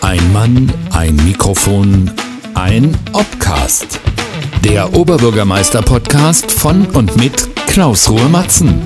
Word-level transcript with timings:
Ein 0.00 0.32
Mann, 0.32 0.72
ein 0.92 1.16
Mikrofon, 1.16 2.10
ein 2.54 2.96
Obcast. 3.12 4.00
Der 4.64 4.92
Oberbürgermeister-Podcast 4.94 6.52
von 6.52 6.86
und 6.86 7.16
mit 7.16 7.48
Klaus 7.66 8.10
Ruhe 8.10 8.28
Matzen. 8.28 8.80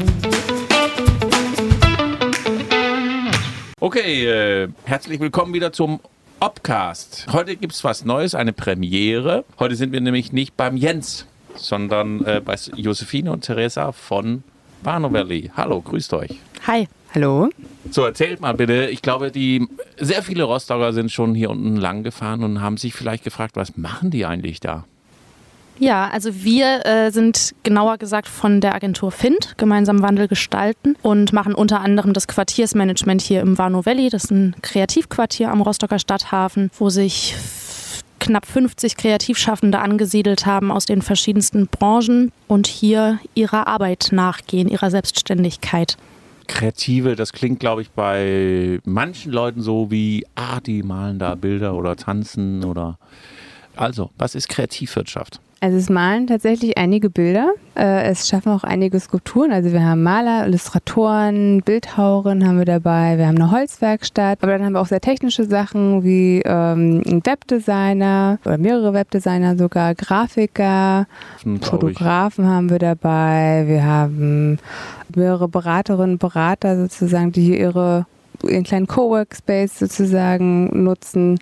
Okay, 3.81 4.27
äh, 4.27 4.69
herzlich 4.85 5.21
willkommen 5.21 5.53
wieder 5.53 5.73
zum 5.73 6.01
Obcast. 6.41 7.27
Heute 7.33 7.57
gibt 7.57 7.73
es 7.73 7.85
was 7.85 8.05
Neues, 8.05 8.35
eine 8.35 8.53
Premiere. 8.53 9.45
Heute 9.59 9.77
sind 9.77 9.93
wir 9.93 10.01
nämlich 10.01 10.33
nicht 10.33 10.57
beim 10.57 10.77
Jens, 10.77 11.27
sondern 11.55 12.25
äh, 12.25 12.41
bei 12.45 12.57
Josephine 12.77 13.33
und 13.33 13.43
Theresa 13.43 13.93
von 13.93 14.43
Valley. 14.83 15.51
Hallo, 15.57 15.81
grüßt 15.81 16.13
euch. 16.15 16.39
Hi. 16.67 16.89
Hallo. 17.15 17.49
So, 17.93 18.05
erzählt 18.05 18.41
mal 18.41 18.55
bitte. 18.55 18.87
Ich 18.87 19.01
glaube, 19.01 19.31
die 19.31 19.69
sehr 19.99 20.23
viele 20.23 20.43
Rostocker 20.43 20.93
sind 20.93 21.13
schon 21.13 21.35
hier 21.37 21.51
unten 21.51 21.77
lang 21.77 22.03
gefahren 22.03 22.43
und 22.43 22.61
haben 22.61 22.77
sich 22.77 22.93
vielleicht 22.93 23.23
gefragt, 23.23 23.55
was 23.55 23.77
machen 23.77 24.11
die 24.11 24.27
eigentlich 24.27 24.59
da? 24.59 24.85
Ja, 25.79 26.09
also 26.09 26.43
wir 26.45 26.85
äh, 26.87 27.11
sind 27.11 27.55
genauer 27.63 27.99
gesagt 27.99 28.27
von 28.29 28.61
der 28.61 28.75
Agentur 28.75 29.13
FIND, 29.13 29.55
gemeinsam 29.59 30.03
Wandel 30.03 30.27
gestalten 30.27 30.97
und 31.03 31.33
machen 31.33 31.55
unter 31.55 31.81
anderem 31.81 32.13
das 32.15 32.27
Quartiersmanagement 32.27 33.23
hier 33.23 33.41
im 33.41 33.59
Warnow 33.59 33.87
Valley. 33.87 34.09
Das 34.09 34.25
ist 34.25 34.31
ein 34.33 34.57
Kreativquartier 34.63 35.51
am 35.51 35.61
Rostocker 35.61 36.01
Stadthafen, 36.01 36.71
wo 36.79 36.91
sich 36.91 37.37
knapp 38.19 38.47
50 38.47 38.97
Kreativschaffende 38.97 39.79
angesiedelt 39.79 40.47
haben 40.47 40.73
aus 40.73 40.87
den 40.87 41.03
verschiedensten 41.03 41.69
Branchen 41.69 42.33
und 42.49 42.67
hier 42.67 43.21
ihrer 43.35 43.69
Arbeit 43.69 44.09
nachgehen, 44.11 44.69
ihrer 44.69 44.91
Selbstständigkeit. 44.91 45.97
Kreative, 46.47 47.17
das 47.17 47.33
klingt, 47.33 47.61
glaube 47.61 47.83
ich, 47.83 47.91
bei 47.91 48.81
manchen 48.85 49.33
Leuten 49.33 49.61
so 49.61 49.91
wie, 49.91 50.27
ah, 50.35 50.61
die 50.61 50.83
malen 50.83 51.19
da 51.19 51.35
Bilder 51.35 51.75
oder 51.75 51.97
tanzen 51.97 52.65
oder. 52.65 52.99
Also, 53.77 54.11
was 54.19 54.35
ist 54.35 54.49
Kreativwirtschaft? 54.49 55.41
Also 55.65 55.79
es 55.79 55.89
malen 55.89 56.27
tatsächlich 56.27 56.77
einige 56.77 57.09
Bilder. 57.09 57.55
Äh, 57.75 58.11
es 58.11 58.29
schaffen 58.29 58.53
auch 58.53 58.65
einige 58.65 59.01
Skulpturen. 59.01 59.51
Also 59.51 59.73
wir 59.73 59.83
haben 59.83 60.03
Maler, 60.03 60.47
Illustratoren, 60.47 61.63
Bildhauerinnen 61.63 62.47
haben 62.47 62.59
wir 62.59 62.67
dabei. 62.67 63.17
Wir 63.17 63.29
haben 63.29 63.41
eine 63.41 63.51
Holzwerkstatt. 63.51 64.41
Aber 64.43 64.53
dann 64.53 64.63
haben 64.63 64.75
wir 64.75 64.83
auch 64.83 64.87
sehr 64.89 65.01
technische 65.01 65.45
Sachen 65.47 66.05
wie 66.05 66.43
ähm, 66.45 67.01
Webdesigner 67.25 68.41
oder 68.45 68.59
mehrere 68.59 68.93
Webdesigner 68.93 69.57
sogar, 69.57 69.95
Grafiker, 69.95 71.07
Fotografen 71.63 72.47
haben 72.47 72.69
wir 72.69 72.79
dabei. 72.79 73.65
Wir 73.67 73.87
haben 73.87 74.59
mehrere 75.17 75.49
Beraterinnen, 75.49 76.19
Berater 76.19 76.77
sozusagen, 76.77 77.33
die 77.33 77.41
hier 77.41 77.59
ihre 77.59 78.07
ihren 78.43 78.65
kleinen 78.65 78.87
Coworkspace 78.87 79.79
sozusagen 79.79 80.85
nutzen 80.85 81.39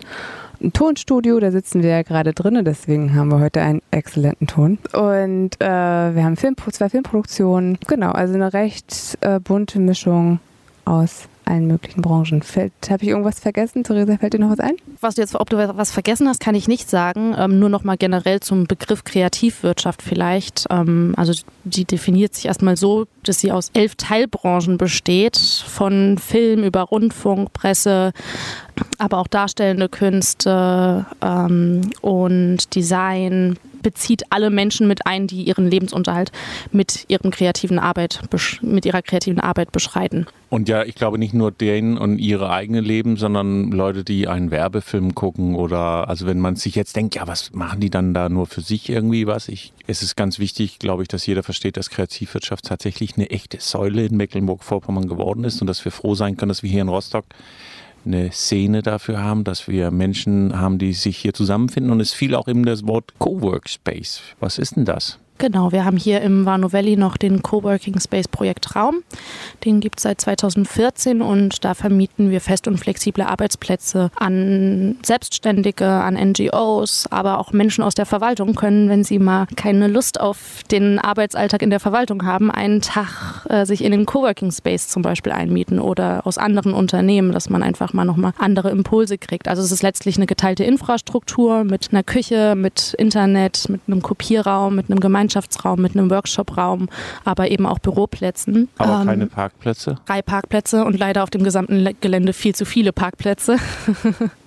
ein 0.63 0.71
Tonstudio, 0.71 1.39
da 1.39 1.51
sitzen 1.51 1.83
wir 1.83 1.89
ja 1.89 2.01
gerade 2.03 2.33
drin, 2.33 2.63
deswegen 2.63 3.13
haben 3.15 3.29
wir 3.29 3.39
heute 3.39 3.61
einen 3.61 3.81
exzellenten 3.91 4.47
Ton. 4.47 4.77
Und 4.93 5.59
äh, 5.59 5.65
wir 5.65 6.23
haben 6.23 6.37
Film, 6.37 6.55
zwei 6.71 6.87
Filmproduktionen, 6.87 7.77
genau, 7.87 8.11
also 8.11 8.33
eine 8.35 8.53
recht 8.53 9.17
äh, 9.21 9.39
bunte 9.39 9.79
Mischung 9.79 10.39
aus 10.85 11.27
allen 11.45 11.67
möglichen 11.67 12.01
Branchen. 12.01 12.41
Habe 12.89 13.03
ich 13.03 13.09
irgendwas 13.09 13.39
vergessen? 13.39 13.83
Theresa, 13.83 14.17
fällt 14.17 14.33
dir 14.33 14.39
noch 14.39 14.51
was 14.51 14.59
ein? 14.59 14.75
Was 15.01 15.15
du 15.15 15.21
jetzt, 15.21 15.35
ob 15.35 15.49
du 15.49 15.57
was 15.57 15.91
vergessen 15.91 16.27
hast, 16.27 16.39
kann 16.39 16.55
ich 16.55 16.67
nicht 16.67 16.89
sagen. 16.89 17.35
Ähm, 17.37 17.59
nur 17.59 17.69
noch 17.69 17.83
mal 17.83 17.97
generell 17.97 18.39
zum 18.39 18.65
Begriff 18.65 19.03
Kreativwirtschaft 19.03 20.01
vielleicht. 20.01 20.65
Ähm, 20.69 21.13
also 21.17 21.33
die 21.63 21.85
definiert 21.85 22.33
sich 22.35 22.45
erstmal 22.45 22.77
so, 22.77 23.05
dass 23.23 23.39
sie 23.39 23.51
aus 23.51 23.71
elf 23.73 23.95
Teilbranchen 23.95 24.77
besteht, 24.77 25.37
von 25.37 26.17
Film 26.17 26.63
über 26.63 26.81
Rundfunk, 26.81 27.53
Presse, 27.53 28.11
aber 28.97 29.17
auch 29.19 29.27
darstellende 29.27 29.89
Künste 29.89 31.05
ähm, 31.21 31.91
und 32.01 32.75
Design, 32.75 33.57
bezieht 33.83 34.23
alle 34.31 34.49
Menschen 34.49 34.87
mit 34.87 35.05
ein, 35.05 35.27
die 35.27 35.43
ihren 35.43 35.69
Lebensunterhalt 35.69 36.31
mit, 36.71 37.05
ihrem 37.09 37.29
kreativen 37.29 37.77
Arbeit, 37.77 38.21
mit 38.61 38.85
ihrer 38.85 39.01
kreativen 39.01 39.39
Arbeit 39.39 39.71
beschreiten. 39.71 40.25
Und 40.49 40.69
ja, 40.69 40.83
ich 40.83 40.93
glaube 40.93 41.17
nicht 41.17 41.33
nur 41.33 41.51
denen 41.51 41.97
und 41.97 42.19
ihre 42.19 42.51
eigene 42.51 42.79
Leben, 42.79 43.17
sondern 43.17 43.71
Leute, 43.71 44.03
die 44.03 44.27
einen 44.27 44.51
Werbefilm 44.51 45.15
gucken 45.15 45.55
oder 45.55 46.07
also 46.07 46.27
wenn 46.27 46.39
man 46.39 46.55
sich 46.55 46.75
jetzt 46.75 46.95
denkt, 46.95 47.15
ja, 47.15 47.27
was 47.27 47.53
machen 47.53 47.79
die 47.79 47.89
dann 47.89 48.13
da 48.13 48.29
nur 48.29 48.45
für 48.45 48.61
sich 48.61 48.87
irgendwie 48.87 49.25
was? 49.25 49.47
Ich, 49.47 49.73
es 49.87 50.03
ist 50.03 50.15
ganz 50.15 50.37
wichtig, 50.37 50.77
glaube 50.77 51.01
ich, 51.01 51.07
dass 51.07 51.25
jeder 51.25 51.41
versteht, 51.41 51.75
dass 51.75 51.89
Kreativwirtschaft 51.89 52.65
tatsächlich 52.65 53.15
eine 53.15 53.31
echte 53.31 53.59
Säule 53.59 54.05
in 54.05 54.15
Mecklenburg-Vorpommern 54.15 55.07
geworden 55.07 55.43
ist 55.43 55.59
und 55.59 55.65
dass 55.65 55.83
wir 55.85 55.91
froh 55.91 56.13
sein 56.13 56.37
können, 56.37 56.49
dass 56.49 56.61
wir 56.61 56.69
hier 56.69 56.83
in 56.83 56.89
Rostock 56.89 57.25
eine 58.05 58.31
Szene 58.31 58.81
dafür 58.81 59.23
haben, 59.23 59.43
dass 59.43 59.67
wir 59.67 59.91
Menschen 59.91 60.59
haben, 60.59 60.77
die 60.77 60.93
sich 60.93 61.17
hier 61.17 61.33
zusammenfinden. 61.33 61.91
Und 61.91 61.99
es 61.99 62.13
fiel 62.13 62.35
auch 62.35 62.47
eben 62.47 62.65
das 62.65 62.85
Wort 62.87 63.13
Coworkspace. 63.19 64.21
Was 64.39 64.57
ist 64.57 64.75
denn 64.75 64.85
das? 64.85 65.19
Genau, 65.39 65.71
wir 65.71 65.83
haben 65.83 65.97
hier 65.97 66.21
im 66.21 66.45
Warnow 66.45 66.71
Valley 66.71 66.95
noch 66.95 67.17
den 67.17 67.41
Coworking 67.41 67.99
Space 67.99 68.27
Projekt 68.27 68.75
Raum. 68.75 69.03
Den 69.65 69.79
gibt 69.79 69.97
es 69.97 70.03
seit 70.03 70.21
2014 70.21 71.21
und 71.21 71.65
da 71.65 71.73
vermieten 71.73 72.29
wir 72.29 72.39
fest 72.39 72.67
und 72.67 72.77
flexible 72.77 73.23
Arbeitsplätze 73.23 74.09
an 74.15 74.95
Selbstständige, 75.03 75.89
an 75.89 76.13
NGOs, 76.13 77.07
aber 77.09 77.39
auch 77.39 77.51
Menschen 77.51 77.83
aus 77.83 77.95
der 77.95 78.05
Verwaltung 78.05 78.55
können, 78.55 78.89
wenn 78.89 79.03
sie 79.03 79.19
mal 79.19 79.47
keine 79.55 79.87
Lust 79.87 80.19
auf 80.19 80.61
den 80.71 80.99
Arbeitsalltag 80.99 81.61
in 81.61 81.71
der 81.71 81.79
Verwaltung 81.79 82.25
haben, 82.25 82.51
einen 82.51 82.81
Tag 82.81 83.45
äh, 83.49 83.65
sich 83.65 83.83
in 83.83 83.91
den 83.91 84.05
Coworking 84.05 84.51
Space 84.51 84.87
zum 84.87 85.01
Beispiel 85.01 85.33
einmieten 85.33 85.79
oder 85.79 86.25
aus 86.25 86.37
anderen 86.37 86.73
Unternehmen, 86.73 87.31
dass 87.31 87.49
man 87.49 87.63
einfach 87.63 87.91
mal 87.93 88.05
nochmal 88.05 88.33
andere 88.37 88.69
Impulse 88.69 89.17
kriegt. 89.17 89.47
Also 89.47 89.63
es 89.63 89.71
ist 89.71 89.83
letztlich 89.83 90.15
eine 90.17 90.27
geteilte 90.27 90.63
Infrastruktur 90.63 91.63
mit 91.63 91.89
einer 91.91 92.03
Küche, 92.03 92.55
mit 92.55 92.93
Internet, 92.97 93.67
mit 93.67 93.81
einem 93.87 94.01
Kopierraum, 94.01 94.75
mit 94.75 94.89
einem 94.89 94.99
Gemeinschaftsraum 94.99 95.22
Gemeinschaftsraum, 95.23 95.81
mit 95.81 95.95
einem 95.95 96.09
Workshopraum, 96.09 96.89
aber 97.23 97.49
eben 97.49 97.65
auch 97.65 97.79
Büroplätzen. 97.79 98.69
Aber 98.77 99.01
ähm, 99.01 99.07
keine 99.07 99.27
Parkplätze? 99.27 99.97
Drei 100.05 100.21
Parkplätze 100.21 100.83
und 100.83 100.97
leider 100.97 101.23
auf 101.23 101.29
dem 101.29 101.43
gesamten 101.43 101.87
Gelände 102.01 102.33
viel 102.33 102.53
zu 102.53 102.65
viele 102.65 102.91
Parkplätze. 102.91 103.57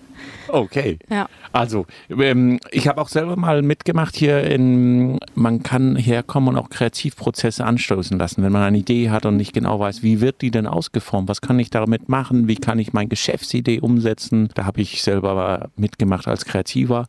Okay. 0.57 0.99
Ja. 1.11 1.29
Also, 1.53 1.85
ähm, 2.09 2.59
ich 2.71 2.89
habe 2.89 3.01
auch 3.03 3.09
selber 3.09 3.37
mal 3.37 3.61
mitgemacht 3.61 4.17
hier 4.17 4.43
in, 4.45 5.19
man 5.35 5.63
kann 5.63 5.97
herkommen 5.97 6.49
und 6.49 6.57
auch 6.57 6.71
Kreativprozesse 6.71 7.63
anstoßen 7.63 8.19
lassen, 8.19 8.43
wenn 8.43 8.53
man 8.53 8.63
eine 8.63 8.79
Idee 8.79 9.11
hat 9.11 9.27
und 9.27 9.37
nicht 9.37 9.53
genau 9.53 9.79
weiß, 9.79 10.03
wie 10.03 10.23
wird 10.23 10.41
die 10.41 10.51
denn 10.51 10.67
ausgeformt, 10.67 11.29
was 11.29 11.43
kann 11.43 11.59
ich 11.59 11.69
damit 11.69 12.09
machen, 12.09 12.49
wie 12.49 12.57
kann 12.57 12.79
ich 12.79 12.95
meine 12.95 13.09
Geschäftsidee 13.09 13.81
umsetzen. 13.81 14.49
Da 14.55 14.65
habe 14.65 14.81
ich 14.81 15.03
selber 15.03 15.69
mitgemacht 15.77 16.27
als 16.27 16.47
Kreativer. 16.47 17.07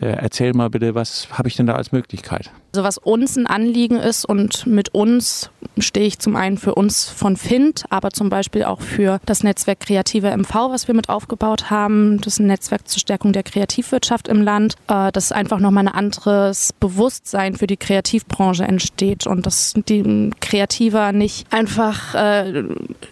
Äh, 0.00 0.06
erzähl 0.06 0.54
mal 0.54 0.70
bitte, 0.70 0.94
was 0.94 1.26
habe 1.32 1.48
ich 1.48 1.56
denn 1.56 1.66
da 1.66 1.74
als 1.74 1.90
Möglichkeit? 1.90 2.52
Also 2.74 2.84
was 2.84 2.98
uns 2.98 3.36
ein 3.36 3.46
Anliegen 3.46 3.96
ist 3.96 4.24
und 4.24 4.66
mit 4.66 4.94
uns 4.94 5.50
stehe 5.78 6.06
ich 6.06 6.18
zum 6.18 6.34
einen 6.34 6.58
für 6.58 6.74
uns 6.74 7.08
von 7.08 7.36
FIND, 7.36 7.84
aber 7.88 8.10
zum 8.10 8.30
Beispiel 8.30 8.64
auch 8.64 8.80
für 8.80 9.20
das 9.26 9.44
Netzwerk 9.44 9.80
Kreative 9.80 10.36
MV, 10.36 10.54
was 10.70 10.88
wir 10.88 10.94
mit 10.94 11.08
aufgebaut 11.08 11.70
haben. 11.70 12.20
Das 12.20 12.34
ist 12.34 12.38
ein 12.40 12.48
Netzwerk 12.48 12.83
zur 12.84 13.00
Stärkung 13.00 13.32
der 13.32 13.44
Kreativwirtschaft 13.44 14.28
im 14.28 14.42
Land. 14.42 14.74
Äh, 14.88 15.12
dass 15.12 15.30
einfach 15.32 15.60
nochmal 15.60 15.86
ein 15.86 15.94
anderes 15.94 16.72
Bewusstsein 16.80 17.54
für 17.54 17.66
die 17.66 17.76
Kreativbranche 17.76 18.64
entsteht 18.64 19.26
und 19.26 19.46
dass 19.46 19.74
die 19.88 20.30
Kreativer 20.40 21.12
nicht 21.12 21.46
einfach 21.52 22.14
äh, 22.14 22.64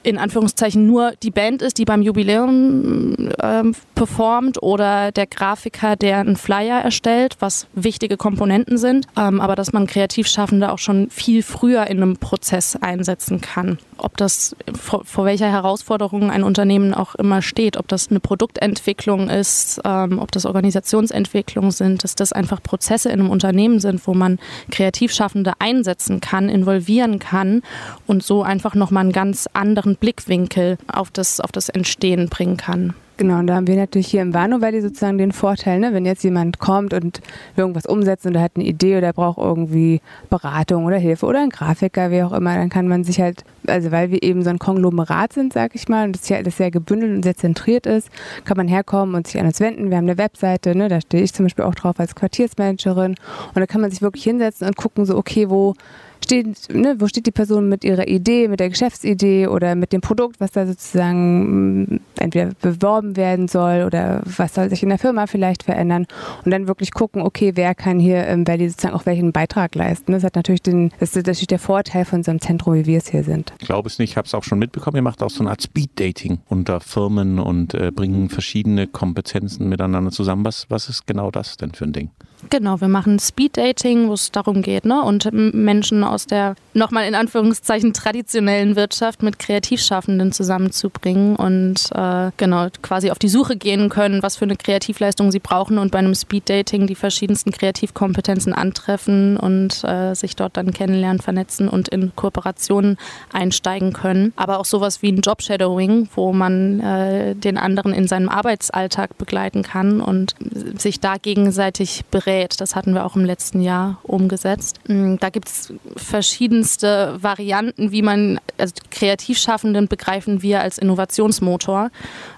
in 0.03 0.19
Anführungszeichen 0.19 0.87
nur 0.87 1.13
die 1.23 1.31
Band 1.31 1.63
ist, 1.63 1.79
die 1.79 1.85
beim 1.85 2.03
Jubiläum 2.03 3.31
äh, 3.39 3.63
performt 3.95 4.61
oder 4.61 5.13
der 5.13 5.27
Grafiker, 5.29 5.95
der 5.95 6.19
einen 6.19 6.37
Flyer 6.37 6.81
erstellt, 6.81 7.37
was 7.39 7.69
wichtige 7.75 8.17
Komponenten 8.17 8.77
sind. 8.77 9.07
Ähm, 9.17 9.41
aber 9.41 9.53
aber 9.53 9.57
dass 9.57 9.75
man 9.75 9.87
Kreativschaffende 9.87 10.73
auch 10.73 10.79
schon 10.79 11.11
viel 11.11 11.43
früher 11.43 11.87
in 11.89 11.99
einem 11.99 12.17
Prozess 12.17 12.75
einsetzen 12.77 13.43
kann. 13.43 13.79
Ob 14.03 14.17
das 14.17 14.57
vor, 14.79 15.05
vor 15.05 15.25
welcher 15.25 15.51
Herausforderung 15.51 16.31
ein 16.31 16.43
Unternehmen 16.43 16.93
auch 16.93 17.15
immer 17.15 17.41
steht, 17.41 17.77
ob 17.77 17.87
das 17.87 18.11
eine 18.11 18.19
Produktentwicklung 18.19 19.31
ist, 19.31 19.81
ähm, 19.85 20.19
ob 20.19 20.33
das 20.33 20.45
Organisationsentwicklung 20.45 21.71
sind, 21.71 22.03
dass 22.03 22.17
das 22.17 22.33
einfach 22.33 22.63
Prozesse 22.63 23.11
in 23.11 23.21
einem 23.21 23.31
Unternehmen 23.31 23.79
sind, 23.79 24.05
wo 24.07 24.15
man 24.15 24.41
Kreativschaffende 24.71 25.53
einsetzen 25.61 26.21
kann, 26.21 26.49
involvieren 26.49 27.21
kann 27.21 27.63
und 28.07 28.25
so 28.25 28.43
einfach 28.43 28.75
nochmal 28.75 29.05
einen 29.05 29.13
ganz 29.13 29.49
anderen 29.53 29.97
Blickwinkel 29.97 30.79
auf 30.93 31.11
das, 31.11 31.41
auf 31.41 31.53
das 31.53 31.69
Entstehen 31.69 32.29
bringen 32.29 32.57
kann. 32.57 32.95
Genau, 33.23 33.39
und 33.39 33.47
da 33.47 33.55
haben 33.55 33.69
wir 33.69 33.77
natürlich 33.77 34.09
hier 34.09 34.21
im 34.21 34.35
Warnow 34.35 34.61
Valley 34.61 34.81
sozusagen 34.81 35.17
den 35.17 35.31
Vorteil, 35.31 35.79
ne, 35.79 35.95
wenn 35.95 36.05
jetzt 36.05 36.25
jemand 36.25 36.59
kommt 36.59 36.93
und 36.93 37.21
irgendwas 37.55 37.87
umsetzt 37.87 38.27
und 38.27 38.35
er 38.35 38.43
hat 38.43 38.57
eine 38.57 38.65
Idee 38.65 38.99
oder 38.99 39.13
braucht 39.13 39.39
irgendwie 39.39 40.01
Beratung 40.29 40.87
oder 40.87 40.97
Hilfe 40.97 41.27
oder 41.27 41.39
ein 41.39 41.51
Grafiker, 41.51 42.11
wie 42.11 42.25
auch 42.25 42.33
immer, 42.33 42.57
dann 42.57 42.69
kann 42.69 42.89
man 42.89 43.05
sich 43.05 43.21
halt 43.21 43.45
also 43.69 43.93
weil 43.93 44.11
wir 44.11 44.25
eben 44.25 44.43
so 44.43 44.51
ein 44.51 44.59
Konglomerat 44.59 45.35
sind, 45.35 45.53
sag 45.53 45.77
ich 45.77 45.89
mal, 45.89 46.07
und 46.07 46.17
das 46.17 46.27
hier 46.27 46.39
alles 46.39 46.57
sehr 46.57 46.73
gebündelt 46.73 47.15
und 47.15 47.23
sehr 47.23 47.37
zentriert 47.37 47.87
ist, 47.87 48.11
kann 48.45 48.57
man 48.57 48.67
herkommen 48.67 49.15
und 49.15 49.29
sich 49.29 49.41
an 49.41 49.47
uns 49.47 49.61
wenden. 49.61 49.91
Wir 49.91 49.99
haben 49.99 50.09
eine 50.09 50.19
Webseite, 50.19 50.77
ne, 50.77 50.89
da 50.89 51.01
stehe 51.01 51.23
ich 51.23 51.33
zum 51.33 51.45
Beispiel 51.45 51.65
auch 51.65 51.77
drauf 51.77 52.01
als 52.01 52.17
Quartiersmanagerin 52.17 53.13
und 53.13 53.57
da 53.57 53.67
kann 53.67 53.83
man 53.83 53.93
sich 53.93 54.03
wirklich 54.03 54.25
hinsetzen 54.25 54.67
und 54.67 54.77
gucken, 54.77 55.07
so 55.07 55.17
okay, 55.17 55.49
wo 55.49 55.75
steht, 56.25 56.75
ne, 56.75 56.97
wo 56.99 57.07
steht 57.07 57.27
die 57.27 57.33
Person 57.33 57.69
mit 57.69 57.85
ihrer 57.85 58.09
Idee, 58.09 58.49
mit 58.49 58.61
der 58.61 58.71
Geschäftsidee 58.71 59.47
oder 59.47 59.75
mit 59.75 59.93
dem 59.93 60.01
Produkt, 60.01 60.41
was 60.41 60.53
da 60.53 60.67
sozusagen 60.67 61.85
mm, 61.85 62.01
entweder 62.19 62.51
beworben 62.61 63.17
werden 63.17 63.49
soll 63.49 63.85
oder 63.85 64.23
was 64.25 64.55
soll 64.55 64.69
sich 64.71 64.83
in 64.83 64.89
der 64.89 64.99
Firma 64.99 65.27
vielleicht 65.27 65.63
verändern 65.63 66.07
und 66.45 66.51
dann 66.51 66.69
wirklich 66.69 66.93
gucken, 66.93 67.23
okay, 67.23 67.53
wer 67.55 67.75
kann 67.75 67.99
hier 67.99 68.27
im 68.27 68.47
Valley 68.47 68.69
sozusagen 68.69 68.95
auch 68.95 69.07
welchen 69.07 69.33
Beitrag 69.33 69.75
leisten. 69.75 70.13
Das 70.13 70.25
hat 70.25 70.37
natürlich 70.37 70.63
den, 70.63 70.91
das 71.01 71.17
ist 71.17 71.27
natürlich 71.27 71.47
der 71.47 71.59
Vorteil 71.59 72.05
von 72.05 72.23
so 72.23 72.31
einem 72.31 72.41
Zentrum, 72.41 72.75
wie 72.75 72.87
wir 72.87 72.99
es 72.99 73.09
hier 73.09 73.25
sind. 73.25 73.53
Ich 73.61 73.67
glaube 73.67 73.89
es 73.89 73.99
nicht, 73.99 74.11
ich 74.11 74.17
habe 74.17 74.27
es 74.27 74.35
auch 74.35 74.45
schon 74.45 74.59
mitbekommen, 74.59 74.97
ihr 74.97 75.03
macht 75.03 75.23
auch 75.23 75.31
so 75.31 75.41
eine 75.41 75.51
Art 75.51 75.63
Speed-Dating 75.63 76.41
unter 76.49 76.81
Firmen 76.81 77.39
und 77.39 77.75
äh, 77.75 77.91
bringen 77.91 78.29
verschiedene 78.29 78.87
Kompetenzen 78.87 79.69
miteinander 79.69 80.11
zusammen. 80.11 80.45
Was, 80.45 80.67
was 80.69 80.89
ist 80.89 81.07
genau 81.07 81.31
das 81.31 81.57
denn 81.57 81.73
für 81.73 81.85
ein 81.85 81.93
Ding? 81.93 82.11
Genau, 82.51 82.81
wir 82.81 82.89
machen 82.89 83.19
Speed-Dating, 83.19 84.09
wo 84.09 84.15
es 84.15 84.33
darum 84.33 84.63
geht, 84.63 84.85
ne? 84.85 85.03
und 85.03 85.33
Menschen 85.33 86.05
aus 86.05 86.27
der 86.27 86.55
nochmal 86.75 87.07
in 87.07 87.15
Anführungszeichen 87.15 87.93
traditionellen 87.93 88.77
Wirtschaft 88.77 89.23
mit 89.23 89.39
Kreativschaffenden 89.39 90.33
zusammenzubringen 90.33 91.37
und 91.37 91.91
äh, 91.95 92.31
genau 92.37 92.69
quasi 92.83 93.11
auf 93.11 93.19
die 93.19 93.29
Suche 93.29 93.57
gehen 93.57 93.89
können, 93.89 94.23
was 94.23 94.37
für 94.37 94.45
eine 94.45 94.57
Kreativleistung 94.57 95.31
sie 95.31 95.39
brauchen 95.39 95.79
und 95.79 95.93
bei 95.93 95.99
einem 95.99 96.15
Speed-Dating 96.15 96.87
die 96.87 96.95
verschiedensten 96.95 97.53
Kreativkompetenzen 97.53 98.53
antreffen 98.53 99.37
und 99.37 99.85
äh, 99.85 100.15
sich 100.15 100.35
dort 100.35 100.57
dann 100.57 100.73
kennenlernen, 100.73 101.21
vernetzen 101.21 101.69
und 101.69 101.89
in 101.89 102.15
Kooperationen 102.17 102.97
einsteigen 103.33 103.93
können. 103.93 104.33
Aber 104.37 104.59
auch 104.59 104.65
sowas 104.65 105.03
wie 105.03 105.13
ein 105.13 105.21
Job-Shadowing, 105.21 106.09
wo 106.15 106.33
man 106.33 106.81
äh, 106.81 107.35
den 107.35 107.57
anderen 107.57 107.93
in 107.93 108.09
seinem 108.09 108.29
Arbeitsalltag 108.29 109.17
begleiten 109.17 109.63
kann 109.63 110.01
und 110.01 110.35
sich 110.77 111.01
da 111.01 111.17
gegenseitig 111.17 112.05
berät 112.11 112.32
berät. 112.33 112.61
Das 112.61 112.75
hatten 112.75 112.95
wir 112.95 113.05
auch 113.05 113.17
im 113.17 113.25
letzten 113.25 113.61
Jahr 113.61 113.99
umgesetzt. 114.03 114.81
Mm, 114.89 115.17
da 115.21 115.31
gibt 115.31 115.49
es 115.49 115.73
verschiedenste 115.97 117.17
Varianten, 117.21 117.93
wie 117.93 118.03
man, 118.03 118.41
also 118.59 118.75
Kreativschaffenden 118.91 119.89
begreifen 119.89 120.43
wir 120.43 120.61
als 120.61 120.79
Innovationsmotor. 120.79 121.91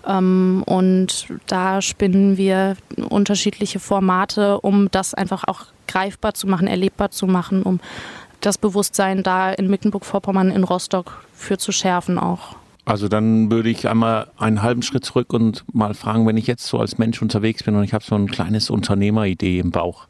Ähm, 0.07 0.63
und 0.67 1.27
da 1.47 1.81
spinnen 1.81 2.37
wir 2.37 2.77
unterschiedliche 3.09 3.79
Formate, 3.79 4.61
um 4.61 4.91
das 4.91 5.15
einfach 5.15 5.45
auch 5.47 5.67
greifbar 5.87 6.35
zu 6.35 6.47
machen, 6.47 6.67
erlebbar 6.67 7.11
zu 7.11 7.27
machen, 7.27 7.63
um 7.63 7.81
das 8.41 8.59
Bewusstsein 8.59 9.23
da 9.23 9.53
in 9.53 9.69
Mecklenburg-Vorpommern, 9.69 10.51
in 10.51 10.65
Rostock 10.65 11.25
für 11.35 11.57
zu 11.57 11.73
schärfen 11.73 12.19
auch. 12.19 12.57
Also 12.85 13.09
dann 13.09 13.51
würde 13.51 13.71
ich 13.71 13.89
einmal 13.89 14.31
einen 14.37 14.63
halben 14.63 14.83
Schritt 14.83 15.05
zurück 15.05 15.33
und 15.33 15.65
mal 15.73 15.95
fragen, 15.95 16.27
wenn 16.27 16.37
ich 16.37 16.47
jetzt 16.47 16.67
so 16.67 16.79
als 16.79 16.99
Mensch 16.99 17.23
unterwegs 17.23 17.63
bin 17.63 17.77
und 17.77 17.85
ich 17.85 17.95
habe 17.95 18.05
so 18.05 18.15
ein 18.15 18.27
kleines 18.27 18.69
Unternehmeridee 18.69 19.59
im 19.59 19.71
Bauch. 19.71 20.07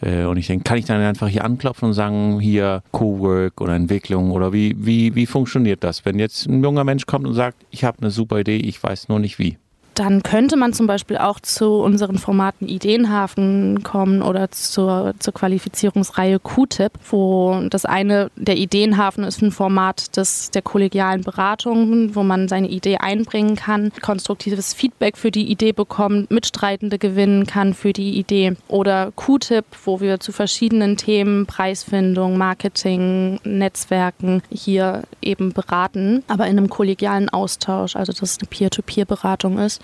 Äh, 0.00 0.24
und 0.24 0.38
ich 0.38 0.46
denke, 0.46 0.64
kann 0.64 0.78
ich 0.78 0.86
dann 0.86 1.02
einfach 1.02 1.28
hier 1.28 1.44
anklopfen 1.44 1.88
und 1.88 1.94
sagen, 1.94 2.40
hier 2.40 2.82
Cowork 2.92 3.60
oder 3.60 3.74
Entwicklung 3.74 4.30
oder 4.30 4.52
wie, 4.52 4.74
wie, 4.78 5.14
wie 5.14 5.26
funktioniert 5.26 5.84
das, 5.84 6.04
wenn 6.04 6.18
jetzt 6.18 6.46
ein 6.46 6.62
junger 6.62 6.84
Mensch 6.84 7.04
kommt 7.04 7.26
und 7.26 7.34
sagt, 7.34 7.66
ich 7.70 7.84
habe 7.84 7.98
eine 8.00 8.10
super 8.10 8.38
Idee, 8.40 8.56
ich 8.56 8.82
weiß 8.82 9.08
nur 9.08 9.18
nicht 9.18 9.38
wie? 9.38 9.58
Dann 9.98 10.22
könnte 10.22 10.56
man 10.56 10.72
zum 10.72 10.86
Beispiel 10.86 11.18
auch 11.18 11.40
zu 11.40 11.80
unseren 11.80 12.18
Formaten 12.18 12.68
Ideenhafen 12.68 13.82
kommen 13.82 14.22
oder 14.22 14.50
zur, 14.50 15.14
zur 15.18 15.34
Qualifizierungsreihe 15.34 16.38
Q-Tip, 16.38 16.92
wo 17.10 17.62
das 17.68 17.84
eine, 17.84 18.30
der 18.36 18.56
Ideenhafen 18.56 19.24
ist 19.24 19.42
ein 19.42 19.50
Format 19.50 20.16
des, 20.16 20.52
der 20.52 20.62
kollegialen 20.62 21.22
Beratung, 21.22 22.14
wo 22.14 22.22
man 22.22 22.46
seine 22.46 22.68
Idee 22.68 22.98
einbringen 22.98 23.56
kann, 23.56 23.90
konstruktives 24.00 24.72
Feedback 24.72 25.16
für 25.16 25.32
die 25.32 25.50
Idee 25.50 25.72
bekommt, 25.72 26.30
Mitstreitende 26.30 26.98
gewinnen 26.98 27.46
kann 27.46 27.74
für 27.74 27.92
die 27.92 28.18
Idee. 28.18 28.56
Oder 28.68 29.10
Q-Tip, 29.16 29.64
wo 29.84 30.00
wir 30.00 30.20
zu 30.20 30.30
verschiedenen 30.30 30.96
Themen, 30.96 31.46
Preisfindung, 31.46 32.38
Marketing, 32.38 33.40
Netzwerken 33.42 34.42
hier 34.50 35.02
eben 35.22 35.52
beraten, 35.52 36.22
aber 36.28 36.46
in 36.46 36.56
einem 36.56 36.68
kollegialen 36.68 37.28
Austausch, 37.28 37.96
also 37.96 38.12
dass 38.12 38.22
es 38.22 38.38
eine 38.38 38.48
Peer-to-Peer-Beratung 38.48 39.58
ist. 39.58 39.82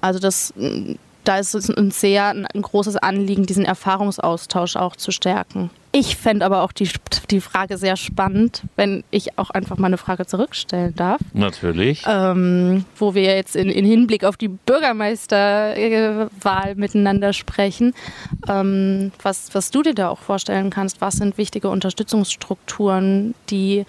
Also 0.00 0.18
das, 0.18 0.54
da 1.24 1.38
ist 1.38 1.54
es 1.54 1.70
uns 1.70 2.00
sehr 2.00 2.30
ein 2.30 2.62
großes 2.62 2.96
Anliegen, 2.96 3.46
diesen 3.46 3.64
Erfahrungsaustausch 3.64 4.76
auch 4.76 4.96
zu 4.96 5.10
stärken. 5.10 5.70
Ich 5.92 6.16
fände 6.16 6.46
aber 6.46 6.62
auch 6.62 6.70
die, 6.70 6.88
die 7.30 7.40
Frage 7.40 7.76
sehr 7.76 7.96
spannend, 7.96 8.62
wenn 8.76 9.02
ich 9.10 9.36
auch 9.38 9.50
einfach 9.50 9.76
mal 9.76 9.88
eine 9.88 9.98
Frage 9.98 10.24
zurückstellen 10.24 10.94
darf. 10.94 11.20
Natürlich. 11.32 12.04
Ähm, 12.06 12.84
wo 12.96 13.14
wir 13.14 13.34
jetzt 13.34 13.56
in, 13.56 13.68
in, 13.68 13.84
Hinblick 13.84 14.22
auf 14.22 14.36
die 14.36 14.46
Bürgermeisterwahl 14.46 16.76
miteinander 16.76 17.32
sprechen. 17.32 17.92
Ähm, 18.48 19.10
was, 19.20 19.52
was 19.52 19.72
du 19.72 19.82
dir 19.82 19.94
da 19.94 20.10
auch 20.10 20.20
vorstellen 20.20 20.70
kannst, 20.70 21.00
was 21.00 21.14
sind 21.14 21.38
wichtige 21.38 21.68
Unterstützungsstrukturen, 21.68 23.34
die 23.50 23.84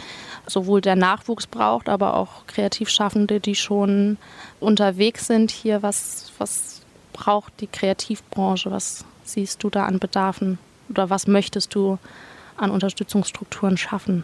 sowohl 0.48 0.82
der 0.82 0.96
Nachwuchs 0.96 1.48
braucht, 1.48 1.90
aber 1.90 2.16
auch 2.16 2.46
Kreativschaffende, 2.48 3.40
die 3.40 3.56
schon 3.56 4.18
unterwegs 4.60 5.28
sind 5.28 5.52
hier. 5.52 5.84
Was, 5.84 6.32
was 6.38 6.82
braucht 7.14 7.54
die 7.62 7.68
Kreativbranche? 7.68 8.72
Was 8.72 9.06
siehst 9.24 9.64
du 9.64 9.70
da 9.70 9.86
an 9.86 10.00
Bedarfen? 10.00 10.58
Oder 10.90 11.10
was 11.10 11.28
möchtest 11.28 11.74
du 11.76 11.98
an 12.58 12.72
Unterstützungsstrukturen 12.72 13.78
schaffen? 13.78 14.24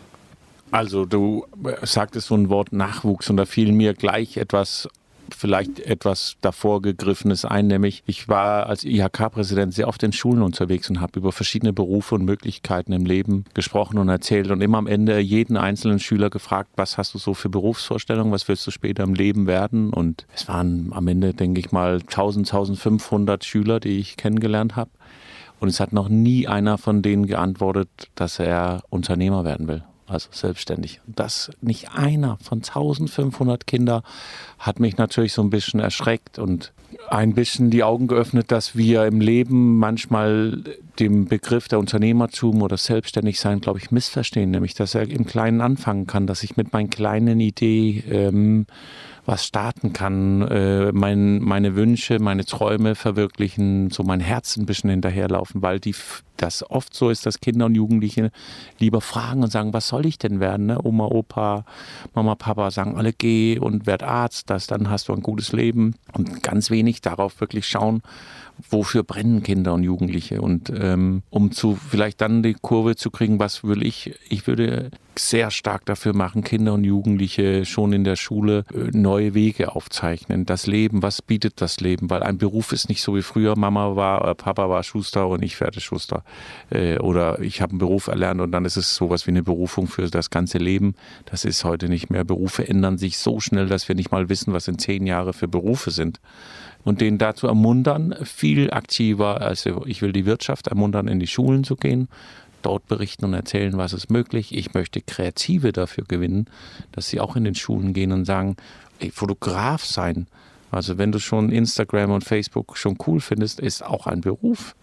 Also 0.72 1.06
du 1.06 1.46
sagtest 1.84 2.28
so 2.28 2.36
ein 2.36 2.50
Wort 2.50 2.74
Nachwuchs 2.74 3.30
und 3.30 3.38
da 3.38 3.46
fiel 3.46 3.72
mir 3.72 3.94
gleich 3.94 4.38
etwas 4.38 4.90
vielleicht 5.36 5.80
etwas 5.80 6.38
davor 6.42 6.82
gegriffenes 6.82 7.46
ein, 7.46 7.68
nämlich 7.68 8.04
ich 8.06 8.28
war 8.28 8.68
als 8.68 8.84
IHK-Präsident 8.84 9.74
sehr 9.74 9.88
oft 9.88 10.02
in 10.04 10.14
Schulen 10.14 10.42
unterwegs 10.42 10.90
und 10.90 11.02
habe 11.02 11.20
über 11.20 11.32
verschiedene 11.32 11.74
Berufe 11.74 12.16
und 12.16 12.26
Möglichkeiten 12.26 12.94
im 12.94 13.06
Leben 13.06 13.46
gesprochen 13.54 13.98
und 13.98 14.10
erzählt 14.10 14.52
und 14.52 14.62
immer 14.62 14.78
am 14.78 14.88
Ende 14.88 15.20
jeden 15.20 15.58
einzelnen 15.58 16.00
Schüler 16.00 16.30
gefragt, 16.30 16.72
was 16.76 16.98
hast 16.98 17.14
du 17.14 17.18
so 17.18 17.34
für 17.34 17.50
Berufsvorstellungen, 17.50 18.32
was 18.32 18.48
willst 18.48 18.66
du 18.68 18.72
später 18.72 19.04
im 19.04 19.14
Leben 19.14 19.48
werden 19.48 19.92
und 19.92 20.26
es 20.36 20.48
waren 20.48 20.92
am 20.94 21.08
Ende, 21.08 21.34
denke 21.34 21.60
ich 21.60 21.72
mal, 21.72 22.00
1000, 22.00 22.48
1500 22.48 23.44
Schüler, 23.44 23.80
die 23.80 24.00
ich 24.00 24.18
kennengelernt 24.18 24.76
habe. 24.76 24.92
Und 25.60 25.70
es 25.70 25.80
hat 25.80 25.92
noch 25.92 26.08
nie 26.08 26.48
einer 26.48 26.78
von 26.78 27.02
denen 27.02 27.26
geantwortet, 27.26 27.90
dass 28.14 28.38
er 28.38 28.84
Unternehmer 28.90 29.44
werden 29.44 29.68
will 29.68 29.84
also 30.08 30.30
selbstständig. 30.32 31.02
Das 31.06 31.52
nicht 31.62 31.92
einer 31.92 32.38
von 32.42 32.60
1500 32.60 33.68
Kindern 33.68 34.04
hat 34.58 34.80
mich 34.80 34.98
natürlich 34.98 35.34
so 35.34 35.42
ein 35.42 35.50
bisschen 35.50 35.80
erschreckt 35.80 36.40
und 36.40 36.74
ein 37.10 37.34
bisschen 37.34 37.70
die 37.70 37.84
Augen 37.84 38.08
geöffnet, 38.08 38.52
dass 38.52 38.76
wir 38.76 39.06
im 39.06 39.20
Leben 39.20 39.78
manchmal 39.78 40.64
den 41.00 41.26
Begriff 41.26 41.68
der 41.68 41.80
Unternehmertum 41.80 42.62
oder 42.62 42.78
Selbstständigsein, 42.78 43.60
glaube 43.60 43.80
ich, 43.80 43.92
missverstehen. 43.92 44.52
Nämlich, 44.52 44.74
dass 44.74 44.96
er 44.96 45.10
im 45.10 45.26
Kleinen 45.26 45.62
anfangen 45.62 46.08
kann, 46.08 46.28
dass 46.28 46.44
ich 46.44 46.58
mit 46.58 46.74
meinen 46.74 46.90
kleinen 46.90 47.40
Ideen 47.40 48.04
ähm, 48.10 48.66
was 49.28 49.46
starten 49.46 49.92
kann, 49.92 50.42
äh, 50.44 50.94
mein, 50.94 51.40
meine 51.40 51.76
Wünsche, 51.76 52.18
meine 52.20 52.46
Träume 52.46 52.96
verwirklichen, 52.96 53.90
so 53.92 54.04
mein 54.04 54.22
Herz 54.22 54.56
ein 54.56 54.66
bisschen 54.66 54.90
hinterherlaufen, 54.90 55.62
weil 55.62 55.82
die, 55.82 55.94
das 56.38 56.68
oft 56.70 56.94
so 56.94 57.10
ist, 57.10 57.26
dass 57.26 57.42
Kinder 57.42 57.66
und 57.66 57.76
Jugendliche 57.76 58.32
lieber 58.80 59.02
fragen 59.02 59.44
und 59.44 59.52
sagen, 59.52 59.74
was 59.74 59.90
soll 59.90 60.06
ich 60.06 60.18
denn 60.18 60.40
werden? 60.40 60.68
Ne? 60.68 60.80
Oma, 60.82 61.08
Opa, 61.08 61.66
Mama, 62.16 62.36
Papa 62.36 62.72
sagen 62.72 62.96
alle, 62.96 63.12
geh 63.12 63.60
und 63.60 63.86
werd 63.86 64.02
Arzt, 64.02 64.50
das, 64.50 64.66
dann 64.66 64.90
hast 64.90 65.10
du 65.10 65.14
ein 65.14 65.22
gutes 65.22 65.52
Leben 65.52 65.96
und 66.14 66.42
ganz 66.42 66.72
wenig 66.72 67.02
darauf 67.02 67.42
wirklich 67.42 67.68
schauen, 67.68 68.04
wofür 68.70 69.04
brennen 69.04 69.44
Kinder 69.44 69.74
und 69.74 69.84
Jugendliche 69.84 70.42
und 70.42 70.72
ähm, 70.76 71.24
um 71.30 71.52
zu 71.52 71.76
vielleicht 71.76 72.22
dann 72.22 72.44
die 72.44 72.54
Kurve 72.54 72.96
zu 72.96 73.12
kriegen, 73.12 73.40
was 73.40 73.64
will 73.64 73.86
ich, 73.86 74.14
ich 74.30 74.48
würde 74.48 74.92
sehr 75.20 75.52
stark 75.52 75.86
dafür 75.86 76.14
machen, 76.14 76.44
Kinder 76.44 76.74
und 76.74 76.84
Jugendliche 76.84 77.66
schon 77.66 77.94
in 77.94 78.04
der 78.04 78.16
Schule 78.16 78.66
äh, 78.74 78.96
neue 78.96 79.34
Wege 79.34 79.76
aufzeichnen. 79.76 80.46
Das 80.46 80.68
Leben, 80.68 81.02
was 81.02 81.22
bietet 81.22 81.62
das 81.62 81.80
Leben? 81.80 82.10
Weil 82.10 82.24
ein 82.24 82.38
Beruf 82.38 82.72
ist 82.72 82.90
nicht 82.90 83.02
so 83.02 83.16
wie 83.16 83.22
früher. 83.22 83.58
Mama 83.58 83.96
war, 83.96 84.28
äh, 84.28 84.36
Papa 84.36 84.70
war 84.70 84.84
Schuster 84.84 85.28
und 85.28 85.44
ich 85.44 85.60
werde 85.60 85.82
Schuster. 85.82 86.24
Äh, 86.70 87.00
oder 87.00 87.40
ich 87.42 87.62
habe 87.62 87.72
einen 87.72 87.80
Beruf 87.80 88.08
erlernt 88.08 88.42
und 88.42 88.52
dann 88.52 88.66
ist 88.66 88.78
es 88.78 88.96
sowas 88.96 89.28
wie 89.28 89.32
eine 89.32 89.44
Berufung 89.44 89.88
für 89.88 90.08
das 90.08 90.30
ganze 90.30 90.58
Leben. 90.58 90.96
Das 91.26 91.46
ist 91.46 91.64
heute 91.64 91.90
nicht 91.90 92.10
mehr. 92.10 92.24
Berufe 92.24 92.68
ändern 92.68 92.98
sich 92.98 93.18
so 93.18 93.40
schnell, 93.40 93.68
dass 93.68 93.88
wir 93.88 93.96
nicht 93.96 94.12
mal 94.12 94.30
wissen, 94.30 94.54
was 94.54 94.68
in 94.68 94.78
zehn 94.80 95.06
Jahren 95.06 95.34
für 95.34 95.48
Berufe 95.48 95.92
sind 95.92 96.20
und 96.88 97.02
den 97.02 97.18
dazu 97.18 97.48
ermuntern, 97.48 98.16
viel 98.24 98.72
aktiver, 98.72 99.42
also 99.42 99.86
ich 99.86 100.02
will 100.02 100.14
die 100.14 100.26
Wirtschaft 100.26 100.68
ermuntern, 100.68 101.10
in 101.10 101.20
die 101.20 101.28
Schulen 101.28 101.66
zu 101.66 101.76
gehen, 101.76 102.08
dort 102.62 102.88
berichten 102.88 103.26
und 103.26 103.34
erzählen, 103.34 103.78
was 103.78 103.92
ist 103.92 104.10
möglich. 104.10 104.56
Ich 104.56 104.74
möchte 104.74 105.02
Kreative 105.02 105.74
dafür 105.74 106.06
gewinnen, 106.08 106.46
dass 106.94 107.10
sie 107.10 107.20
auch 107.20 107.36
in 107.36 107.44
den 107.44 107.56
Schulen 107.56 107.92
gehen 107.92 108.14
und 108.14 108.24
sagen, 108.24 108.56
ey, 109.00 109.12
Fotograf 109.12 109.84
sein. 109.84 110.28
Also 110.72 110.98
wenn 110.98 111.12
du 111.12 111.20
schon 111.20 111.52
Instagram 111.52 112.12
und 112.12 112.24
Facebook 112.24 112.78
schon 112.78 112.98
cool 113.06 113.20
findest, 113.20 113.60
ist 113.60 113.86
auch 113.86 114.08
ein 114.08 114.22
Beruf. 114.22 114.74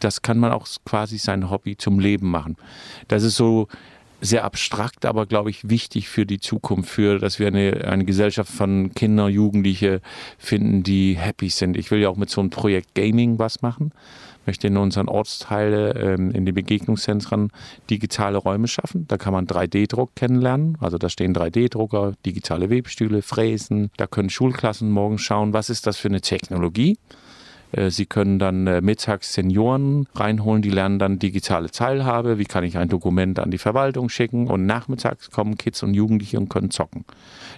Das 0.00 0.22
kann 0.22 0.40
man 0.40 0.50
auch 0.50 0.66
quasi 0.84 1.18
sein 1.18 1.50
Hobby 1.50 1.76
zum 1.76 2.00
Leben 2.00 2.32
machen. 2.32 2.56
Das 3.06 3.22
ist 3.22 3.36
so 3.36 3.68
sehr 4.24 4.44
abstrakt, 4.44 5.04
aber 5.04 5.26
glaube 5.26 5.50
ich 5.50 5.68
wichtig 5.68 6.08
für 6.08 6.26
die 6.26 6.40
Zukunft, 6.40 6.90
für 6.90 7.18
dass 7.18 7.38
wir 7.38 7.48
eine, 7.48 7.84
eine 7.84 8.04
Gesellschaft 8.04 8.50
von 8.50 8.92
Kindern, 8.94 9.30
Jugendliche 9.30 10.00
finden, 10.38 10.82
die 10.82 11.14
happy 11.14 11.48
sind. 11.48 11.76
Ich 11.76 11.90
will 11.90 12.00
ja 12.00 12.08
auch 12.08 12.16
mit 12.16 12.30
so 12.30 12.40
einem 12.40 12.50
Projekt 12.50 12.94
Gaming 12.94 13.38
was 13.38 13.62
machen 13.62 13.92
möchte 14.46 14.66
in 14.66 14.76
unseren 14.76 15.08
Ortsteilen 15.08 15.96
ähm, 15.96 16.30
in 16.30 16.44
den 16.44 16.54
Begegnungszentren 16.54 17.50
digitale 17.90 18.38
Räume 18.38 18.68
schaffen. 18.68 19.06
Da 19.08 19.16
kann 19.16 19.32
man 19.32 19.46
3D-Druck 19.46 20.14
kennenlernen. 20.14 20.76
Also 20.80 20.98
da 20.98 21.08
stehen 21.08 21.34
3D-Drucker, 21.34 22.14
digitale 22.26 22.70
Webstühle, 22.70 23.22
Fräsen. 23.22 23.90
Da 23.96 24.06
können 24.06 24.30
Schulklassen 24.30 24.90
morgen 24.90 25.18
schauen, 25.18 25.52
was 25.52 25.70
ist 25.70 25.86
das 25.86 25.96
für 25.96 26.08
eine 26.08 26.20
Technologie. 26.20 26.98
Äh, 27.74 27.90
Sie 27.90 28.06
können 28.06 28.38
dann 28.38 28.66
äh, 28.66 28.80
mittags 28.80 29.34
Senioren 29.34 30.06
reinholen, 30.14 30.62
die 30.62 30.70
lernen 30.70 30.98
dann 30.98 31.18
digitale 31.18 31.70
Teilhabe. 31.70 32.38
Wie 32.38 32.44
kann 32.44 32.64
ich 32.64 32.78
ein 32.78 32.88
Dokument 32.88 33.38
an 33.38 33.50
die 33.50 33.58
Verwaltung 33.58 34.08
schicken? 34.08 34.46
Und 34.48 34.66
nachmittags 34.66 35.30
kommen 35.30 35.58
Kids 35.58 35.82
und 35.82 35.94
Jugendliche 35.94 36.38
und 36.38 36.48
können 36.48 36.70
zocken. 36.70 37.04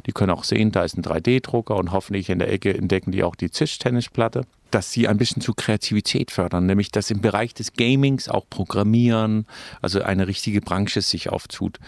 Die 0.06 0.12
können 0.12 0.30
auch 0.30 0.44
sehen, 0.44 0.72
da 0.72 0.84
ist 0.84 0.96
ein 0.96 1.02
3D-Drucker 1.02 1.76
und 1.76 1.92
hoffentlich 1.92 2.30
in 2.30 2.38
der 2.38 2.52
Ecke 2.52 2.76
entdecken 2.76 3.12
die 3.12 3.22
auch 3.22 3.36
die 3.36 3.50
Tischtennisplatte 3.50 4.42
dass 4.72 4.90
sie 4.92 5.06
ein 5.06 5.16
bisschen 5.16 5.40
zu 5.40 5.54
Kreativität 5.54 6.30
fördern, 6.30 6.66
nämlich 6.66 6.90
dass 6.90 7.10
im 7.10 7.20
Bereich 7.20 7.54
des 7.54 7.74
Gamings 7.74 8.28
auch 8.28 8.44
Programmieren, 8.50 9.46
also 9.80 10.02
eine 10.02 10.26
richtige 10.26 10.60
Branche 10.60 11.02
sich 11.02 11.30
auftut, 11.30 11.78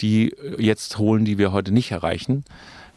die 0.00 0.34
jetzt 0.58 0.98
holen, 0.98 1.24
die 1.24 1.38
wir 1.38 1.52
heute 1.52 1.70
nicht 1.70 1.92
erreichen. 1.92 2.44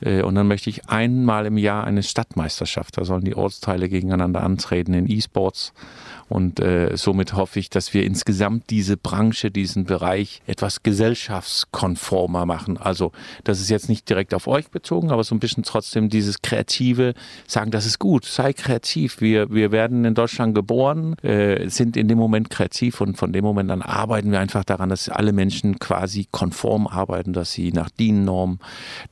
Äh, 0.02 0.22
und 0.22 0.36
dann 0.36 0.48
möchte 0.48 0.70
ich 0.70 0.90
einmal 0.90 1.46
im 1.46 1.58
Jahr 1.58 1.84
eine 1.84 2.04
Stadtmeisterschaft. 2.04 2.98
Da 2.98 3.06
sollen 3.06 3.24
die 3.24 3.36
Ortsteile 3.36 3.90
gegeneinander 3.90 4.44
antreten 4.44 4.94
in 4.94 5.10
E-Sports. 5.10 5.74
Und 6.30 6.60
äh, 6.60 6.98
somit 6.98 7.34
hoffe 7.34 7.60
ich, 7.60 7.70
dass 7.70 7.94
wir 7.94 8.04
insgesamt 8.04 8.70
diese 8.70 8.98
Branche, 8.98 9.50
diesen 9.50 9.86
Bereich 9.86 10.42
etwas 10.46 10.84
gesellschaftskonformer 10.84 12.46
machen. 12.46 12.78
Also 12.78 13.14
das 13.46 13.62
ist 13.62 13.70
jetzt 13.70 13.88
nicht 13.88 14.10
direkt 14.10 14.34
auf 14.34 14.48
euch 14.48 14.70
bezogen, 14.70 15.12
aber 15.12 15.24
so 15.24 15.34
ein 15.34 15.40
bisschen 15.40 15.64
trotzdem 15.64 16.10
dieses 16.10 16.42
Kreative, 16.42 17.14
sagen, 17.48 17.72
das 17.72 17.86
ist 17.86 18.00
gut, 18.00 18.26
sei 18.26 18.52
kreativ. 18.52 19.22
Wir, 19.22 19.50
wir 19.52 19.72
werden 19.72 20.04
in 20.04 20.16
Deutschland 20.16 20.54
geboren, 20.54 21.18
äh, 21.20 21.70
sind 21.70 21.96
in 21.96 22.10
dem 22.10 22.18
Moment 22.18 22.50
kreativ 22.50 23.00
und 23.00 23.18
von 23.18 23.32
dem 23.32 23.46
Moment 23.46 23.72
an 23.72 23.82
arbeiten 23.82 24.32
wir 24.32 24.42
einfach 24.42 24.66
daran, 24.66 24.90
dass 24.90 25.08
alle 25.08 25.32
Menschen 25.32 25.80
quasi 25.80 26.28
konform 26.30 26.88
arbeiten, 26.88 27.32
dass 27.32 27.54
sie 27.54 27.72
nach 27.72 27.90
DIN-Norm, 27.90 28.60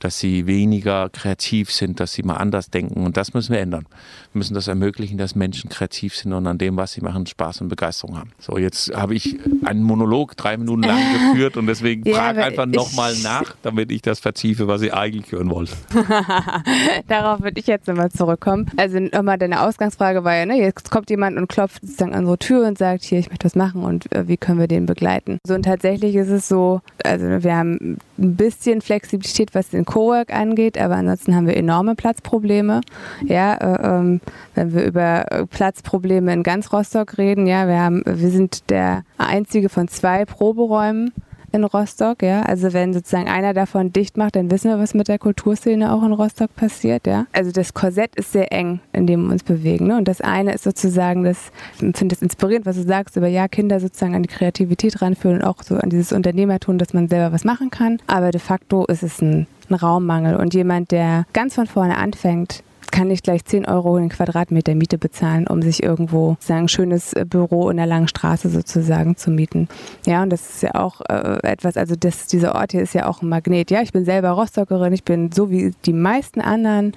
dass 0.00 0.18
sie 0.18 0.46
weniger 0.76 1.08
kreativ 1.08 1.72
sind, 1.72 2.00
dass 2.00 2.12
sie 2.12 2.22
mal 2.22 2.34
anders 2.34 2.70
denken. 2.70 3.04
Und 3.04 3.16
das 3.16 3.32
müssen 3.32 3.52
wir 3.52 3.60
ändern. 3.60 3.86
Wir 4.32 4.38
müssen 4.38 4.54
das 4.54 4.68
ermöglichen, 4.68 5.16
dass 5.16 5.34
Menschen 5.34 5.70
kreativ 5.70 6.14
sind 6.14 6.32
und 6.32 6.46
an 6.46 6.58
dem, 6.58 6.76
was 6.76 6.92
sie 6.92 7.00
machen, 7.00 7.26
Spaß 7.26 7.62
und 7.62 7.68
Begeisterung 7.68 8.18
haben. 8.18 8.32
So, 8.38 8.58
jetzt 8.58 8.94
habe 8.94 9.14
ich 9.14 9.38
einen 9.64 9.82
Monolog 9.82 10.36
drei 10.36 10.56
Minuten 10.56 10.82
lang 10.82 11.00
geführt 11.32 11.56
und 11.56 11.66
deswegen 11.66 12.06
ja, 12.06 12.16
frage 12.16 12.44
einfach 12.44 12.66
nochmal 12.66 13.14
nach, 13.22 13.56
damit 13.62 13.90
ich 13.90 14.02
das 14.02 14.20
vertiefe, 14.20 14.68
was 14.68 14.82
ich 14.82 14.92
eigentlich 14.92 15.32
hören 15.32 15.50
wollte. 15.50 15.72
Darauf 17.08 17.40
würde 17.40 17.58
ich 17.58 17.66
jetzt 17.66 17.88
nochmal 17.88 18.10
zurückkommen. 18.10 18.70
Also 18.76 19.00
nochmal 19.00 19.38
deine 19.38 19.62
Ausgangsfrage 19.62 20.24
war 20.24 20.34
ja, 20.34 20.44
ne, 20.44 20.58
jetzt 20.58 20.90
kommt 20.90 21.08
jemand 21.08 21.38
und 21.38 21.48
klopft 21.48 21.80
sozusagen 21.82 22.12
an 22.12 22.20
unsere 22.20 22.38
Tür 22.38 22.66
und 22.66 22.76
sagt, 22.76 23.04
hier, 23.04 23.18
ich 23.18 23.30
möchte 23.30 23.46
was 23.46 23.54
machen 23.54 23.82
und 23.82 24.12
äh, 24.12 24.28
wie 24.28 24.36
können 24.36 24.58
wir 24.58 24.68
den 24.68 24.84
begleiten. 24.84 25.38
So 25.46 25.54
und 25.54 25.64
tatsächlich 25.64 26.14
ist 26.16 26.28
es 26.28 26.48
so, 26.48 26.82
also 27.02 27.24
wir 27.24 27.56
haben 27.56 27.98
ein 28.18 28.36
bisschen 28.36 28.82
Flexibilität, 28.82 29.54
was 29.54 29.70
den 29.70 29.84
Cowork 29.84 30.32
angeht, 30.32 30.65
aber 30.74 30.96
ansonsten 30.96 31.34
haben 31.34 31.46
wir 31.46 31.56
enorme 31.56 31.94
Platzprobleme. 31.94 32.80
Ja, 33.24 33.54
äh, 33.54 33.98
ähm, 33.98 34.20
wenn 34.54 34.74
wir 34.74 34.84
über 34.84 35.30
äh, 35.30 35.46
Platzprobleme 35.46 36.32
in 36.32 36.42
ganz 36.42 36.72
Rostock 36.72 37.18
reden, 37.18 37.46
ja, 37.46 37.68
wir 37.68 37.78
haben, 37.78 38.02
wir 38.04 38.30
sind 38.30 38.68
der 38.70 39.04
einzige 39.18 39.68
von 39.68 39.88
zwei 39.88 40.24
Proberäumen 40.24 41.12
in 41.52 41.64
Rostock, 41.64 42.22
ja. 42.22 42.42
Also 42.42 42.72
wenn 42.72 42.92
sozusagen 42.92 43.28
einer 43.28 43.52
davon 43.52 43.92
dicht 43.92 44.16
macht, 44.16 44.36
dann 44.36 44.50
wissen 44.50 44.70
wir, 44.70 44.78
was 44.78 44.94
mit 44.94 45.08
der 45.08 45.18
Kulturszene 45.18 45.92
auch 45.92 46.02
in 46.02 46.12
Rostock 46.12 46.54
passiert, 46.54 47.06
ja. 47.06 47.26
Also 47.32 47.50
das 47.50 47.74
Korsett 47.74 48.14
ist 48.16 48.32
sehr 48.32 48.52
eng, 48.52 48.80
in 48.92 49.06
dem 49.06 49.24
wir 49.24 49.32
uns 49.32 49.42
bewegen. 49.42 49.88
Ne? 49.88 49.96
Und 49.96 50.08
das 50.08 50.20
eine 50.20 50.54
ist 50.54 50.64
sozusagen, 50.64 51.24
das 51.24 51.50
finde 51.72 52.14
es 52.14 52.22
inspirierend, 52.22 52.66
was 52.66 52.76
du 52.76 52.82
sagst, 52.82 53.16
über 53.16 53.28
ja, 53.28 53.48
Kinder 53.48 53.80
sozusagen 53.80 54.14
an 54.14 54.22
die 54.22 54.28
Kreativität 54.28 55.02
ranführen 55.02 55.38
und 55.38 55.44
auch 55.44 55.62
so 55.62 55.76
an 55.76 55.90
dieses 55.90 56.12
Unternehmertum, 56.12 56.78
dass 56.78 56.94
man 56.94 57.08
selber 57.08 57.32
was 57.32 57.44
machen 57.44 57.70
kann. 57.70 57.98
Aber 58.06 58.30
de 58.30 58.40
facto 58.40 58.84
ist 58.86 59.02
es 59.02 59.20
ein, 59.20 59.46
ein 59.70 59.74
Raummangel. 59.74 60.36
Und 60.36 60.54
jemand, 60.54 60.90
der 60.90 61.26
ganz 61.32 61.54
von 61.54 61.66
vorne 61.66 61.96
anfängt, 61.96 62.62
kann 62.96 63.08
nicht 63.08 63.24
gleich 63.24 63.44
10 63.44 63.66
Euro 63.66 63.98
den 63.98 64.08
Quadratmeter 64.08 64.74
Miete 64.74 64.96
bezahlen, 64.96 65.46
um 65.46 65.60
sich 65.60 65.82
irgendwo 65.82 66.38
ein 66.48 66.66
schönes 66.66 67.12
äh, 67.12 67.26
Büro 67.28 67.68
in 67.68 67.76
der 67.76 67.84
langen 67.84 68.08
Straße 68.08 68.48
sozusagen 68.48 69.18
zu 69.18 69.30
mieten. 69.30 69.68
Ja, 70.06 70.22
und 70.22 70.30
das 70.30 70.48
ist 70.48 70.62
ja 70.62 70.76
auch 70.76 71.02
äh, 71.02 71.38
etwas, 71.42 71.76
also 71.76 71.94
das, 71.94 72.26
dieser 72.26 72.54
Ort 72.54 72.72
hier 72.72 72.80
ist 72.80 72.94
ja 72.94 73.06
auch 73.06 73.20
ein 73.20 73.28
Magnet. 73.28 73.70
Ja, 73.70 73.82
ich 73.82 73.92
bin 73.92 74.06
selber 74.06 74.30
Rostockerin, 74.30 74.94
ich 74.94 75.04
bin 75.04 75.30
so 75.30 75.50
wie 75.50 75.74
die 75.84 75.92
meisten 75.92 76.40
anderen 76.40 76.94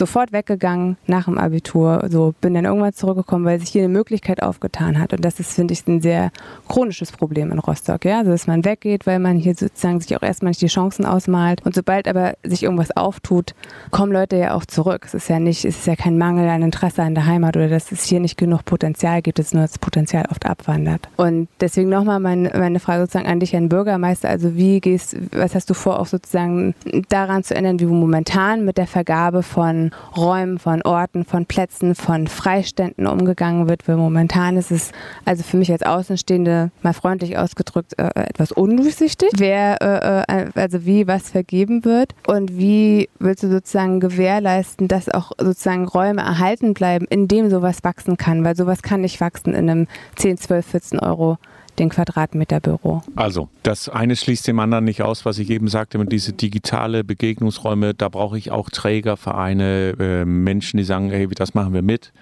sofort 0.00 0.32
weggegangen 0.32 0.96
nach 1.06 1.24
dem 1.24 1.36
Abitur. 1.36 2.06
So 2.10 2.32
bin 2.40 2.54
dann 2.54 2.64
irgendwann 2.64 2.92
zurückgekommen, 2.92 3.44
weil 3.44 3.60
sich 3.60 3.70
hier 3.70 3.82
eine 3.82 3.92
Möglichkeit 3.92 4.42
aufgetan 4.42 4.98
hat. 4.98 5.12
Und 5.12 5.24
das 5.24 5.40
ist, 5.40 5.52
finde 5.52 5.72
ich, 5.74 5.86
ein 5.86 6.00
sehr 6.00 6.30
chronisches 6.68 7.12
Problem 7.12 7.50
in 7.50 7.58
Rostock. 7.58 8.04
Ja? 8.04 8.20
Also, 8.20 8.30
dass 8.30 8.46
man 8.46 8.64
weggeht, 8.64 9.06
weil 9.06 9.18
man 9.18 9.36
hier 9.36 9.54
sozusagen 9.54 10.00
sich 10.00 10.16
auch 10.16 10.22
erstmal 10.22 10.50
nicht 10.50 10.62
die 10.62 10.68
Chancen 10.68 11.04
ausmalt. 11.04 11.64
Und 11.66 11.74
sobald 11.74 12.06
aber 12.06 12.34
sich 12.42 12.62
irgendwas 12.62 12.96
auftut, 12.96 13.54
kommen 13.90 14.12
Leute 14.12 14.36
ja 14.36 14.54
auch 14.54 14.64
zurück. 14.64 15.02
Es 15.04 15.14
ist 15.14 15.28
ja 15.28 15.39
nicht, 15.40 15.64
es 15.64 15.78
ist 15.78 15.86
ja 15.86 15.96
kein 15.96 16.18
Mangel 16.18 16.48
an 16.48 16.62
Interesse 16.62 17.02
an 17.02 17.14
der 17.14 17.26
Heimat 17.26 17.56
oder 17.56 17.68
dass 17.68 17.92
es 17.92 18.04
hier 18.04 18.20
nicht 18.20 18.36
genug 18.36 18.64
Potenzial 18.64 19.22
gibt, 19.22 19.38
es 19.38 19.52
nur 19.52 19.62
das 19.62 19.78
Potenzial 19.78 20.26
oft 20.30 20.46
abwandert. 20.46 21.08
Und 21.16 21.48
deswegen 21.60 21.88
nochmal 21.88 22.20
meine, 22.20 22.50
meine 22.56 22.80
Frage 22.80 23.02
sozusagen 23.02 23.26
an 23.26 23.40
dich, 23.40 23.52
Herrn 23.52 23.68
Bürgermeister. 23.68 24.28
Also 24.28 24.54
wie 24.56 24.80
gehst, 24.80 25.16
was 25.32 25.54
hast 25.54 25.70
du 25.70 25.74
vor, 25.74 25.98
auch 25.98 26.06
sozusagen 26.06 26.74
daran 27.08 27.42
zu 27.42 27.54
ändern, 27.54 27.80
wie 27.80 27.86
momentan 27.86 28.64
mit 28.64 28.78
der 28.78 28.86
Vergabe 28.86 29.42
von 29.42 29.90
Räumen, 30.16 30.58
von 30.58 30.82
Orten, 30.82 31.24
von 31.24 31.46
Plätzen, 31.46 31.94
von 31.94 32.26
Freiständen 32.26 33.06
umgegangen 33.06 33.68
wird, 33.68 33.86
weil 33.88 33.96
momentan 33.96 34.56
ist 34.56 34.70
es 34.70 34.92
also 35.24 35.42
für 35.42 35.56
mich 35.56 35.70
als 35.72 35.82
Außenstehende 35.82 36.70
mal 36.82 36.92
freundlich 36.92 37.38
ausgedrückt 37.38 37.94
äh, 37.98 38.08
etwas 38.14 38.52
undurchsichtig, 38.52 39.30
wer 39.36 39.80
äh, 39.80 40.42
äh, 40.42 40.50
also 40.54 40.84
wie 40.84 41.06
was 41.06 41.30
vergeben 41.30 41.84
wird 41.84 42.14
und 42.26 42.56
wie 42.56 43.08
willst 43.18 43.42
du 43.42 43.50
sozusagen 43.50 44.00
gewährleisten, 44.00 44.88
dass 44.88 45.08
auch 45.08 45.29
sozusagen 45.38 45.86
Räume 45.86 46.22
erhalten 46.22 46.74
bleiben, 46.74 47.06
in 47.08 47.28
dem 47.28 47.50
sowas 47.50 47.82
wachsen 47.82 48.16
kann, 48.16 48.44
weil 48.44 48.56
sowas 48.56 48.82
kann 48.82 49.00
nicht 49.00 49.20
wachsen 49.20 49.54
in 49.54 49.70
einem 49.70 49.86
10, 50.16 50.38
12, 50.38 50.66
14 50.66 51.00
Euro 51.00 51.38
den 51.80 51.88
Quadratmeter 51.88 52.60
Büro. 52.60 53.02
Also, 53.16 53.48
das 53.62 53.88
eine 53.88 54.14
schließt 54.14 54.46
dem 54.46 54.60
anderen 54.60 54.84
nicht 54.84 55.02
aus, 55.02 55.24
was 55.24 55.38
ich 55.38 55.50
eben 55.50 55.66
sagte, 55.66 55.98
mit 55.98 56.12
diese 56.12 56.32
digitale 56.32 57.02
Begegnungsräume, 57.02 57.94
da 57.94 58.08
brauche 58.08 58.38
ich 58.38 58.50
auch 58.50 58.70
Träger, 58.70 59.16
Vereine, 59.16 59.96
äh, 59.98 60.24
Menschen, 60.24 60.76
die 60.76 60.84
sagen, 60.84 61.10
hey, 61.10 61.26
das 61.28 61.54
machen 61.54 61.72
wir 61.72 61.82
mit, 61.82 62.12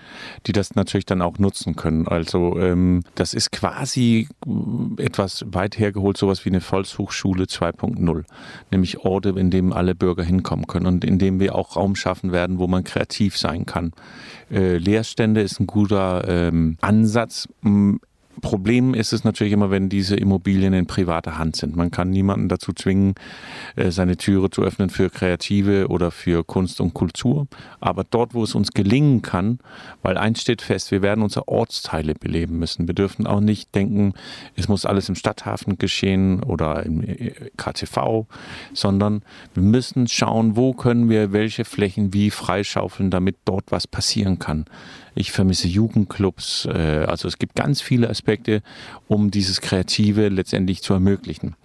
die 0.47 0.53
das 0.53 0.75
natürlich 0.77 1.07
dann 1.07 1.21
auch 1.21 1.39
nutzen 1.39 1.77
können. 1.77 2.07
Also, 2.09 2.59
ähm, 2.59 3.03
das 3.17 3.35
ist 3.35 3.51
quasi 3.53 4.29
äh, 4.47 5.03
etwas 5.03 5.45
weit 5.51 5.79
hergeholt, 5.79 6.17
sowas 6.17 6.45
wie 6.45 6.51
eine 6.51 6.61
Volkshochschule 6.61 7.45
2.0, 7.45 8.25
nämlich 8.71 8.99
Orte, 9.01 9.31
in 9.31 9.51
denen 9.51 9.73
alle 9.73 9.95
Bürger 9.95 10.23
hinkommen 10.23 10.67
können 10.67 10.87
und 10.87 11.05
in 11.05 11.19
denen 11.19 11.41
wir 11.41 11.55
auch 11.55 11.77
Raum 11.77 11.97
schaffen 11.97 12.33
werden, 12.33 12.59
wo 12.59 12.69
man 12.69 12.85
kreativ 12.85 13.37
sein 13.37 13.67
kann. 13.67 13.93
Äh, 14.51 14.79
Leerstände 14.79 15.43
ist 15.43 15.59
ein 15.61 15.67
guter 15.67 16.27
ähm, 16.29 16.79
Ansatz. 16.81 17.49
Problem 18.41 18.95
ist 18.95 19.13
es 19.13 19.25
natürlich 19.25 19.53
immer, 19.53 19.71
wenn 19.71 19.89
diese 19.89 20.17
Immobilien 20.17 20.73
in 20.73 20.87
privater 20.87 21.39
Hand 21.39 21.57
sind. 21.57 21.77
Man 21.77 21.91
kann 21.91 22.11
niemanden 22.11 22.49
dazu 22.49 22.73
zwingen, 22.73 23.15
äh, 23.77 23.91
seine 23.91 24.17
Türe 24.17 24.51
zu 24.51 24.63
öffnen 24.63 24.91
für 24.91 25.11
Kreative 25.11 25.89
oder 25.89 26.11
für 26.11 26.45
Kunst 26.45 26.81
und 26.81 26.95
Kultur. 26.95 27.47
Aber 27.81 28.05
dort, 28.05 28.35
wo 28.35 28.43
es 28.43 28.55
uns 28.55 28.73
gelingen 28.73 29.23
kann, 29.23 29.59
weil 30.03 30.17
eins 30.17 30.41
steht 30.41 30.63
fest, 30.63 30.91
wir 30.91 31.03
werden 31.03 31.23
unsere 31.23 31.49
Ortsteile 31.49 32.15
beleben 32.15 32.59
müssen. 32.59 32.87
Wir 32.87 32.95
dürfen 32.95 33.27
auch 33.27 33.41
nicht 33.41 33.75
denken, 33.75 34.15
es 34.57 34.69
muss 34.69 34.87
alles 34.87 35.09
im 35.09 35.15
Stadthafen 35.15 35.79
geschehen 35.79 36.43
oder 36.43 36.85
im 36.85 37.03
äh, 37.03 37.33
KTV, 37.57 38.27
sondern 38.73 39.23
wir 39.55 39.63
müssen 39.63 40.09
schauen, 40.09 40.57
wo 40.57 40.73
können 40.73 41.09
wir 41.09 41.33
welche 41.33 41.65
Flächen 41.65 42.13
wie 42.13 42.31
freischaufeln, 42.31 43.11
damit 43.11 43.37
dort 43.45 43.71
was 43.71 43.87
passieren 43.87 44.39
kann. 44.39 44.65
Ich 45.19 45.33
vermisse 45.33 45.67
Jugendclubs. 45.67 46.67
Äh, 46.67 47.05
also 47.09 47.27
es 47.27 47.39
gibt 47.39 47.57
ganz 47.57 47.81
viele 47.81 48.09
Aspekte, 48.09 48.63
um 49.09 49.33
dieses 49.33 49.61
Kreative 49.61 50.29
letztendlich 50.29 50.81
zu 50.81 50.95
ermöglichen. 50.95 51.57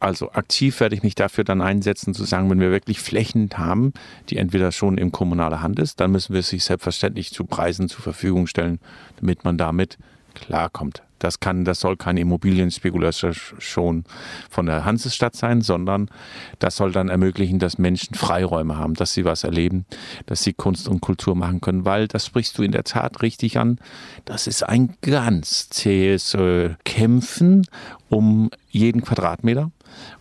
Also 0.00 0.32
aktiv 0.32 0.80
werde 0.80 0.94
ich 0.94 1.02
mich 1.02 1.14
dafür 1.14 1.44
dann 1.44 1.62
einsetzen, 1.62 2.12
zu 2.12 2.24
sagen, 2.24 2.50
wenn 2.50 2.60
wir 2.60 2.70
wirklich 2.70 3.00
Flächen 3.00 3.48
haben, 3.54 3.94
die 4.28 4.36
entweder 4.36 4.70
schon 4.70 4.98
in 4.98 5.12
kommunaler 5.12 5.62
Hand 5.62 5.78
ist, 5.78 5.98
dann 6.00 6.12
müssen 6.12 6.34
wir 6.34 6.42
sich 6.42 6.64
selbstverständlich 6.64 7.32
zu 7.32 7.44
Preisen 7.44 7.88
zur 7.88 8.02
Verfügung 8.02 8.46
stellen, 8.46 8.80
damit 9.18 9.44
man 9.44 9.56
damit 9.56 9.96
klarkommt. 10.40 11.02
Das 11.20 11.38
kann, 11.38 11.64
das 11.66 11.80
soll 11.80 11.96
keine 11.96 12.20
Immobilienspekulation 12.20 14.04
von 14.48 14.66
der 14.66 14.84
Hansestadt 14.84 15.36
sein, 15.36 15.60
sondern 15.60 16.10
das 16.58 16.76
soll 16.76 16.92
dann 16.92 17.10
ermöglichen, 17.10 17.58
dass 17.58 17.76
Menschen 17.76 18.14
Freiräume 18.14 18.78
haben, 18.78 18.94
dass 18.94 19.12
sie 19.12 19.26
was 19.26 19.44
erleben, 19.44 19.84
dass 20.24 20.42
sie 20.42 20.54
Kunst 20.54 20.88
und 20.88 21.00
Kultur 21.00 21.36
machen 21.36 21.60
können, 21.60 21.84
weil 21.84 22.08
das 22.08 22.24
sprichst 22.24 22.56
du 22.56 22.62
in 22.62 22.72
der 22.72 22.84
Tat 22.84 23.20
richtig 23.20 23.58
an. 23.58 23.78
Das 24.24 24.46
ist 24.46 24.66
ein 24.66 24.94
ganz 25.02 25.68
zähes 25.68 26.32
äh, 26.34 26.70
Kämpfen 26.84 27.66
um 28.08 28.50
jeden 28.70 29.02
Quadratmeter. 29.02 29.70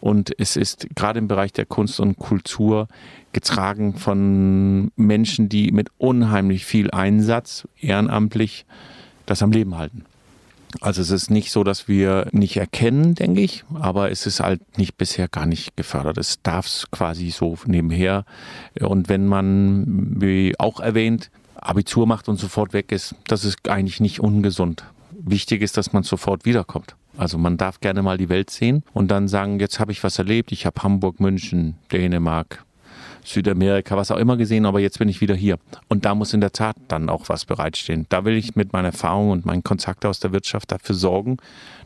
Und 0.02 0.38
es 0.38 0.58
ist 0.58 0.88
gerade 0.96 1.20
im 1.20 1.28
Bereich 1.28 1.54
der 1.54 1.66
Kunst 1.66 2.00
und 2.00 2.18
Kultur 2.18 2.88
getragen 3.32 3.96
von 3.96 4.92
Menschen, 4.96 5.48
die 5.48 5.72
mit 5.72 5.90
unheimlich 5.98 6.66
viel 6.66 6.92
Einsatz 6.92 7.68
ehrenamtlich 7.80 8.66
das 9.30 9.44
am 9.44 9.52
Leben 9.52 9.78
halten. 9.78 10.06
Also 10.82 11.02
es 11.02 11.10
ist 11.10 11.32
nicht 11.32 11.52
so, 11.52 11.64
dass 11.64 11.88
wir 11.88 12.28
nicht 12.32 12.58
erkennen, 12.58 13.16
denke 13.16 13.42
ich, 13.42 13.64
aber 13.74 14.12
es 14.12 14.28
ist 14.28 14.40
halt 14.40 14.78
nicht 14.78 14.98
bisher 14.98 15.28
gar 15.28 15.48
nicht 15.48 15.76
gefördert. 15.76 16.18
Es 16.18 16.42
darf 16.44 16.68
es 16.68 16.92
quasi 16.92 17.32
so 17.32 17.58
nebenher. 17.66 18.24
Und 18.80 19.10
wenn 19.10 19.26
man, 19.26 20.22
wie 20.22 20.54
auch 20.60 20.80
erwähnt, 20.80 21.32
Abitur 21.56 22.06
macht 22.06 22.30
und 22.30 22.38
sofort 22.38 22.74
weg 22.74 22.92
ist, 22.92 23.16
das 23.28 23.46
ist 23.46 23.68
eigentlich 23.68 24.00
nicht 24.00 24.20
ungesund. 24.20 24.84
Wichtig 25.12 25.62
ist, 25.62 25.76
dass 25.76 25.92
man 25.92 26.04
sofort 26.04 26.46
wiederkommt. 26.46 26.96
Also 27.18 27.38
man 27.38 27.58
darf 27.58 27.82
gerne 27.82 28.02
mal 28.02 28.18
die 28.18 28.30
Welt 28.30 28.50
sehen 28.50 28.84
und 28.94 29.10
dann 29.10 29.28
sagen, 29.28 29.60
jetzt 29.60 29.80
habe 29.80 29.92
ich 29.92 30.04
was 30.04 30.20
erlebt, 30.20 30.52
ich 30.52 30.66
habe 30.66 30.82
Hamburg, 30.84 31.20
München, 31.20 31.76
Dänemark, 31.92 32.64
Südamerika, 33.24 33.98
was 33.98 34.12
auch 34.12 34.18
immer 34.18 34.38
gesehen, 34.38 34.66
aber 34.66 34.80
jetzt 34.80 35.00
bin 35.00 35.10
ich 35.10 35.22
wieder 35.22 35.36
hier. 35.36 35.58
Und 35.88 36.06
da 36.06 36.16
muss 36.16 36.34
in 36.34 36.42
der 36.42 36.52
Tat 36.52 36.76
dann 36.88 37.10
auch 37.10 37.30
was 37.30 37.46
bereitstehen. 37.46 38.06
Da 38.10 38.26
will 38.26 38.36
ich 38.36 38.56
mit 38.56 38.74
meiner 38.74 38.90
Erfahrung 38.90 39.32
und 39.32 39.46
meinen 39.46 39.64
Kontakten 39.64 40.10
aus 40.10 40.20
der 40.20 40.32
Wirtschaft 40.32 40.72
dafür 40.72 40.96
sorgen, 40.96 41.38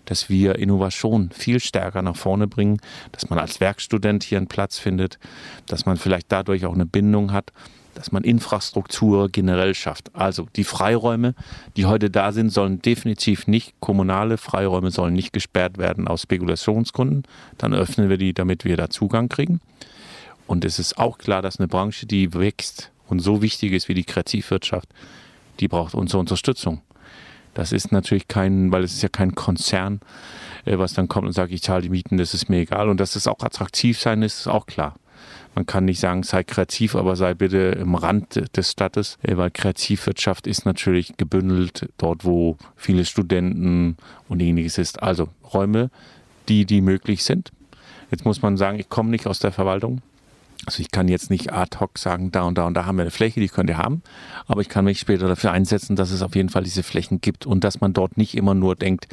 dass 0.06 0.30
wir 0.30 0.56
Innovation 0.60 1.30
viel 1.32 1.60
stärker 1.60 2.02
nach 2.02 2.16
vorne 2.16 2.48
bringen, 2.48 2.80
dass 3.12 3.30
man 3.30 3.40
als 3.40 3.60
Werkstudent 3.60 4.24
hier 4.24 4.38
einen 4.38 4.48
Platz 4.48 4.78
findet, 4.78 5.20
dass 5.68 5.86
man 5.86 5.98
vielleicht 5.98 6.32
dadurch 6.32 6.66
auch 6.66 6.74
eine 6.74 6.86
Bindung 6.86 7.32
hat, 7.32 7.52
dass 7.94 8.12
man 8.12 8.24
Infrastruktur 8.24 9.30
generell 9.30 9.76
schafft. 9.76 10.16
Also 10.16 10.48
die 10.56 10.64
Freiräume, 10.64 11.36
die 11.78 11.86
heute 11.86 12.10
da 12.10 12.32
sind, 12.32 12.50
sollen 12.50 12.82
definitiv 12.82 13.48
nicht, 13.48 13.74
kommunale 13.80 14.38
Freiräume 14.38 14.92
sollen 14.92 15.14
nicht 15.14 15.34
gesperrt 15.34 15.78
werden 15.78 16.08
aus 16.08 16.24
Spekulationsgründen. 16.24 17.24
Dann 17.58 17.74
öffnen 17.74 18.10
wir 18.10 18.18
die, 18.18 18.34
damit 18.34 18.66
wir 18.66 18.78
da 18.78 18.90
Zugang 18.90 19.30
kriegen. 19.30 19.62
Und 20.54 20.66
es 20.66 20.78
ist 20.78 21.00
auch 21.00 21.18
klar, 21.18 21.42
dass 21.42 21.58
eine 21.58 21.68
Branche, 21.68 22.06
die 22.06 22.32
wächst 22.36 22.92
und 23.08 23.18
so 23.18 23.42
wichtig 23.42 23.74
ist 23.74 23.90
wie 23.90 23.96
die 23.96 24.04
Kreativwirtschaft, 24.04 24.88
die 25.60 25.68
braucht 25.68 25.96
unsere 25.96 26.20
Unterstützung. 26.20 26.84
Das 27.56 27.72
ist 27.72 27.92
natürlich 27.92 28.28
kein, 28.28 28.72
weil 28.72 28.84
es 28.84 28.94
ist 28.94 29.02
ja 29.02 29.10
kein 29.10 29.34
Konzern, 29.34 30.00
äh, 30.66 30.78
was 30.78 30.94
dann 30.94 31.08
kommt 31.08 31.26
und 31.26 31.34
sagt, 31.34 31.52
ich 31.52 31.64
zahle 31.64 31.82
die 31.82 31.90
Mieten, 31.90 32.18
das 32.18 32.36
ist 32.36 32.50
mir 32.50 32.60
egal. 32.60 32.90
Und 32.90 33.00
dass 33.00 33.16
es 33.16 33.26
auch 33.26 33.40
attraktiv 33.40 34.00
sein 34.00 34.22
ist, 34.22 34.42
ist 34.42 34.48
auch 34.48 34.68
klar. 34.68 34.94
Man 35.56 35.66
kann 35.66 35.86
nicht 35.86 36.00
sagen, 36.00 36.22
sei 36.22 36.44
kreativ, 36.44 36.96
aber 36.96 37.16
sei 37.16 37.34
bitte 37.34 37.76
im 37.80 37.96
Rand 37.96 38.56
des 38.56 38.70
Stadtes, 38.70 39.18
äh, 39.24 39.36
weil 39.38 39.50
Kreativwirtschaft 39.50 40.46
ist 40.46 40.68
natürlich 40.68 41.18
gebündelt 41.18 41.90
dort, 41.98 42.26
wo 42.26 42.58
viele 42.76 43.06
Studenten 43.06 43.98
und 44.30 44.40
ähnliches 44.40 44.78
ist. 44.78 45.02
Also 45.02 45.30
Räume, 45.52 45.90
die, 46.48 46.66
die 46.66 46.82
möglich 46.82 47.24
sind. 47.24 47.52
Jetzt 48.12 48.24
muss 48.24 48.44
man 48.44 48.56
sagen, 48.56 48.78
ich 48.78 48.90
komme 48.90 49.10
nicht 49.10 49.26
aus 49.26 49.40
der 49.40 49.52
Verwaltung. 49.52 50.04
Also 50.66 50.82
ich 50.82 50.92
kann 50.92 51.08
jetzt 51.08 51.30
nicht 51.30 51.52
ad 51.52 51.78
hoc 51.80 51.98
sagen, 51.98 52.32
da 52.32 52.44
und 52.44 52.58
da 52.58 52.66
und 52.66 52.74
da 52.74 52.86
haben 52.86 52.98
wir 52.98 53.02
eine 53.04 53.12
Fläche, 53.12 53.40
die 53.40 53.50
könnt 53.50 53.70
ihr 53.70 53.78
haben, 53.78 54.02
aber 54.48 54.62
ich 54.62 54.70
kann 54.70 54.86
mich 54.86 55.00
später 55.00 55.28
dafür 55.28 55.52
einsetzen, 55.52 55.96
dass 55.96 56.12
es 56.12 56.22
auf 56.22 56.36
jeden 56.36 56.50
Fall 56.50 56.64
diese 56.64 56.84
Flächen 56.84 57.20
gibt 57.20 57.46
und 57.46 57.64
dass 57.64 57.82
man 57.82 57.94
dort 57.94 58.18
nicht 58.18 58.36
immer 58.36 58.54
nur 58.54 58.76
denkt, 58.76 59.08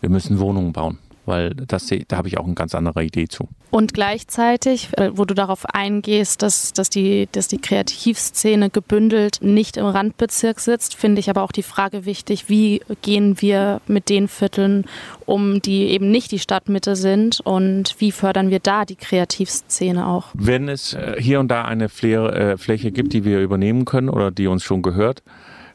wir 0.00 0.10
müssen 0.10 0.38
Wohnungen 0.38 0.72
bauen 0.72 0.98
weil 1.26 1.54
das, 1.54 1.90
da 2.08 2.16
habe 2.16 2.28
ich 2.28 2.38
auch 2.38 2.44
eine 2.44 2.54
ganz 2.54 2.74
andere 2.74 3.04
Idee 3.04 3.28
zu. 3.28 3.48
Und 3.70 3.94
gleichzeitig, 3.94 4.90
äh, 4.96 5.10
wo 5.14 5.24
du 5.24 5.34
darauf 5.34 5.66
eingehst, 5.66 6.42
dass, 6.42 6.72
dass, 6.72 6.90
die, 6.90 7.28
dass 7.32 7.48
die 7.48 7.58
Kreativszene 7.58 8.70
gebündelt 8.70 9.38
nicht 9.40 9.76
im 9.76 9.86
Randbezirk 9.86 10.60
sitzt, 10.60 10.94
finde 10.94 11.20
ich 11.20 11.30
aber 11.30 11.42
auch 11.42 11.52
die 11.52 11.62
Frage 11.62 12.04
wichtig, 12.04 12.48
wie 12.48 12.80
gehen 13.02 13.40
wir 13.40 13.80
mit 13.86 14.08
den 14.08 14.28
Vierteln 14.28 14.84
um, 15.26 15.60
die 15.60 15.88
eben 15.88 16.10
nicht 16.10 16.30
die 16.30 16.38
Stadtmitte 16.38 16.96
sind 16.96 17.40
und 17.40 17.96
wie 17.98 18.12
fördern 18.12 18.50
wir 18.50 18.60
da 18.60 18.84
die 18.84 18.96
Kreativszene 18.96 20.06
auch? 20.06 20.28
Wenn 20.34 20.68
es 20.68 20.94
äh, 20.94 21.16
hier 21.18 21.40
und 21.40 21.48
da 21.48 21.64
eine 21.64 21.86
äh, 21.86 22.56
Fläche 22.58 22.92
gibt, 22.92 23.12
die 23.12 23.24
wir 23.24 23.40
übernehmen 23.40 23.84
können 23.84 24.08
oder 24.08 24.30
die 24.30 24.46
uns 24.46 24.62
schon 24.62 24.82
gehört, 24.82 25.22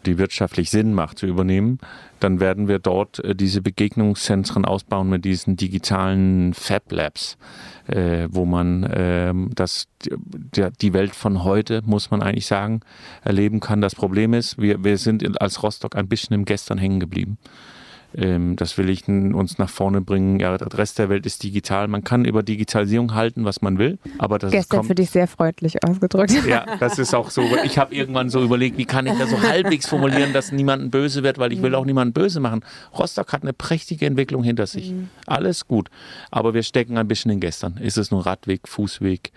die 0.06 0.18
wirtschaftlich 0.18 0.70
Sinn 0.70 0.94
macht 0.94 1.20
zu 1.20 1.28
übernehmen, 1.28 1.80
dann 2.20 2.40
werden 2.40 2.68
wir 2.68 2.80
dort 2.80 3.24
äh, 3.24 3.36
diese 3.36 3.62
Begegnungszentren 3.62 4.66
ausbauen 4.66 5.10
mit 5.10 5.26
diesen 5.26 5.56
digitalen 5.58 6.54
Fab 6.54 6.92
Labs, 6.92 7.38
äh, 7.88 8.28
wo 8.30 8.46
man 8.46 8.84
äh, 8.84 9.34
das, 9.56 9.88
die, 10.04 10.68
die 10.82 10.94
Welt 10.94 11.16
von 11.16 11.44
heute, 11.44 11.82
muss 11.86 12.12
man 12.12 12.22
eigentlich 12.22 12.46
sagen, 12.46 12.82
erleben 13.24 13.60
kann. 13.60 13.82
Das 13.82 13.96
Problem 13.96 14.34
ist, 14.34 14.58
wir, 14.58 14.84
wir 14.84 14.98
sind 14.98 15.42
als 15.42 15.64
Rostock 15.64 15.96
ein 15.96 16.08
bisschen 16.08 16.34
im 16.34 16.46
Gestern 16.46 16.78
hängen 16.78 17.00
geblieben. 17.00 17.38
Ähm, 18.16 18.56
das 18.56 18.78
will 18.78 18.90
ich 18.90 19.08
uns 19.08 19.60
nach 19.60 19.70
vorne 19.70 20.02
bringen. 20.02 20.40
Ja, 20.40 20.58
der 20.58 20.68
Rest 20.78 20.98
der 20.98 21.10
Welt 21.10 21.26
ist 21.26 21.44
digital. 21.44 21.88
Man 21.88 22.04
kann 22.04 22.26
über 22.26 22.42
Digitalisierung 22.42 23.14
halten, 23.14 23.46
was 23.46 23.62
man 23.62 23.78
will. 23.78 24.00
Aber 24.18 24.40
das 24.40 24.52
Gestern 24.52 24.84
für 24.84 24.96
dich 24.96 25.12
sehr 25.12 25.28
freundlich 25.28 25.84
ausgedrückt. 25.84 26.34
Ja, 26.48 26.66
das 26.80 26.98
ist 26.98 27.14
auch 27.14 27.30
so. 27.30 27.44
Ich 27.64 27.78
habe 27.78 27.94
irgendwann 27.94 28.30
so 28.30 28.44
überlegt, 28.44 28.78
wie 28.78 28.86
kann 28.86 29.06
ich 29.06 29.18
das 29.18 29.30
so 29.30 29.42
halbwegs 29.42 29.88
formulieren, 29.88 30.34
dass 30.34 30.52
niemanden 30.52 30.90
böse 30.90 31.22
wird, 31.22 31.38
weil 31.38 31.54
ich 31.54 31.62
will 31.62 31.76
auch 31.76 31.86
niemanden 31.86 32.14
böse 32.14 32.40
machen. 32.40 32.66
Rostock 32.98 33.32
hat 33.34 33.44
eine 33.44 33.54
prächtige 33.54 34.06
Entwicklung 34.06 34.44
hinter 34.44 34.66
sich. 34.66 34.92
Mhm. 34.92 35.10
Alles 35.28 35.68
gut. 35.68 35.90
Aber 36.32 36.54
wir 36.54 36.64
stecken 36.64 36.98
ein 36.98 37.08
bisschen 37.08 37.32
in 37.32 37.40
gestern. 37.40 37.78
Ist 37.78 37.98
es 37.98 38.10
nur 38.10 38.26
Radweg, 38.26 38.68
Fußweg, 38.68 39.32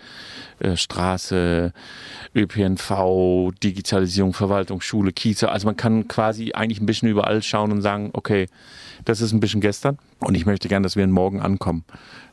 äh, 0.60 0.76
Straße, 0.76 1.72
ÖPNV, 2.34 3.52
Digitalisierung, 3.62 4.32
Verwaltung, 4.32 4.80
Schule, 4.80 5.12
Kieze. 5.12 5.50
Also 5.50 5.66
man 5.66 5.76
kann 5.76 6.08
quasi 6.08 6.52
eigentlich 6.52 6.80
ein 6.80 6.86
bisschen 6.86 7.08
überall 7.08 7.42
schauen 7.42 7.72
und 7.72 7.82
sagen, 7.82 8.10
okay, 8.14 8.46
das 9.04 9.20
ist 9.20 9.32
ein 9.32 9.40
bisschen 9.40 9.60
gestern 9.60 9.98
und 10.20 10.36
ich 10.36 10.46
möchte 10.46 10.68
gerne, 10.68 10.84
dass 10.84 10.96
wir 10.96 11.06
morgen 11.06 11.40
ankommen. 11.40 11.84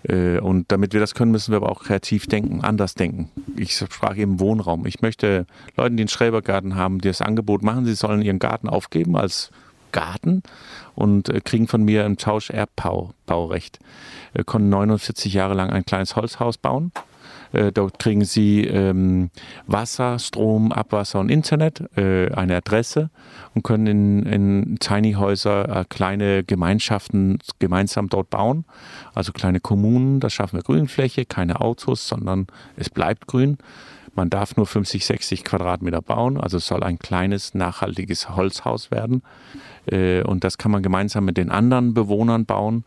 Äh, 0.03 0.39
und 0.39 0.71
damit 0.71 0.93
wir 0.93 0.99
das 0.99 1.15
können, 1.15 1.31
müssen 1.31 1.51
wir 1.51 1.57
aber 1.57 1.69
auch 1.69 1.83
kreativ 1.83 2.27
denken, 2.27 2.61
anders 2.61 2.95
denken. 2.95 3.29
Ich 3.57 3.75
sprach 3.75 4.15
eben 4.15 4.39
Wohnraum. 4.39 4.85
Ich 4.85 5.01
möchte 5.01 5.45
Leuten, 5.75 5.97
die 5.97 6.03
einen 6.03 6.09
Schrebergarten 6.09 6.75
haben, 6.75 6.99
die 6.99 7.07
das 7.07 7.21
Angebot 7.21 7.63
machen, 7.63 7.85
sie 7.85 7.95
sollen 7.95 8.21
ihren 8.21 8.39
Garten 8.39 8.69
aufgeben 8.69 9.15
als 9.15 9.51
Garten 9.91 10.43
und 10.95 11.29
äh, 11.29 11.41
kriegen 11.41 11.67
von 11.67 11.83
mir 11.83 12.05
im 12.05 12.17
Tausch 12.17 12.49
Erbbaurecht. 12.49 13.79
Wir 14.33 14.43
konnten 14.43 14.69
49 14.69 15.33
Jahre 15.33 15.55
lang 15.55 15.69
ein 15.69 15.85
kleines 15.85 16.15
Holzhaus 16.15 16.57
bauen 16.57 16.91
äh, 16.93 17.08
dort 17.51 17.99
kriegen 17.99 18.23
Sie 18.25 18.63
ähm, 18.65 19.29
Wasser, 19.67 20.19
Strom, 20.19 20.71
Abwasser 20.71 21.19
und 21.19 21.29
Internet, 21.29 21.83
äh, 21.97 22.31
eine 22.31 22.57
Adresse 22.57 23.09
und 23.55 23.63
können 23.63 23.87
in, 23.87 24.23
in 24.25 24.77
Tiny 24.79 25.13
Häuser 25.13 25.81
äh, 25.81 25.85
kleine 25.87 26.43
Gemeinschaften 26.43 27.39
gemeinsam 27.59 28.09
dort 28.09 28.29
bauen. 28.29 28.65
Also 29.13 29.31
kleine 29.31 29.59
Kommunen, 29.59 30.19
da 30.19 30.29
schaffen 30.29 30.57
wir 30.57 30.63
Grünfläche, 30.63 31.25
keine 31.25 31.61
Autos, 31.61 32.07
sondern 32.07 32.47
es 32.75 32.89
bleibt 32.89 33.27
grün. 33.27 33.57
Man 34.15 34.29
darf 34.29 34.55
nur 34.55 34.65
50, 34.65 35.05
60 35.05 35.43
Quadratmeter 35.43 36.01
bauen, 36.01 36.39
also 36.39 36.57
es 36.57 36.67
soll 36.67 36.83
ein 36.83 36.99
kleines, 36.99 37.53
nachhaltiges 37.53 38.29
Holzhaus 38.35 38.91
werden. 38.91 39.21
Äh, 39.91 40.23
und 40.23 40.43
das 40.43 40.57
kann 40.57 40.71
man 40.71 40.83
gemeinsam 40.83 41.25
mit 41.25 41.37
den 41.37 41.49
anderen 41.49 41.93
Bewohnern 41.93 42.45
bauen. 42.45 42.83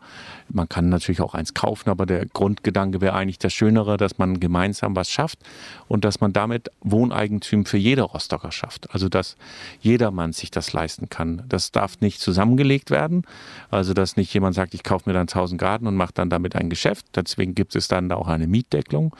Man 0.49 0.69
kann 0.69 0.89
natürlich 0.89 1.21
auch 1.21 1.33
eins 1.33 1.53
kaufen, 1.53 1.89
aber 1.89 2.05
der 2.05 2.25
Grundgedanke 2.25 3.01
wäre 3.01 3.15
eigentlich 3.15 3.39
das 3.39 3.53
Schönere, 3.53 3.97
dass 3.97 4.17
man 4.17 4.39
gemeinsam 4.39 4.95
was 4.95 5.09
schafft 5.09 5.39
und 5.87 6.05
dass 6.05 6.21
man 6.21 6.33
damit 6.33 6.69
Wohneigentum 6.81 7.65
für 7.65 7.77
jede 7.77 8.03
Rostocker 8.03 8.51
schafft. 8.51 8.93
Also 8.93 9.09
dass 9.09 9.35
jedermann 9.81 10.33
sich 10.33 10.51
das 10.51 10.73
leisten 10.73 11.09
kann. 11.09 11.43
Das 11.49 11.71
darf 11.71 11.99
nicht 12.01 12.19
zusammengelegt 12.19 12.91
werden. 12.91 13.23
Also 13.71 13.93
dass 13.93 14.17
nicht 14.17 14.33
jemand 14.33 14.55
sagt, 14.55 14.73
ich 14.73 14.83
kaufe 14.83 15.09
mir 15.09 15.13
dann 15.13 15.23
1000 15.23 15.59
Garten 15.59 15.87
und 15.87 15.95
mache 15.95 16.13
dann 16.13 16.29
damit 16.29 16.55
ein 16.55 16.69
Geschäft. 16.69 17.05
Deswegen 17.15 17.55
gibt 17.55 17.75
es 17.75 17.87
dann 17.87 18.11
auch 18.11 18.27
eine 18.27 18.47
Mietdeckelung. 18.47 19.15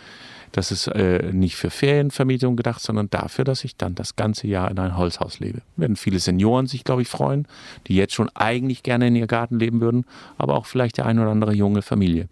Das 0.53 0.71
ist 0.71 0.87
äh, 0.87 1.31
nicht 1.33 1.55
für 1.55 1.71
Ferienvermietung 1.71 2.55
gedacht, 2.55 2.79
sondern 2.79 3.09
dafür, 3.09 3.43
dass 3.43 3.63
ich 3.63 3.75
dann 3.75 3.95
das 3.95 4.15
ganze 4.15 4.45
Jahr 4.45 4.69
in 4.69 4.77
ein 4.77 4.95
Holzhaus 4.95 5.39
lebe. 5.39 5.61
Werden 5.77 5.95
viele 5.95 6.19
Senioren 6.19 6.67
sich, 6.67 6.83
glaube 6.83 7.01
ich, 7.01 7.07
freuen, 7.07 7.47
die 7.87 7.95
jetzt 7.95 8.13
schon 8.13 8.29
eigentlich 8.35 8.83
gerne 8.83 9.07
in 9.07 9.15
ihr 9.15 9.25
Garten 9.25 9.57
leben 9.57 9.81
würden, 9.81 10.05
aber 10.37 10.53
auch 10.53 10.67
vielleicht 10.67 10.97
der 10.97 11.07
ein 11.07 11.17
oder 11.17 11.31
andere 11.31 11.53
junge 11.53 11.81
Familie. 11.81 12.29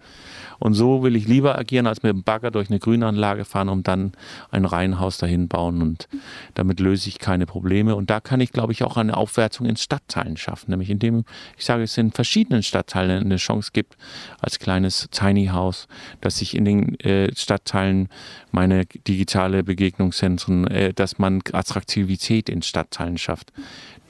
Und 0.62 0.76
so 0.76 1.02
will 1.02 1.16
ich 1.16 1.28
lieber 1.28 1.58
agieren, 1.58 1.88
als 1.88 2.04
mit 2.04 2.14
dem 2.14 2.22
Bagger 2.22 2.52
durch 2.52 2.70
eine 2.70 2.78
Grünanlage 2.78 3.46
fahren, 3.46 3.68
um 3.68 3.82
dann 3.82 4.12
ein 4.52 4.66
Reihenhaus 4.66 5.18
dahin 5.18 5.48
bauen. 5.48 5.82
Und 5.82 6.08
damit 6.54 6.80
löse 6.80 7.10
ich 7.10 7.18
keine 7.18 7.48
Probleme. 7.48 7.96
Und 7.96 8.12
da 8.12 8.20
kann 8.20 8.40
ich, 8.42 8.52
glaube 8.52 8.72
ich, 8.72 8.84
auch 8.84 8.96
eine 8.96 9.18
Aufwertung 9.18 9.66
in 9.66 9.76
Stadtteilen 9.76 10.38
schaffen. 10.38 10.70
Nämlich 10.70 10.92
indem, 10.92 11.26
ich 11.58 11.66
sage, 11.66 11.82
es 11.82 11.98
in 11.98 12.12
verschiedenen 12.12 12.62
Stadtteilen 12.62 13.24
eine 13.24 13.38
Chance 13.38 13.72
gibt, 13.74 13.98
als 14.40 14.60
kleines 14.60 15.08
Tiny 15.10 15.48
House, 15.48 15.88
dass 16.22 16.38
sich 16.38 16.56
in 16.56 16.66
den 16.66 17.00
äh, 17.00 17.36
Stadtteilen 17.36 18.10
meine 18.52 18.86
digitale 18.86 19.64
Begegnungszentren, 19.64 20.68
äh, 20.68 20.94
dass 20.94 21.20
man 21.20 21.42
Attraktivität 21.52 22.50
in 22.50 22.62
Stadtteilen 22.62 23.18
schafft. 23.18 23.52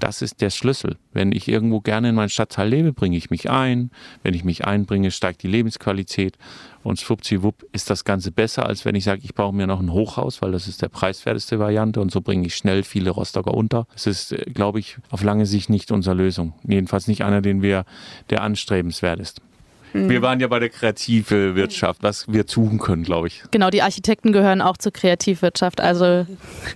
Das 0.02 0.24
ist 0.24 0.42
der 0.42 0.50
Schlüssel. 0.50 0.98
Wenn 1.14 1.32
ich 1.32 1.48
irgendwo 1.48 1.80
gerne 1.80 2.10
in 2.10 2.16
meinem 2.16 2.30
Stadtteil 2.30 2.68
lebe, 2.68 2.92
bringe 2.92 3.16
ich 3.18 3.30
mich 3.30 3.52
ein. 3.52 3.92
Wenn 4.24 4.34
ich 4.34 4.44
mich 4.44 4.66
einbringe, 4.66 5.12
steigt 5.12 5.44
die 5.44 5.48
Lebensqualität. 5.48 6.40
Und 6.82 7.00
schwuppziwupp 7.00 7.64
ist 7.72 7.92
das 7.92 8.04
Ganze 8.04 8.32
besser, 8.32 8.66
als 8.66 8.84
wenn 8.84 8.96
ich 8.96 9.04
sage, 9.04 9.22
ich 9.24 9.36
baue 9.36 9.54
mir 9.54 9.68
noch 9.68 9.80
ein 9.80 9.94
Hochhaus, 9.94 10.42
weil 10.42 10.54
das 10.54 10.68
ist 10.68 10.82
der 10.82 10.90
preiswerteste 10.90 11.60
Variante 11.60 12.02
und 12.02 12.12
so 12.12 12.22
bringe 12.22 12.48
ich 12.48 12.56
schnell 12.56 12.82
viele 12.82 13.12
Rostocker 13.12 13.54
unter. 13.54 13.86
Das 13.94 14.08
ist, 14.08 14.32
äh, 14.32 14.38
glaube 14.52 14.80
ich, 14.80 14.98
auf 15.12 15.22
lange 15.22 15.46
Sicht 15.46 15.70
nicht 15.70 15.92
unsere 15.92 16.16
Lösung. 16.16 16.54
Jedenfalls 16.68 17.08
nicht 17.08 17.24
einer, 17.24 17.42
den 17.42 17.62
wir, 17.62 17.86
der 18.32 18.42
anstrebenswert 18.42 19.20
ist. 19.20 19.42
Mhm. 19.94 20.10
Wir 20.10 20.22
waren 20.22 20.40
ja 20.40 20.48
bei 20.48 20.60
der 20.60 20.70
Kreativwirtschaft, 20.70 22.04
was 22.04 22.32
wir 22.32 22.46
tun 22.46 22.80
können, 22.80 23.04
glaube 23.04 23.28
ich. 23.28 23.44
Genau, 23.52 23.70
die 23.70 23.82
Architekten 23.82 24.32
gehören 24.32 24.62
auch 24.62 24.78
zur 24.78 24.92
Kreativwirtschaft. 24.92 25.82
Also 25.82 26.26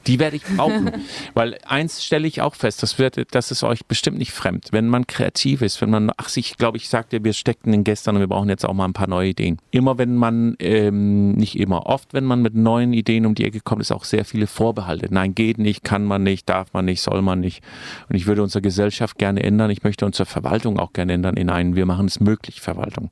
die 0.08 0.20
werde 0.20 0.36
ich 0.36 0.44
brauchen, 0.44 0.92
weil 1.34 1.58
eins 1.66 2.04
stelle 2.04 2.28
ich 2.28 2.42
auch 2.42 2.56
fest, 2.56 2.84
das 2.84 3.00
wird, 3.00 3.34
das 3.34 3.52
ist 3.52 3.64
euch 3.64 3.86
bestimmt 3.86 4.18
nicht 4.18 4.32
fremd. 4.32 4.70
Wenn 4.72 4.88
man 4.88 5.08
kreativ 5.08 5.62
ist, 5.62 5.82
wenn 5.82 5.90
man, 5.90 6.12
ach, 6.18 6.30
ich 6.36 6.58
glaube, 6.58 6.78
ich 6.78 6.90
sagte, 6.90 7.24
wir 7.24 7.34
steckten 7.34 7.72
den 7.72 7.84
gestern 7.84 8.16
und 8.16 8.22
wir 8.22 8.28
brauchen 8.28 8.50
jetzt 8.50 8.66
auch 8.66 8.74
mal 8.74 8.86
ein 8.86 8.94
paar 8.94 9.08
neue 9.08 9.30
Ideen. 9.30 9.60
Immer 9.72 9.98
wenn 9.98 10.16
man, 10.16 10.56
ähm, 10.60 11.34
nicht 11.34 11.58
immer, 11.60 11.86
oft, 11.86 12.14
wenn 12.14 12.26
man 12.26 12.42
mit 12.42 12.56
neuen 12.56 12.94
Ideen 12.94 13.26
um 13.26 13.36
die 13.36 13.46
Ecke 13.46 13.60
kommt, 13.62 13.82
ist 13.82 13.92
auch 13.92 14.04
sehr 14.04 14.26
viele 14.26 14.48
Vorbehalte. 14.48 15.08
Nein, 15.10 15.36
geht 15.36 15.58
nicht, 15.58 15.84
kann 15.84 16.06
man 16.06 16.24
nicht, 16.24 16.50
darf 16.50 16.74
man 16.74 16.86
nicht, 16.86 17.02
soll 17.02 17.22
man 17.22 17.40
nicht. 17.40 17.64
Und 18.10 18.16
ich 18.16 18.26
würde 18.26 18.44
unsere 18.44 18.62
Gesellschaft 18.62 19.18
gerne 19.18 19.44
ändern. 19.44 19.70
Ich 19.70 19.84
möchte 19.84 20.06
unsere 20.06 20.26
Verwaltung 20.26 20.80
auch 20.80 20.94
gerne 20.94 21.14
ändern 21.14 21.38
in 21.38 21.50
einen, 21.50 21.76
wir 21.76 21.86
machen 21.86 22.06
es 22.06 22.20
möglich, 22.20 22.62
Verwaltung. 22.62 23.05
Verantwortung. 23.06 23.10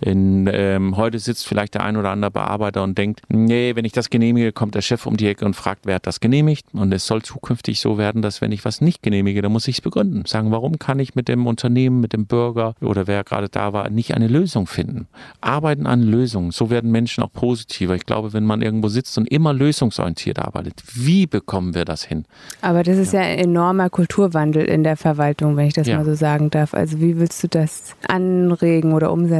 In, 0.00 0.48
ähm, 0.52 0.96
heute 0.96 1.18
sitzt 1.18 1.46
vielleicht 1.46 1.74
der 1.74 1.82
ein 1.82 1.96
oder 1.96 2.10
andere 2.10 2.30
Bearbeiter 2.30 2.82
und 2.82 2.98
denkt, 2.98 3.22
nee, 3.28 3.74
wenn 3.74 3.84
ich 3.84 3.92
das 3.92 4.10
genehmige, 4.10 4.52
kommt 4.52 4.74
der 4.74 4.82
Chef 4.82 5.06
um 5.06 5.16
die 5.16 5.26
Ecke 5.26 5.44
und 5.44 5.54
fragt, 5.54 5.86
wer 5.86 5.96
hat 5.96 6.06
das 6.06 6.20
genehmigt? 6.20 6.66
Und 6.72 6.92
es 6.92 7.06
soll 7.06 7.22
zukünftig 7.22 7.80
so 7.80 7.98
werden, 7.98 8.22
dass 8.22 8.40
wenn 8.40 8.52
ich 8.52 8.64
was 8.64 8.80
nicht 8.80 9.02
genehmige, 9.02 9.42
dann 9.42 9.52
muss 9.52 9.68
ich 9.68 9.76
es 9.76 9.80
begründen. 9.80 10.24
Sagen, 10.26 10.50
warum 10.50 10.78
kann 10.78 10.98
ich 10.98 11.14
mit 11.14 11.28
dem 11.28 11.46
Unternehmen, 11.46 12.00
mit 12.00 12.12
dem 12.12 12.26
Bürger 12.26 12.74
oder 12.80 13.06
wer 13.06 13.24
gerade 13.24 13.48
da 13.48 13.72
war, 13.72 13.88
nicht 13.90 14.14
eine 14.14 14.28
Lösung 14.28 14.66
finden? 14.66 15.06
Arbeiten 15.40 15.86
an 15.86 16.02
Lösungen. 16.02 16.50
So 16.50 16.70
werden 16.70 16.90
Menschen 16.90 17.22
auch 17.24 17.32
positiver. 17.32 17.94
Ich 17.94 18.06
glaube, 18.06 18.32
wenn 18.32 18.44
man 18.44 18.62
irgendwo 18.62 18.88
sitzt 18.88 19.16
und 19.18 19.26
immer 19.26 19.52
lösungsorientiert 19.52 20.38
arbeitet, 20.38 20.82
wie 20.94 21.26
bekommen 21.26 21.74
wir 21.74 21.84
das 21.84 22.04
hin? 22.04 22.26
Aber 22.60 22.82
das 22.82 22.98
ist 22.98 23.12
ja, 23.12 23.20
ja 23.20 23.26
ein 23.28 23.38
enormer 23.38 23.88
Kulturwandel 23.88 24.64
in 24.64 24.84
der 24.84 24.96
Verwaltung, 24.96 25.56
wenn 25.56 25.66
ich 25.66 25.74
das 25.74 25.86
ja. 25.86 25.96
mal 25.96 26.04
so 26.04 26.14
sagen 26.14 26.50
darf. 26.50 26.74
Also 26.74 27.00
wie 27.00 27.18
willst 27.18 27.42
du 27.42 27.48
das 27.48 27.96
anregen 28.06 28.92
oder 28.92 29.12
umsetzen? 29.12 29.35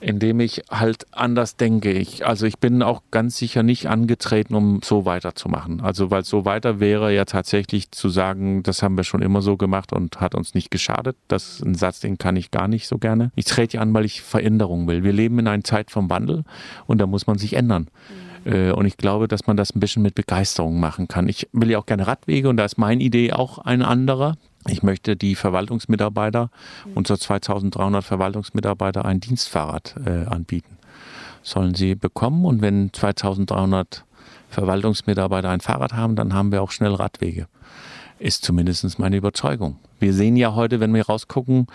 Indem 0.00 0.40
ich 0.40 0.62
halt 0.70 1.06
anders 1.12 1.56
denke. 1.56 1.92
Ich, 1.92 2.26
also 2.26 2.46
ich 2.46 2.58
bin 2.58 2.82
auch 2.82 3.02
ganz 3.10 3.36
sicher 3.36 3.62
nicht 3.62 3.86
angetreten, 3.86 4.54
um 4.54 4.80
so 4.84 5.04
weiterzumachen. 5.04 5.80
Also 5.80 6.10
weil 6.10 6.24
so 6.24 6.44
weiter 6.44 6.80
wäre 6.80 7.14
ja 7.14 7.24
tatsächlich 7.24 7.90
zu 7.90 8.08
sagen, 8.08 8.62
das 8.62 8.82
haben 8.82 8.96
wir 8.96 9.04
schon 9.04 9.22
immer 9.22 9.42
so 9.42 9.56
gemacht 9.56 9.92
und 9.92 10.20
hat 10.20 10.34
uns 10.34 10.54
nicht 10.54 10.70
geschadet. 10.70 11.16
Das 11.28 11.48
ist 11.48 11.64
ein 11.64 11.74
Satz, 11.74 12.00
den 12.00 12.18
kann 12.18 12.36
ich 12.36 12.50
gar 12.50 12.68
nicht 12.68 12.88
so 12.88 12.98
gerne. 12.98 13.30
Ich 13.34 13.44
trete 13.44 13.80
an, 13.80 13.92
weil 13.94 14.04
ich 14.04 14.22
Veränderung 14.22 14.86
will. 14.86 15.02
Wir 15.02 15.12
leben 15.12 15.38
in 15.38 15.48
einer 15.48 15.64
Zeit 15.64 15.90
vom 15.90 16.10
Wandel 16.10 16.44
und 16.86 16.98
da 16.98 17.06
muss 17.06 17.26
man 17.26 17.38
sich 17.38 17.54
ändern. 17.54 17.88
Mhm. 18.44 18.74
Und 18.74 18.86
ich 18.86 18.96
glaube, 18.96 19.26
dass 19.26 19.48
man 19.48 19.56
das 19.56 19.74
ein 19.74 19.80
bisschen 19.80 20.04
mit 20.04 20.14
Begeisterung 20.14 20.78
machen 20.78 21.08
kann. 21.08 21.28
Ich 21.28 21.48
will 21.52 21.68
ja 21.68 21.80
auch 21.80 21.86
gerne 21.86 22.06
Radwege 22.06 22.48
und 22.48 22.56
da 22.56 22.64
ist 22.64 22.78
meine 22.78 23.02
Idee 23.02 23.32
auch 23.32 23.58
ein 23.58 23.82
anderer. 23.82 24.36
Ich 24.68 24.82
möchte 24.82 25.16
die 25.16 25.34
Verwaltungsmitarbeiter, 25.34 26.50
unsere 26.94 27.18
2300 27.18 28.04
Verwaltungsmitarbeiter, 28.04 29.04
ein 29.04 29.20
Dienstfahrrad 29.20 29.94
äh, 30.04 30.26
anbieten. 30.26 30.78
Sollen 31.42 31.74
sie 31.74 31.94
bekommen 31.94 32.44
und 32.44 32.62
wenn 32.62 32.92
2300 32.92 34.04
Verwaltungsmitarbeiter 34.50 35.50
ein 35.50 35.60
Fahrrad 35.60 35.92
haben, 35.92 36.16
dann 36.16 36.34
haben 36.34 36.52
wir 36.52 36.62
auch 36.62 36.70
schnell 36.70 36.94
Radwege. 36.94 37.46
Ist 38.18 38.44
zumindest 38.44 38.98
meine 38.98 39.16
Überzeugung. 39.16 39.78
Wir 40.00 40.14
sehen 40.14 40.36
ja 40.36 40.54
heute, 40.54 40.80
wenn 40.80 40.94
wir 40.94 41.06
rausgucken, 41.06 41.66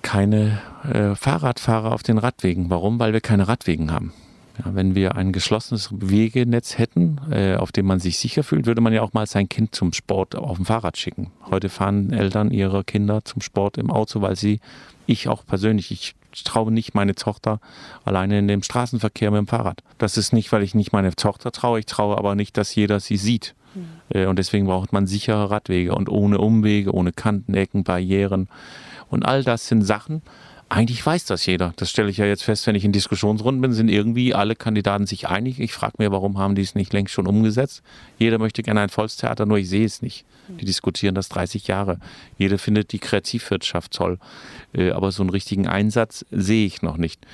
keine 0.00 0.60
äh, 0.84 1.14
Fahrradfahrer 1.14 1.92
auf 1.92 2.02
den 2.02 2.18
Radwegen. 2.18 2.70
Warum? 2.70 2.98
Weil 2.98 3.12
wir 3.12 3.20
keine 3.20 3.48
Radwegen 3.48 3.92
haben. 3.92 4.12
Ja, 4.58 4.74
wenn 4.74 4.94
wir 4.94 5.16
ein 5.16 5.32
geschlossenes 5.32 5.88
Wegenetz 5.92 6.76
hätten, 6.76 7.18
äh, 7.30 7.56
auf 7.56 7.72
dem 7.72 7.86
man 7.86 8.00
sich 8.00 8.18
sicher 8.18 8.42
fühlt, 8.42 8.66
würde 8.66 8.80
man 8.80 8.92
ja 8.92 9.02
auch 9.02 9.14
mal 9.14 9.26
sein 9.26 9.48
Kind 9.48 9.74
zum 9.74 9.92
Sport 9.92 10.36
auf 10.36 10.56
dem 10.56 10.66
Fahrrad 10.66 10.98
schicken. 10.98 11.30
Heute 11.50 11.68
fahren 11.68 12.12
Eltern 12.12 12.50
ihre 12.50 12.84
Kinder 12.84 13.24
zum 13.24 13.40
Sport 13.40 13.78
im 13.78 13.90
Auto, 13.90 14.20
weil 14.20 14.36
sie, 14.36 14.60
ich 15.06 15.28
auch 15.28 15.46
persönlich, 15.46 15.90
ich 15.90 16.14
traue 16.44 16.72
nicht 16.72 16.94
meine 16.94 17.14
Tochter 17.14 17.60
alleine 18.04 18.38
in 18.38 18.48
dem 18.48 18.62
Straßenverkehr 18.62 19.30
mit 19.30 19.38
dem 19.38 19.46
Fahrrad. 19.46 19.82
Das 19.98 20.16
ist 20.16 20.32
nicht, 20.32 20.52
weil 20.52 20.62
ich 20.62 20.74
nicht 20.74 20.92
meine 20.92 21.14
Tochter 21.14 21.50
traue, 21.50 21.78
ich 21.78 21.86
traue 21.86 22.18
aber 22.18 22.34
nicht, 22.34 22.56
dass 22.56 22.74
jeder 22.74 23.00
sie 23.00 23.16
sieht. 23.16 23.54
Mhm. 23.74 24.26
Und 24.28 24.38
deswegen 24.38 24.66
braucht 24.66 24.92
man 24.92 25.06
sichere 25.06 25.50
Radwege 25.50 25.94
und 25.94 26.08
ohne 26.08 26.38
Umwege, 26.38 26.92
ohne 26.92 27.12
Kanten, 27.12 27.54
Ecken, 27.54 27.84
Barrieren. 27.84 28.48
Und 29.08 29.24
all 29.24 29.44
das 29.44 29.66
sind 29.68 29.82
Sachen, 29.82 30.22
eigentlich 30.72 31.04
weiß 31.04 31.26
das 31.26 31.44
jeder. 31.44 31.72
Das 31.76 31.90
stelle 31.90 32.10
ich 32.10 32.16
ja 32.16 32.24
jetzt 32.24 32.44
fest, 32.44 32.66
wenn 32.66 32.74
ich 32.74 32.84
in 32.84 32.92
Diskussionsrunden 32.92 33.60
bin, 33.60 33.72
sind 33.72 33.88
irgendwie 33.88 34.34
alle 34.34 34.56
Kandidaten 34.56 35.06
sich 35.06 35.28
einig. 35.28 35.60
Ich 35.60 35.72
frage 35.72 35.94
mir, 35.98 36.10
warum 36.10 36.38
haben 36.38 36.54
die 36.54 36.62
es 36.62 36.74
nicht 36.74 36.92
längst 36.92 37.12
schon 37.12 37.26
umgesetzt? 37.26 37.82
Jeder 38.18 38.38
möchte 38.38 38.62
gerne 38.62 38.80
ein 38.80 38.88
Volkstheater, 38.88 39.44
nur 39.44 39.58
ich 39.58 39.68
sehe 39.68 39.84
es 39.84 40.00
nicht. 40.00 40.24
Die 40.48 40.64
diskutieren 40.64 41.14
das 41.14 41.28
30 41.28 41.66
Jahre. 41.66 41.98
Jeder 42.38 42.58
findet 42.58 42.92
die 42.92 42.98
Kreativwirtschaft 42.98 43.92
toll. 43.92 44.18
Äh, 44.72 44.90
aber 44.90 45.12
so 45.12 45.22
einen 45.22 45.30
richtigen 45.30 45.66
Einsatz 45.66 46.24
sehe 46.30 46.66
ich 46.66 46.82
noch 46.82 46.96
nicht 46.96 47.26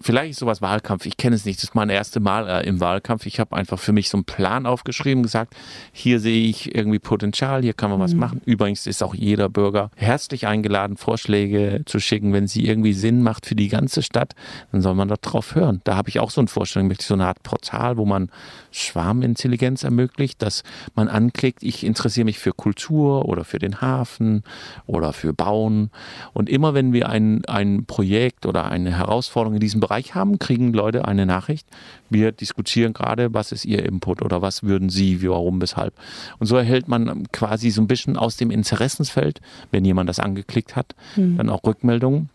vielleicht 0.00 0.32
ist 0.32 0.38
sowas 0.38 0.62
Wahlkampf. 0.62 1.06
Ich 1.06 1.16
kenne 1.16 1.36
es 1.36 1.44
nicht. 1.44 1.58
Das 1.58 1.64
ist 1.64 1.74
mein 1.74 1.90
erstes 1.90 2.22
Mal 2.22 2.48
äh, 2.48 2.66
im 2.66 2.80
Wahlkampf. 2.80 3.26
Ich 3.26 3.40
habe 3.40 3.56
einfach 3.56 3.78
für 3.78 3.92
mich 3.92 4.08
so 4.08 4.16
einen 4.16 4.24
Plan 4.24 4.66
aufgeschrieben, 4.66 5.22
gesagt, 5.22 5.54
hier 5.92 6.20
sehe 6.20 6.46
ich 6.46 6.74
irgendwie 6.74 6.98
Potenzial, 6.98 7.62
hier 7.62 7.74
kann 7.74 7.90
man 7.90 8.00
was 8.00 8.14
mhm. 8.14 8.20
machen. 8.20 8.40
Übrigens 8.44 8.86
ist 8.86 9.02
auch 9.02 9.14
jeder 9.14 9.48
Bürger 9.48 9.90
herzlich 9.96 10.46
eingeladen, 10.46 10.96
Vorschläge 10.96 11.82
zu 11.86 12.00
schicken, 12.00 12.32
wenn 12.32 12.46
sie 12.46 12.66
irgendwie 12.66 12.92
Sinn 12.92 13.22
macht 13.22 13.46
für 13.46 13.54
die 13.54 13.68
ganze 13.68 14.02
Stadt, 14.02 14.34
dann 14.72 14.80
soll 14.80 14.94
man 14.94 15.08
darauf 15.08 15.54
hören. 15.54 15.80
Da 15.84 15.96
habe 15.96 16.08
ich 16.08 16.20
auch 16.20 16.30
so 16.30 16.40
eine 16.40 16.48
Vorstellung, 16.48 16.88
möchte 16.88 17.04
so 17.04 17.14
eine 17.14 17.26
Art 17.26 17.42
Portal, 17.42 17.96
wo 17.96 18.04
man 18.04 18.30
Schwarmintelligenz 18.70 19.84
ermöglicht, 19.84 20.42
dass 20.42 20.62
man 20.94 21.08
anklickt, 21.08 21.62
ich 21.62 21.84
interessiere 21.84 22.24
mich 22.24 22.38
für 22.38 22.52
Kultur 22.52 23.26
oder 23.26 23.44
für 23.44 23.58
den 23.58 23.80
Hafen 23.80 24.42
oder 24.86 25.12
für 25.12 25.32
Bauen. 25.32 25.90
Und 26.32 26.48
immer 26.48 26.74
wenn 26.74 26.92
wir 26.92 27.08
ein, 27.08 27.44
ein 27.46 27.84
Projekt 27.86 28.46
oder 28.46 28.66
eine 28.66 28.96
Herausforderung 28.96 29.54
in 29.54 29.60
diesem 29.60 29.73
Bereich 29.80 30.14
haben, 30.14 30.38
kriegen 30.38 30.72
Leute 30.72 31.06
eine 31.06 31.26
Nachricht. 31.26 31.66
Wir 32.10 32.32
diskutieren 32.32 32.92
gerade, 32.92 33.32
was 33.34 33.52
ist 33.52 33.64
Ihr 33.64 33.84
Input 33.84 34.22
oder 34.22 34.42
was 34.42 34.62
würden 34.62 34.88
Sie, 34.88 35.26
warum, 35.26 35.60
weshalb. 35.60 35.94
Und 36.38 36.46
so 36.46 36.56
erhält 36.56 36.88
man 36.88 37.24
quasi 37.32 37.70
so 37.70 37.80
ein 37.80 37.88
bisschen 37.88 38.16
aus 38.16 38.36
dem 38.36 38.50
Interessensfeld, 38.50 39.40
wenn 39.70 39.84
jemand 39.84 40.08
das 40.08 40.20
angeklickt 40.20 40.76
hat, 40.76 40.94
mhm. 41.16 41.36
dann 41.36 41.50
auch 41.50 41.64
Rückmeldungen 41.64 42.28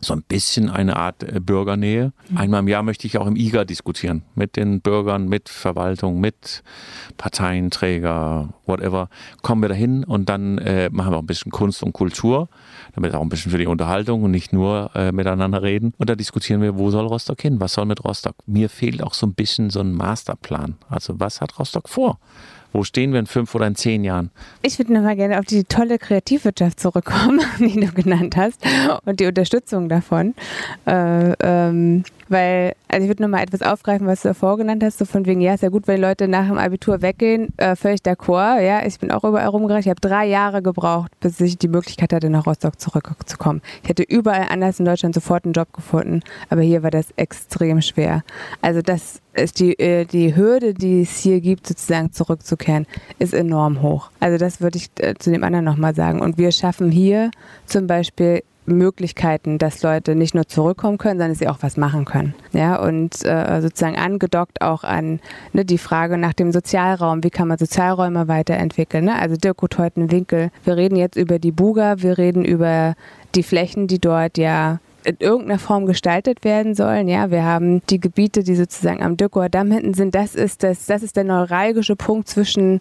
so 0.00 0.12
ein 0.12 0.22
bisschen 0.22 0.68
eine 0.68 0.96
Art 0.96 1.22
äh, 1.22 1.40
Bürgernähe. 1.40 2.12
Mhm. 2.28 2.36
Einmal 2.36 2.60
im 2.60 2.68
Jahr 2.68 2.82
möchte 2.82 3.06
ich 3.06 3.18
auch 3.18 3.26
im 3.26 3.36
IGA 3.36 3.64
diskutieren 3.64 4.22
mit 4.34 4.56
den 4.56 4.80
Bürgern, 4.80 5.28
mit 5.28 5.48
Verwaltung, 5.48 6.20
mit 6.20 6.62
Parteienträger, 7.16 8.50
whatever. 8.66 9.08
Kommen 9.42 9.62
wir 9.62 9.68
dahin 9.68 10.04
und 10.04 10.28
dann 10.28 10.58
äh, 10.58 10.90
machen 10.90 11.12
wir 11.12 11.16
auch 11.16 11.22
ein 11.22 11.26
bisschen 11.26 11.52
Kunst 11.52 11.82
und 11.82 11.92
Kultur, 11.92 12.48
damit 12.94 13.14
auch 13.14 13.22
ein 13.22 13.28
bisschen 13.28 13.50
für 13.50 13.58
die 13.58 13.66
Unterhaltung 13.66 14.22
und 14.22 14.30
nicht 14.30 14.52
nur 14.52 14.90
äh, 14.94 15.12
miteinander 15.12 15.62
reden. 15.62 15.94
Und 15.98 16.10
da 16.10 16.14
diskutieren 16.14 16.60
wir, 16.60 16.76
wo 16.76 16.90
soll 16.90 17.06
Rostock 17.06 17.40
hin? 17.40 17.60
Was 17.60 17.72
soll 17.72 17.86
mit 17.86 18.04
Rostock? 18.04 18.36
Mir 18.46 18.68
fehlt 18.68 19.02
auch 19.02 19.14
so 19.14 19.26
ein 19.26 19.34
bisschen 19.34 19.70
so 19.70 19.80
ein 19.80 19.92
Masterplan. 19.92 20.76
Also 20.88 21.18
was 21.18 21.40
hat 21.40 21.58
Rostock 21.58 21.88
vor? 21.88 22.18
Wo 22.76 22.84
stehen 22.84 23.12
wir 23.12 23.20
in 23.20 23.26
fünf 23.26 23.54
oder 23.54 23.66
in 23.66 23.74
zehn 23.74 24.04
Jahren? 24.04 24.30
Ich 24.60 24.78
würde 24.78 24.92
nochmal 24.92 25.16
gerne 25.16 25.38
auf 25.38 25.46
die 25.46 25.64
tolle 25.64 25.98
Kreativwirtschaft 25.98 26.78
zurückkommen, 26.78 27.40
die 27.58 27.80
du 27.80 27.90
genannt 27.90 28.36
hast 28.36 28.62
und 29.06 29.18
die 29.18 29.24
Unterstützung 29.24 29.88
davon. 29.88 30.34
Äh, 30.86 31.32
ähm, 31.40 32.04
weil, 32.28 32.74
also 32.88 33.04
ich 33.04 33.08
würde 33.08 33.22
nochmal 33.22 33.42
etwas 33.42 33.62
aufgreifen, 33.62 34.06
was 34.06 34.22
du 34.22 34.28
davor 34.28 34.56
genannt 34.56 34.82
hast, 34.82 34.98
so 34.98 35.04
von 35.04 35.26
wegen, 35.26 35.40
ja, 35.40 35.54
ist 35.54 35.62
ja 35.62 35.68
gut, 35.68 35.86
wenn 35.86 36.00
Leute 36.00 36.28
nach 36.28 36.46
dem 36.46 36.58
Abitur 36.58 37.02
weggehen, 37.02 37.52
äh, 37.58 37.76
völlig 37.76 38.00
d'accord, 38.00 38.60
ja, 38.60 38.84
ich 38.84 38.98
bin 38.98 39.10
auch 39.10 39.24
überall 39.24 39.48
rumgereist, 39.48 39.86
ich 39.86 39.90
habe 39.90 40.00
drei 40.00 40.26
Jahre 40.26 40.62
gebraucht, 40.62 41.12
bis 41.20 41.40
ich 41.40 41.58
die 41.58 41.68
Möglichkeit 41.68 42.12
hatte, 42.12 42.30
nach 42.30 42.46
Rostock 42.46 42.80
zurückzukommen. 42.80 43.62
Ich 43.82 43.88
hätte 43.88 44.02
überall 44.02 44.46
anders 44.50 44.78
in 44.78 44.84
Deutschland 44.84 45.14
sofort 45.14 45.44
einen 45.44 45.54
Job 45.54 45.72
gefunden, 45.72 46.22
aber 46.50 46.62
hier 46.62 46.82
war 46.82 46.90
das 46.90 47.06
extrem 47.16 47.80
schwer. 47.80 48.22
Also 48.62 48.82
das 48.82 49.20
ist 49.34 49.60
die, 49.60 49.78
äh, 49.78 50.04
die 50.04 50.34
Hürde, 50.34 50.74
die 50.74 51.02
es 51.02 51.18
hier 51.18 51.40
gibt, 51.40 51.66
sozusagen 51.66 52.12
zurückzukehren, 52.12 52.86
ist 53.18 53.34
enorm 53.34 53.82
hoch. 53.82 54.10
Also 54.20 54.38
das 54.38 54.60
würde 54.60 54.78
ich 54.78 54.90
äh, 54.98 55.14
zu 55.18 55.30
dem 55.30 55.44
anderen 55.44 55.64
nochmal 55.64 55.94
sagen. 55.94 56.20
Und 56.20 56.38
wir 56.38 56.52
schaffen 56.52 56.90
hier 56.90 57.30
zum 57.66 57.86
Beispiel 57.86 58.42
Möglichkeiten, 58.66 59.58
dass 59.58 59.82
Leute 59.82 60.14
nicht 60.14 60.34
nur 60.34 60.46
zurückkommen 60.46 60.98
können, 60.98 61.18
sondern 61.18 61.34
sie 61.34 61.48
auch 61.48 61.58
was 61.60 61.76
machen 61.76 62.04
können. 62.04 62.34
Ja, 62.52 62.76
und 62.76 63.24
äh, 63.24 63.60
sozusagen 63.60 63.96
angedockt 63.96 64.60
auch 64.60 64.84
an 64.84 65.20
ne, 65.52 65.64
die 65.64 65.78
Frage 65.78 66.18
nach 66.18 66.32
dem 66.32 66.52
Sozialraum, 66.52 67.24
wie 67.24 67.30
kann 67.30 67.48
man 67.48 67.58
Sozialräume 67.58 68.28
weiterentwickeln. 68.28 69.04
Ne? 69.04 69.18
Also 69.18 69.36
Dirk 69.36 69.62
Winkel, 69.62 70.50
wir 70.64 70.76
reden 70.76 70.96
jetzt 70.96 71.16
über 71.16 71.38
die 71.38 71.52
Buga, 71.52 71.96
wir 71.98 72.18
reden 72.18 72.44
über 72.44 72.94
die 73.34 73.42
Flächen, 73.42 73.86
die 73.86 73.98
dort 73.98 74.38
ja 74.38 74.80
in 75.04 75.16
irgendeiner 75.20 75.60
Form 75.60 75.86
gestaltet 75.86 76.44
werden 76.44 76.74
sollen. 76.74 77.08
Ja, 77.08 77.30
wir 77.30 77.44
haben 77.44 77.80
die 77.86 78.00
Gebiete, 78.00 78.42
die 78.42 78.56
sozusagen 78.56 79.02
am 79.02 79.16
Döckower 79.16 79.48
Damm 79.48 79.70
hinten 79.70 79.94
sind. 79.94 80.14
Das 80.14 80.34
ist, 80.34 80.64
das, 80.64 80.86
das 80.86 81.02
ist 81.02 81.16
der 81.16 81.24
neuralgische 81.24 81.94
Punkt 81.94 82.28
zwischen 82.28 82.80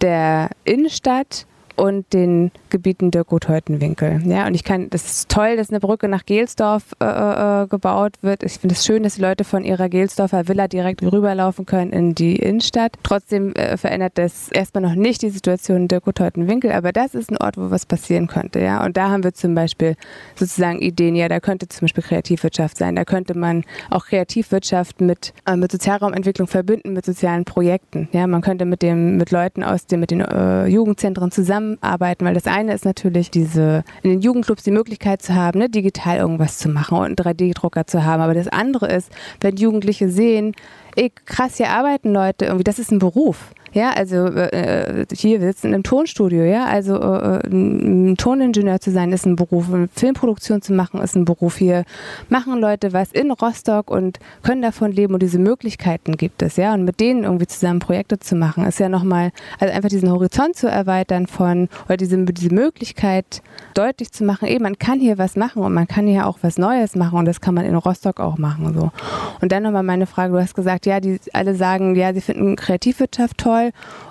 der 0.00 0.48
Innenstadt 0.64 1.46
und 1.76 2.12
den 2.12 2.50
Gebieten 2.70 3.10
der 3.10 3.24
Gutheutenwinkel. 3.24 4.22
Ja, 4.24 4.46
und 4.46 4.54
ich 4.54 4.64
kann, 4.64 4.90
das 4.90 5.04
ist 5.04 5.28
toll, 5.28 5.56
dass 5.56 5.70
eine 5.70 5.80
Brücke 5.80 6.08
nach 6.08 6.24
Gelsdorf 6.24 6.84
äh, 7.00 7.04
äh, 7.04 7.66
gebaut 7.66 8.14
wird. 8.22 8.42
Ich 8.42 8.54
finde 8.54 8.74
es 8.74 8.84
schön, 8.84 9.02
dass 9.02 9.16
die 9.16 9.20
Leute 9.20 9.44
von 9.44 9.64
ihrer 9.64 9.88
Gelsdorfer 9.88 10.48
Villa 10.48 10.68
direkt 10.68 11.02
rüberlaufen 11.02 11.66
können 11.66 11.92
in 11.92 12.14
die 12.14 12.36
Innenstadt. 12.36 12.94
Trotzdem 13.02 13.52
äh, 13.54 13.76
verändert 13.76 14.12
das 14.16 14.48
erstmal 14.50 14.82
noch 14.82 14.94
nicht 14.94 15.22
die 15.22 15.30
Situation 15.30 15.88
der 15.88 16.00
Gutheutenwinkel, 16.00 16.72
aber 16.72 16.92
das 16.92 17.14
ist 17.14 17.30
ein 17.30 17.36
Ort, 17.36 17.56
wo 17.56 17.70
was 17.70 17.86
passieren 17.86 18.26
könnte. 18.26 18.60
Ja, 18.60 18.84
und 18.84 18.96
da 18.96 19.10
haben 19.10 19.22
wir 19.22 19.34
zum 19.34 19.54
Beispiel 19.54 19.96
sozusagen 20.34 20.80
Ideen. 20.80 21.14
Ja, 21.14 21.28
da 21.28 21.40
könnte 21.40 21.68
zum 21.68 21.82
Beispiel 21.82 22.02
Kreativwirtschaft 22.02 22.78
sein. 22.78 22.96
Da 22.96 23.04
könnte 23.04 23.36
man 23.36 23.64
auch 23.90 24.06
Kreativwirtschaft 24.06 25.00
mit, 25.00 25.34
äh, 25.46 25.56
mit 25.56 25.72
Sozialraumentwicklung 25.72 26.48
verbinden, 26.48 26.92
mit 26.94 27.04
sozialen 27.04 27.44
Projekten. 27.44 28.08
Ja, 28.12 28.26
man 28.26 28.40
könnte 28.40 28.64
mit 28.64 28.82
dem, 28.82 29.16
mit 29.16 29.30
Leuten 29.30 29.62
aus 29.62 29.86
dem, 29.86 30.00
mit 30.00 30.10
den 30.10 30.20
äh, 30.20 30.66
Jugendzentren 30.66 31.30
zusammen 31.30 31.65
zusammenarbeiten, 31.66 32.24
weil 32.24 32.34
das 32.34 32.46
eine 32.46 32.72
ist 32.74 32.84
natürlich 32.84 33.30
diese, 33.30 33.84
in 34.02 34.10
den 34.10 34.20
Jugendclubs 34.20 34.62
die 34.62 34.70
Möglichkeit 34.70 35.22
zu 35.22 35.34
haben, 35.34 35.58
ne, 35.58 35.68
digital 35.68 36.18
irgendwas 36.18 36.58
zu 36.58 36.68
machen 36.68 36.98
und 36.98 37.04
einen 37.04 37.16
3D-Drucker 37.16 37.86
zu 37.86 38.04
haben. 38.04 38.22
Aber 38.22 38.34
das 38.34 38.48
andere 38.48 38.88
ist, 38.88 39.10
wenn 39.40 39.56
Jugendliche 39.56 40.08
sehen, 40.08 40.54
ey, 40.96 41.12
krass, 41.24 41.56
hier 41.56 41.70
arbeiten 41.70 42.12
Leute 42.12 42.46
irgendwie, 42.46 42.64
das 42.64 42.78
ist 42.78 42.92
ein 42.92 42.98
Beruf. 42.98 43.52
Ja, 43.76 43.90
also 43.90 44.24
äh, 44.28 45.04
hier, 45.12 45.42
wir 45.42 45.48
sitzen 45.48 45.74
im 45.74 45.82
Tonstudio, 45.82 46.44
ja, 46.44 46.64
also 46.64 46.94
äh, 46.94 47.46
ein 47.46 48.16
Toningenieur 48.16 48.80
zu 48.80 48.90
sein 48.90 49.12
ist 49.12 49.26
ein 49.26 49.36
Beruf, 49.36 49.66
Filmproduktion 49.92 50.62
zu 50.62 50.72
machen 50.72 51.02
ist 51.02 51.14
ein 51.14 51.26
Beruf. 51.26 51.58
Hier 51.58 51.84
machen 52.30 52.58
Leute 52.58 52.94
was 52.94 53.12
in 53.12 53.30
Rostock 53.30 53.90
und 53.90 54.18
können 54.42 54.62
davon 54.62 54.92
leben 54.92 55.12
und 55.12 55.22
diese 55.22 55.38
Möglichkeiten 55.38 56.16
gibt 56.16 56.40
es, 56.40 56.56
ja, 56.56 56.72
und 56.72 56.86
mit 56.86 57.00
denen 57.00 57.24
irgendwie 57.24 57.46
zusammen 57.48 57.80
Projekte 57.80 58.18
zu 58.18 58.34
machen, 58.34 58.64
ist 58.64 58.80
ja 58.80 58.88
nochmal, 58.88 59.30
also 59.60 59.74
einfach 59.74 59.90
diesen 59.90 60.10
Horizont 60.10 60.56
zu 60.56 60.68
erweitern 60.68 61.26
von, 61.26 61.68
oder 61.84 61.98
diese, 61.98 62.16
diese 62.24 62.54
Möglichkeit 62.54 63.42
deutlich 63.74 64.10
zu 64.10 64.24
machen, 64.24 64.48
eben, 64.48 64.62
man 64.62 64.78
kann 64.78 65.00
hier 65.00 65.18
was 65.18 65.36
machen 65.36 65.62
und 65.62 65.74
man 65.74 65.86
kann 65.86 66.06
hier 66.06 66.26
auch 66.26 66.38
was 66.40 66.56
Neues 66.56 66.96
machen 66.96 67.18
und 67.18 67.26
das 67.26 67.42
kann 67.42 67.52
man 67.52 67.66
in 67.66 67.74
Rostock 67.74 68.20
auch 68.20 68.38
machen, 68.38 68.72
so. 68.72 68.90
Und 69.42 69.52
dann 69.52 69.64
nochmal 69.64 69.82
meine 69.82 70.06
Frage, 70.06 70.32
du 70.32 70.40
hast 70.40 70.54
gesagt, 70.54 70.86
ja, 70.86 70.98
die 70.98 71.20
alle 71.34 71.54
sagen, 71.54 71.94
ja, 71.94 72.14
sie 72.14 72.22
finden 72.22 72.56
Kreativwirtschaft 72.56 73.36
toll, 73.36 73.65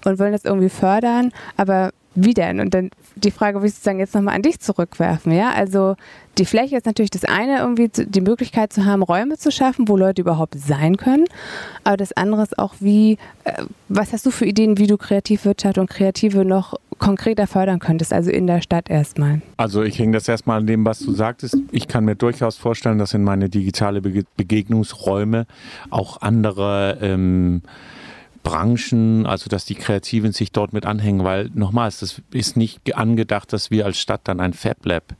und 0.06 0.20
wollen 0.20 0.32
das 0.32 0.46
irgendwie 0.46 0.70
fördern, 0.70 1.32
aber 1.58 1.92
wie 2.16 2.34
denn? 2.34 2.62
Und 2.62 2.74
dann 2.74 2.90
die 3.16 3.32
Frage 3.32 3.62
will 3.62 3.68
ich 3.68 3.76
sozusagen 3.76 4.00
jetzt 4.00 4.16
nochmal 4.16 4.36
an 4.36 4.42
dich 4.42 4.60
zurückwerfen, 4.60 5.32
ja? 5.34 5.52
Also 5.52 5.96
die 6.38 6.46
Fläche 6.46 6.78
ist 6.78 6.86
natürlich 6.86 7.12
das 7.12 7.24
eine, 7.26 7.60
irgendwie 7.60 7.90
die 7.90 8.22
Möglichkeit 8.22 8.74
zu 8.74 8.86
haben, 8.86 9.04
Räume 9.04 9.38
zu 9.38 9.52
schaffen, 9.52 9.88
wo 9.88 9.96
Leute 9.96 10.22
überhaupt 10.22 10.56
sein 10.58 10.98
können. 10.98 11.26
Aber 11.84 11.98
das 11.98 12.14
andere 12.14 12.44
ist 12.44 12.58
auch, 12.58 12.74
wie, 12.80 13.18
äh, 13.44 13.64
was 13.88 14.12
hast 14.12 14.26
du 14.26 14.32
für 14.32 14.46
Ideen, 14.46 14.78
wie 14.78 14.88
du 14.88 14.98
Kreativwirtschaft 14.98 15.78
und 15.78 15.90
Kreative 15.90 16.44
noch 16.44 16.76
konkreter 16.98 17.48
fördern 17.48 17.80
könntest, 17.80 18.14
also 18.14 18.32
in 18.32 18.48
der 18.48 18.62
Stadt 18.62 18.90
erstmal? 18.90 19.42
Also 19.58 19.84
ich 19.84 20.00
hänge 20.00 20.14
das 20.14 20.28
erstmal 20.28 20.60
an 20.60 20.68
dem, 20.68 20.86
was 20.86 21.00
du 21.00 21.12
sagtest. 21.14 21.58
Ich 21.72 21.88
kann 21.88 22.06
mir 22.06 22.16
durchaus 22.16 22.58
vorstellen, 22.58 22.98
dass 22.98 23.14
in 23.14 23.24
meine 23.24 23.50
digitale 23.50 24.02
Begegnungsräume 24.02 25.46
auch 25.90 26.22
andere 26.22 26.98
ähm, 27.02 27.62
Branchen, 28.46 29.26
also 29.26 29.50
dass 29.50 29.66
die 29.66 29.76
Kreativen 29.76 30.32
sich 30.32 30.52
dort 30.52 30.72
mit 30.72 30.86
anhängen, 30.86 31.26
weil 31.26 31.50
nochmals, 31.54 32.00
das 32.00 32.22
ist 32.32 32.56
nicht 32.56 32.96
angedacht, 32.96 33.52
dass 33.52 33.72
wir 33.72 33.86
als 33.86 34.00
Stadt 34.00 34.22
dann 34.26 34.40
ein 34.40 34.54
Fab 34.54 34.86
Lab 34.86 35.12
äh, 35.12 35.16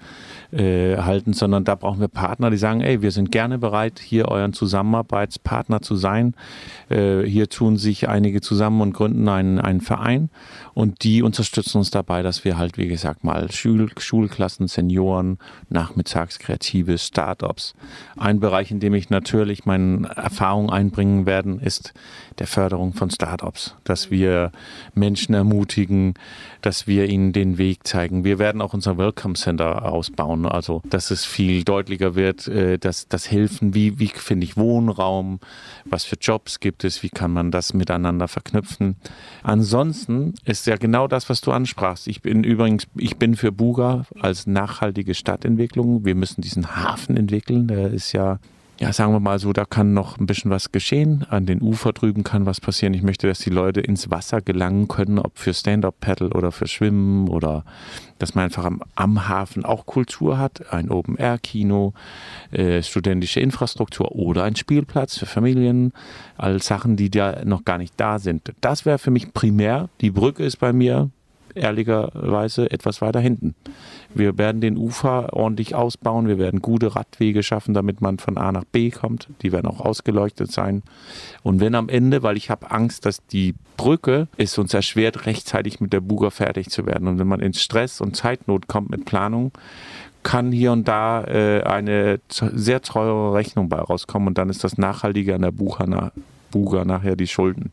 halten, 0.56 1.34
sondern 1.34 1.64
da 1.64 1.76
brauchen 1.76 2.00
wir 2.00 2.08
Partner, 2.08 2.50
die 2.50 2.58
sagen, 2.58 2.82
ey, 2.82 3.02
wir 3.02 3.12
sind 3.12 3.32
gerne 3.32 3.58
bereit, 3.58 4.00
hier 4.00 4.28
euren 4.30 4.54
Zusammenarbeitspartner 4.54 5.82
zu 5.82 5.96
sein. 5.96 6.34
Äh, 6.90 7.24
hier 7.24 7.50
tun 7.50 7.78
sich 7.78 8.08
einige 8.08 8.42
zusammen 8.42 8.82
und 8.82 8.94
gründen 8.94 9.28
einen, 9.28 9.60
einen 9.60 9.82
Verein 9.82 10.30
und 10.74 11.04
die 11.04 11.24
unterstützen 11.24 11.78
uns 11.78 11.90
dabei, 11.90 12.22
dass 12.22 12.44
wir 12.44 12.58
halt, 12.58 12.78
wie 12.78 12.88
gesagt, 12.88 13.24
mal 13.24 13.52
Schul 13.52 13.90
Schulklassen, 13.98 14.68
Senioren, 14.68 15.38
nachmittags 15.70 16.38
kreative 16.38 16.98
Startups. 16.98 17.76
Ein 18.18 18.40
Bereich, 18.40 18.72
in 18.72 18.80
dem 18.80 18.94
ich 18.94 19.10
natürlich 19.10 19.66
meine 19.66 20.08
Erfahrung 20.16 20.70
einbringen 20.70 21.26
werden, 21.26 21.60
ist 21.60 21.94
der 22.40 22.48
Förderung 22.48 22.94
von 22.94 23.10
Startups, 23.10 23.76
dass 23.86 24.12
wir 24.12 24.52
Menschen 24.94 25.34
ermutigen, 25.34 26.16
dass 26.62 26.88
wir 26.88 27.08
ihnen 27.08 27.32
den 27.32 27.58
Weg 27.58 27.88
zeigen. 27.88 28.24
Wir 28.24 28.40
werden 28.40 28.62
auch 28.62 28.74
unser 28.74 28.98
Welcome 28.98 29.36
Center 29.36 29.86
ausbauen, 29.86 30.45
also 30.48 30.82
dass 30.90 31.12
es 31.12 31.26
viel 31.26 31.64
deutlicher 31.64 32.16
wird, 32.16 32.48
äh, 32.48 32.78
dass 32.78 33.08
das 33.08 33.26
Hilfen, 33.26 33.74
wie, 33.74 34.00
wie 34.00 34.08
finde 34.08 34.46
ich 34.46 34.58
Wohnraum, 34.58 35.40
was 35.86 36.04
für 36.04 36.18
Jobs 36.20 36.60
gibt 36.60 36.84
es, 36.84 37.04
wie 37.04 37.10
kann 37.10 37.32
man 37.32 37.52
das 37.52 37.74
miteinander 37.74 38.28
verknüpfen. 38.28 38.96
Ansonsten 39.44 40.34
ist 40.44 40.66
ist 40.66 40.68
ja 40.68 40.78
genau 40.78 41.08
das, 41.08 41.30
was 41.30 41.42
du 41.42 41.52
ansprachst. 41.52 42.08
Ich 42.08 42.22
bin 42.22 42.44
übrigens, 42.44 42.88
ich 42.96 43.18
bin 43.18 43.36
für 43.36 43.52
Buga 43.52 44.06
als 44.20 44.48
nachhaltige 44.48 45.14
Stadtentwicklung. 45.14 46.06
Wir 46.06 46.16
müssen 46.16 46.42
diesen 46.42 46.76
Hafen 46.76 47.18
entwickeln. 47.18 47.68
Der 47.68 47.92
ist 47.92 48.14
ja 48.14 48.40
ja, 48.78 48.92
sagen 48.92 49.14
wir 49.14 49.22
mal 49.22 49.40
so, 49.40 49.54
da 49.54 49.64
kann 49.64 49.94
noch 49.94 50.18
ein 50.18 50.26
bisschen 50.26 50.52
was 50.52 50.72
geschehen. 50.72 51.26
An 51.30 51.46
den 51.46 51.62
Ufer 51.62 51.94
drüben 51.94 52.24
kann 52.24 52.46
was 52.46 52.60
passieren. 52.60 52.94
Ich 52.94 53.04
möchte, 53.04 53.28
dass 53.28 53.40
die 53.40 53.50
Leute 53.50 53.80
ins 53.80 54.12
Wasser 54.12 54.42
gelangen 54.42 54.90
können, 54.90 55.18
ob 55.18 55.38
für 55.38 55.54
Stand-Up-Paddle 55.54 56.32
oder 56.32 56.52
für 56.52 56.68
Schwimmen 56.68 57.30
oder 57.30 57.64
dass 58.20 58.36
man 58.36 58.46
einfach 58.46 58.66
am, 58.66 58.82
am 58.96 59.30
Hafen 59.30 59.64
auch 59.64 59.86
Kultur 59.86 60.38
hat. 60.38 60.74
Ein 60.74 60.90
Open-Air-Kino, 60.90 61.94
äh, 62.52 62.84
studentische 62.84 63.40
Infrastruktur 63.40 64.12
oder 64.12 64.44
ein 64.44 64.58
Spielplatz 64.58 65.18
für 65.18 65.26
Familien. 65.26 65.94
All 66.38 66.62
Sachen, 66.62 66.98
die 66.98 67.10
da 67.10 67.46
noch 67.46 67.64
gar 67.64 67.78
nicht 67.78 67.94
da 67.98 68.20
sind. 68.20 68.54
Das 68.60 68.86
wäre 68.86 68.98
für 68.98 69.12
mich 69.12 69.34
primär. 69.34 69.88
Die 70.02 70.12
Brücke 70.12 70.44
ist 70.44 70.58
bei 70.58 70.74
mir 70.74 71.12
ehrlicherweise 71.56 72.70
etwas 72.72 73.02
weiter 73.02 73.20
hinten. 73.20 73.56
Wir 74.14 74.38
werden 74.38 74.62
den 74.62 74.78
Ufer 74.78 75.34
ordentlich 75.34 75.76
ausbauen. 75.76 76.28
Wir 76.28 76.38
werden 76.38 76.62
gute 76.62 76.96
Radwege 76.96 77.44
schaffen, 77.44 77.74
damit 77.74 78.02
man 78.02 78.20
von 78.20 78.38
A 78.38 78.52
nach 78.52 78.64
B 78.66 78.92
kommt. 78.92 79.28
Die 79.42 79.52
werden 79.52 79.68
auch 79.68 79.80
ausgeleuchtet 79.80 80.52
sein. 80.52 80.84
Und 81.44 81.60
wenn 81.60 81.76
am 81.76 81.90
Ende, 81.90 82.24
weil 82.24 82.38
ich 82.38 82.50
habe 82.50 82.72
Angst, 82.72 83.06
dass 83.06 83.26
die 83.28 83.56
Brücke 83.78 84.28
es 84.38 84.58
uns 84.58 84.74
erschwert, 84.74 85.26
rechtzeitig 85.26 85.80
mit 85.80 85.94
der 85.94 86.02
Buga 86.02 86.30
fertig 86.30 86.70
zu 86.70 86.86
werden. 86.86 87.08
Und 87.08 87.20
wenn 87.20 87.28
man 87.28 87.42
in 87.42 87.54
Stress 87.54 88.00
und 88.02 88.16
Zeitnot 88.16 88.68
kommt 88.68 88.90
mit 88.90 89.06
Planung, 89.06 89.52
kann 90.24 90.52
hier 90.52 90.72
und 90.72 90.88
da 90.88 91.24
äh, 91.26 91.62
eine 91.64 92.20
sehr 92.30 92.82
teure 92.82 93.34
Rechnung 93.34 93.70
bei 93.70 93.78
rauskommen 93.78 94.28
und 94.30 94.38
dann 94.38 94.50
ist 94.50 94.64
das 94.64 94.78
Nachhaltige 94.78 95.36
an 95.36 95.42
der 95.42 95.52
Bucher, 95.52 96.12
Buga 96.52 96.86
nachher 96.86 97.16
die 97.16 97.28
Schulden 97.28 97.72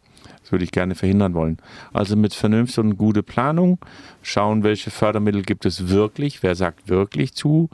würde 0.51 0.65
ich 0.65 0.73
gerne 0.73 0.95
verhindern 0.95 1.35
wollen. 1.35 1.59
Also 1.93 2.17
mit 2.17 2.35
Vernunft 2.35 2.79
und 2.79 2.97
gute 2.97 3.23
Planung 3.23 3.79
schauen, 4.23 4.65
welche 4.65 4.91
Fördermittel 4.91 5.43
gibt 5.43 5.67
es 5.67 5.89
wirklich, 5.89 6.43
wer 6.43 6.55
sagt 6.55 6.89
wirklich 6.89 7.35
zu. 7.35 7.69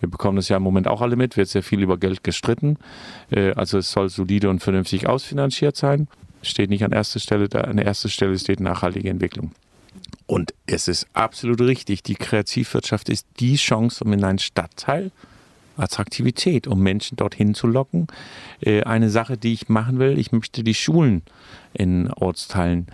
Wir 0.00 0.10
bekommen 0.10 0.36
das 0.36 0.48
ja 0.48 0.58
im 0.58 0.62
Moment 0.62 0.88
auch 0.88 1.00
alle 1.00 1.16
mit, 1.16 1.36
wird 1.36 1.48
sehr 1.48 1.62
viel 1.62 1.82
über 1.82 1.96
Geld 1.96 2.24
gestritten. 2.24 2.78
Äh, 3.30 3.52
also 3.52 3.78
es 3.78 3.90
soll 3.90 4.10
solide 4.10 4.50
und 4.50 4.62
vernünftig 4.62 5.06
ausfinanziert 5.08 5.76
sein. 5.76 6.08
Steht 6.42 6.68
nicht 6.68 6.84
an 6.84 6.92
erster 6.92 7.20
Stelle, 7.20 7.48
da 7.48 7.62
an 7.62 7.78
erster 7.78 8.10
Stelle 8.10 8.38
steht 8.38 8.60
nachhaltige 8.60 9.08
Entwicklung. 9.08 9.52
Und 10.26 10.52
es 10.66 10.88
ist 10.88 11.06
absolut 11.12 11.60
richtig, 11.60 12.02
die 12.02 12.16
Kreativwirtschaft 12.16 13.08
ist 13.08 13.26
die 13.40 13.56
Chance, 13.56 14.04
um 14.04 14.12
in 14.12 14.24
einen 14.24 14.38
Stadtteil 14.38 15.10
Attraktivität, 15.76 16.66
um 16.66 16.80
Menschen 16.80 17.16
dorthin 17.16 17.54
zu 17.54 17.66
locken. 17.66 18.06
Äh, 18.60 18.82
eine 18.82 19.10
Sache, 19.10 19.36
die 19.36 19.52
ich 19.52 19.68
machen 19.68 19.98
will, 19.98 20.18
ich 20.18 20.32
möchte 20.32 20.62
die 20.62 20.74
Schulen 20.74 21.22
in 21.72 22.10
Ortsteilen 22.12 22.86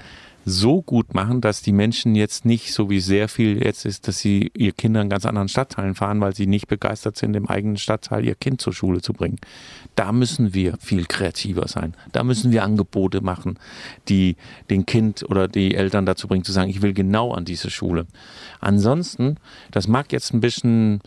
so 0.44 0.82
gut 0.82 1.14
machen, 1.14 1.40
dass 1.40 1.62
die 1.62 1.72
Menschen 1.72 2.14
jetzt 2.14 2.44
nicht, 2.44 2.72
so 2.72 2.88
wie 2.88 3.00
sehr 3.00 3.28
viel 3.28 3.62
jetzt 3.62 3.84
ist, 3.84 4.08
dass 4.08 4.20
sie 4.20 4.50
ihr 4.54 4.72
Kinder 4.72 5.02
in 5.02 5.10
ganz 5.10 5.26
anderen 5.26 5.48
Stadtteilen 5.48 5.94
fahren, 5.94 6.20
weil 6.20 6.34
sie 6.34 6.46
nicht 6.46 6.66
begeistert 6.66 7.16
sind, 7.16 7.36
im 7.36 7.46
eigenen 7.46 7.76
Stadtteil 7.76 8.24
ihr 8.24 8.34
Kind 8.34 8.60
zur 8.60 8.72
Schule 8.72 9.02
zu 9.02 9.12
bringen. 9.12 9.38
Da 9.96 10.12
müssen 10.12 10.54
wir 10.54 10.76
viel 10.78 11.04
kreativer 11.04 11.68
sein. 11.68 11.94
Da 12.12 12.24
müssen 12.24 12.52
wir 12.52 12.64
Angebote 12.64 13.20
machen, 13.20 13.58
die 14.08 14.36
den 14.70 14.86
Kind 14.86 15.24
oder 15.28 15.46
die 15.46 15.74
Eltern 15.74 16.06
dazu 16.06 16.26
bringen, 16.26 16.44
zu 16.44 16.52
sagen, 16.52 16.70
ich 16.70 16.82
will 16.82 16.94
genau 16.94 17.32
an 17.32 17.44
diese 17.44 17.70
Schule. 17.70 18.06
Ansonsten, 18.60 19.36
das 19.70 19.88
mag 19.88 20.12
jetzt 20.12 20.32
ein 20.32 20.40
bisschen 20.40 21.00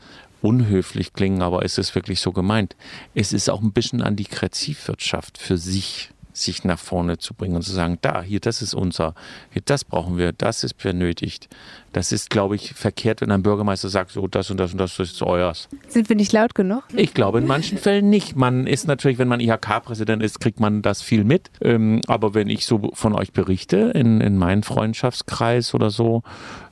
unhöflich 0.43 1.13
klingen, 1.13 1.41
aber 1.41 1.63
es 1.63 1.77
ist 1.77 1.95
wirklich 1.95 2.19
so 2.19 2.31
gemeint. 2.31 2.75
Es 3.15 3.33
ist 3.33 3.49
auch 3.49 3.61
ein 3.61 3.71
bisschen 3.71 4.01
an 4.01 4.15
die 4.15 4.25
Kreativwirtschaft 4.25 5.37
für 5.37 5.57
sich 5.57 6.11
sich 6.33 6.63
nach 6.63 6.79
vorne 6.79 7.17
zu 7.17 7.33
bringen 7.33 7.55
und 7.55 7.61
zu 7.61 7.71
sagen, 7.71 7.99
da, 8.01 8.21
hier, 8.21 8.39
das 8.39 8.61
ist 8.61 8.73
unser, 8.73 9.13
hier, 9.51 9.61
das 9.63 9.85
brauchen 9.85 10.17
wir, 10.17 10.33
das 10.33 10.63
ist 10.63 10.73
benötigt. 10.75 11.47
Das 11.93 12.11
ist, 12.11 12.31
glaube 12.31 12.55
ich, 12.55 12.73
verkehrt, 12.73 13.21
wenn 13.21 13.31
ein 13.31 13.43
Bürgermeister 13.43 13.87
sagt, 13.87 14.11
so, 14.11 14.27
das 14.27 14.49
und 14.49 14.57
das 14.57 14.71
und 14.71 14.79
das 14.79 14.97
ist 14.97 15.21
euers. 15.21 15.69
Sind 15.87 16.09
wir 16.09 16.15
nicht 16.15 16.33
laut 16.33 16.55
genug? 16.55 16.83
Ich 16.95 17.13
glaube 17.13 17.37
in 17.37 17.45
manchen 17.45 17.77
Fällen 17.77 18.09
nicht. 18.09 18.35
Man 18.35 18.65
ist 18.65 18.87
natürlich, 18.87 19.19
wenn 19.19 19.27
man 19.27 19.39
IHK-Präsident 19.39 20.23
ist, 20.23 20.39
kriegt 20.39 20.59
man 20.59 20.81
das 20.81 21.03
viel 21.03 21.23
mit. 21.23 21.51
Ähm, 21.61 22.01
aber 22.07 22.33
wenn 22.33 22.49
ich 22.49 22.65
so 22.65 22.89
von 22.93 23.13
euch 23.13 23.31
berichte, 23.31 23.91
in, 23.93 24.21
in 24.21 24.37
meinem 24.37 24.63
Freundschaftskreis 24.63 25.75
oder 25.75 25.91
so, 25.91 26.23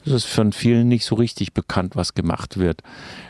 Es 0.06 0.12
ist 0.12 0.26
von 0.26 0.52
vielen 0.52 0.88
nicht 0.88 1.06
so 1.06 1.16
richtig 1.16 1.54
bekannt, 1.54 1.96
was 1.96 2.14
gemacht 2.14 2.58
wird. 2.58 2.82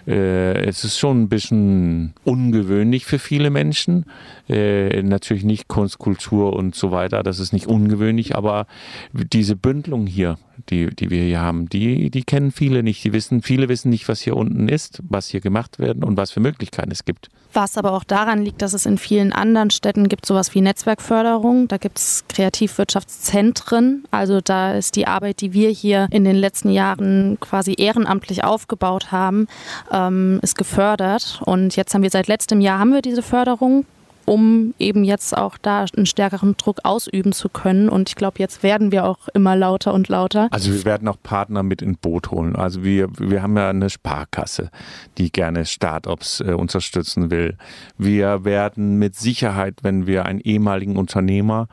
Äh, 0.07 0.65
es 0.65 0.83
ist 0.85 0.97
schon 0.97 1.23
ein 1.23 1.29
bisschen 1.29 2.13
ungewöhnlich 2.23 3.05
für 3.05 3.19
viele 3.19 3.49
Menschen. 3.49 4.05
Äh, 4.47 5.03
natürlich 5.03 5.43
nicht 5.43 5.67
Kunst, 5.67 5.99
Kultur 5.99 6.53
und 6.53 6.75
so 6.75 6.91
weiter, 6.91 7.23
das 7.23 7.39
ist 7.39 7.51
nicht 7.51 7.67
ungewöhnlich, 7.67 8.35
aber 8.35 8.67
diese 9.11 9.55
Bündelung 9.55 10.07
hier, 10.07 10.37
die, 10.69 10.87
die 10.95 11.09
wir 11.09 11.23
hier 11.23 11.41
haben, 11.41 11.67
die, 11.67 12.09
die 12.09 12.23
kennen 12.23 12.51
viele 12.51 12.83
nicht. 12.83 13.03
Die 13.03 13.13
wissen, 13.13 13.41
viele 13.41 13.69
wissen 13.69 13.89
nicht, 13.89 14.07
was 14.07 14.21
hier 14.21 14.35
unten 14.35 14.69
ist, 14.69 15.01
was 15.07 15.27
hier 15.27 15.41
gemacht 15.41 15.79
wird 15.79 16.03
und 16.03 16.17
was 16.17 16.31
für 16.31 16.39
Möglichkeiten 16.39 16.91
es 16.91 17.05
gibt. 17.05 17.29
Was 17.53 17.77
aber 17.77 17.91
auch 17.91 18.03
daran 18.03 18.43
liegt, 18.43 18.61
dass 18.61 18.73
es 18.73 18.85
in 18.85 18.97
vielen 18.97 19.33
anderen 19.33 19.71
Städten 19.71 20.07
gibt 20.07 20.25
sowas 20.25 20.55
wie 20.55 20.61
Netzwerkförderung. 20.61 21.67
Da 21.67 21.77
gibt 21.77 21.97
es 21.97 22.23
Kreativwirtschaftszentren. 22.29 24.05
Also 24.11 24.39
da 24.41 24.73
ist 24.73 24.95
die 24.95 25.07
Arbeit, 25.07 25.41
die 25.41 25.53
wir 25.53 25.69
hier 25.69 26.07
in 26.11 26.23
den 26.23 26.35
letzten 26.35 26.69
Jahren 26.69 27.37
quasi 27.41 27.75
ehrenamtlich 27.77 28.43
aufgebaut 28.43 29.11
haben, 29.11 29.47
ähm, 29.91 30.39
ist 30.41 30.57
gefördert. 30.57 31.41
Und 31.45 31.75
jetzt 31.75 31.93
haben 31.93 32.03
wir 32.03 32.09
seit 32.09 32.27
letztem 32.27 32.61
Jahr 32.61 32.79
haben 32.79 32.93
wir 32.93 33.01
diese 33.01 33.21
Förderung 33.21 33.85
um 34.25 34.73
eben 34.79 35.03
jetzt 35.03 35.35
auch 35.37 35.57
da 35.57 35.85
einen 35.95 36.05
stärkeren 36.05 36.55
Druck 36.57 36.79
ausüben 36.83 37.33
zu 37.33 37.49
können. 37.49 37.89
Und 37.89 38.09
ich 38.09 38.15
glaube, 38.15 38.39
jetzt 38.39 38.63
werden 38.63 38.91
wir 38.91 39.05
auch 39.05 39.27
immer 39.33 39.55
lauter 39.55 39.93
und 39.93 40.07
lauter. 40.07 40.47
Also 40.51 40.71
wir 40.71 40.85
werden 40.85 41.07
auch 41.07 41.17
Partner 41.21 41.63
mit 41.63 41.81
in 41.81 41.95
Boot 41.97 42.31
holen. 42.31 42.55
Also 42.55 42.83
wir, 42.83 43.09
wir 43.17 43.41
haben 43.41 43.57
ja 43.57 43.69
eine 43.69 43.89
Sparkasse, 43.89 44.69
die 45.17 45.31
gerne 45.31 45.65
Startups 45.65 46.41
äh, 46.41 46.53
unterstützen 46.53 47.31
will. 47.31 47.57
Wir 47.97 48.45
werden 48.45 48.97
mit 48.97 49.15
Sicherheit, 49.15 49.79
wenn 49.83 50.07
wir 50.07 50.25
einen 50.25 50.39
ehemaligen 50.39 50.97
Unternehmer 50.97 51.67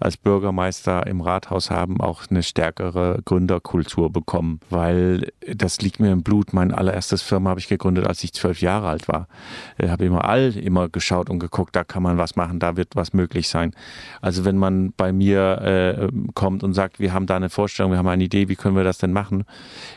als 0.00 0.16
Bürgermeister 0.16 1.06
im 1.06 1.20
Rathaus 1.20 1.70
haben, 1.70 2.00
auch 2.00 2.22
eine 2.30 2.42
stärkere 2.42 3.20
Gründerkultur 3.24 4.12
bekommen, 4.12 4.60
weil 4.70 5.32
das 5.46 5.80
liegt 5.80 6.00
mir 6.00 6.12
im 6.12 6.22
Blut. 6.22 6.52
Mein 6.52 6.72
allererstes 6.72 7.22
Firma 7.22 7.50
habe 7.50 7.60
ich 7.60 7.68
gegründet, 7.68 8.06
als 8.06 8.22
ich 8.24 8.32
zwölf 8.32 8.60
Jahre 8.60 8.88
alt 8.88 9.08
war. 9.08 9.28
Ich 9.78 9.88
habe 9.88 10.04
immer 10.04 10.24
all 10.24 10.56
immer 10.56 10.88
geschaut 10.88 11.30
und 11.30 11.38
geguckt, 11.38 11.74
da 11.74 11.84
kann 11.88 12.02
man 12.02 12.18
was 12.18 12.36
machen, 12.36 12.58
da 12.58 12.76
wird 12.76 12.94
was 12.94 13.12
möglich 13.12 13.48
sein. 13.48 13.72
Also 14.20 14.44
wenn 14.44 14.56
man 14.56 14.92
bei 14.96 15.12
mir 15.12 15.60
äh, 15.62 16.08
kommt 16.34 16.62
und 16.62 16.74
sagt, 16.74 17.00
wir 17.00 17.12
haben 17.12 17.26
da 17.26 17.36
eine 17.36 17.50
Vorstellung, 17.50 17.92
wir 17.92 17.98
haben 17.98 18.08
eine 18.08 18.24
Idee, 18.24 18.48
wie 18.48 18.56
können 18.56 18.76
wir 18.76 18.84
das 18.84 18.98
denn 18.98 19.12
machen? 19.12 19.44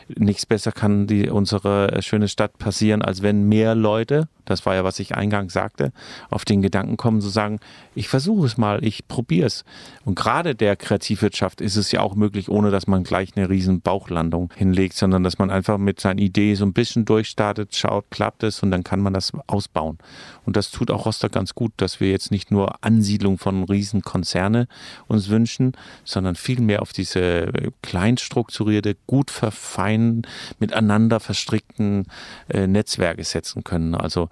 Nichts 0.08 0.46
besser 0.46 0.72
kann 0.72 1.06
die, 1.06 1.28
unsere 1.28 1.92
äh, 1.92 2.02
schöne 2.02 2.28
Stadt 2.28 2.58
passieren, 2.58 3.02
als 3.02 3.22
wenn 3.22 3.48
mehr 3.48 3.74
Leute, 3.74 4.28
das 4.44 4.66
war 4.66 4.74
ja, 4.74 4.84
was 4.84 4.98
ich 4.98 5.14
eingangs 5.14 5.52
sagte, 5.52 5.92
auf 6.30 6.44
den 6.44 6.62
Gedanken 6.62 6.96
kommen 6.96 7.20
zu 7.20 7.28
sagen, 7.28 7.60
ich 7.94 8.08
versuche 8.08 8.46
es 8.46 8.56
mal, 8.56 8.84
ich 8.84 9.06
probiere 9.06 9.46
es. 9.46 9.64
Und 10.04 10.14
gerade 10.14 10.54
der 10.54 10.76
Kreativwirtschaft 10.76 11.60
ist 11.60 11.76
es 11.76 11.92
ja 11.92 12.00
auch 12.00 12.14
möglich, 12.14 12.48
ohne 12.48 12.70
dass 12.70 12.86
man 12.86 13.04
gleich 13.04 13.36
eine 13.36 13.48
riesen 13.48 13.80
Bauchlandung 13.80 14.52
hinlegt, 14.54 14.94
sondern 14.94 15.22
dass 15.22 15.38
man 15.38 15.50
einfach 15.50 15.78
mit 15.78 16.00
seiner 16.00 16.20
Idee 16.20 16.54
so 16.54 16.64
ein 16.64 16.72
bisschen 16.72 17.04
durchstartet, 17.04 17.74
schaut, 17.76 18.10
klappt 18.10 18.42
es 18.42 18.62
und 18.62 18.70
dann 18.70 18.84
kann 18.84 19.00
man 19.00 19.12
das 19.12 19.32
ausbauen. 19.46 19.98
Und 20.44 20.56
das 20.56 20.70
tut 20.70 20.90
auch 20.90 21.06
Rostock 21.06 21.32
ganz 21.32 21.54
gut, 21.54 21.72
dass 21.76 22.00
wir 22.00 22.10
jetzt 22.10 22.30
nicht 22.30 22.50
nur 22.50 22.84
Ansiedlung 22.84 23.38
von 23.38 23.64
Riesenkonzerne 23.64 24.66
uns 25.06 25.28
wünschen, 25.28 25.72
sondern 26.04 26.34
vielmehr 26.34 26.82
auf 26.82 26.92
diese 26.92 27.52
kleinstrukturierte, 27.82 28.96
gut 29.06 29.30
verfeinen, 29.30 30.22
miteinander 30.58 31.20
verstrickten 31.20 32.06
äh, 32.48 32.66
Netzwerke 32.66 33.24
setzen 33.24 33.64
können. 33.64 33.94
Also 33.94 34.28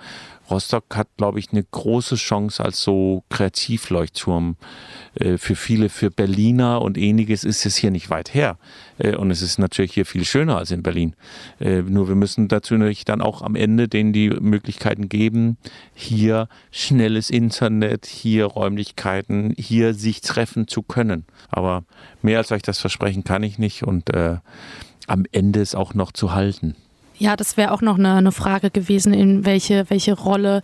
Rostock 0.51 0.85
hat, 0.97 1.09
glaube 1.17 1.39
ich, 1.39 1.53
eine 1.53 1.63
große 1.63 2.17
Chance 2.17 2.63
als 2.63 2.83
so 2.83 3.23
Kreativleuchtturm. 3.29 4.57
Äh, 5.15 5.39
für 5.39 5.55
viele, 5.55 5.89
für 5.89 6.11
Berliner 6.11 6.83
und 6.83 6.99
ähnliches 6.99 7.45
ist 7.45 7.65
es 7.67 7.77
hier 7.77 7.91
nicht 7.91 8.11
weit 8.11 8.35
her. 8.35 8.59
Äh, 8.99 9.15
und 9.15 9.31
es 9.31 9.43
ist 9.43 9.59
natürlich 9.59 9.95
hier 9.95 10.07
viel 10.07 10.25
schöner 10.25 10.57
als 10.57 10.73
in 10.73 10.83
Berlin. 10.83 11.15
Äh, 11.61 11.83
nur 11.83 12.09
wir 12.09 12.17
müssen 12.17 12.49
dazu 12.49 12.75
natürlich 12.75 13.05
dann 13.05 13.23
auch 13.23 13.43
am 13.43 13.55
Ende 13.55 13.89
denen 13.89 14.13
die 14.13 14.31
Möglichkeiten 14.31 15.09
geben, 15.09 15.57
hier 15.95 16.49
schnelles 16.73 17.31
Internet, 17.31 18.07
hier 18.07 18.47
Räumlichkeiten, 18.47 19.55
hier 19.57 19.95
sich 19.95 20.21
treffen 20.21 20.67
zu 20.67 20.83
können. 20.83 21.25
Aber 21.49 21.85
mehr 22.23 22.39
als 22.39 22.51
euch 22.51 22.63
das 22.63 22.81
versprechen 22.81 23.25
kann 23.25 23.43
ich 23.43 23.59
nicht 23.59 23.85
und 23.85 24.11
am 25.07 25.25
Ende 25.33 25.61
es 25.61 25.75
auch 25.75 25.95
noch 25.95 26.13
zu 26.13 26.33
halten. 26.33 26.77
Ja, 27.21 27.37
das 27.37 27.59
wäre 27.59 27.73
auch 27.73 27.83
noch 27.83 27.99
eine, 27.99 28.15
eine, 28.15 28.33
Frage 28.33 28.71
gewesen, 28.71 29.13
in 29.13 29.45
welche, 29.45 29.85
welche 29.91 30.15
Rolle 30.15 30.63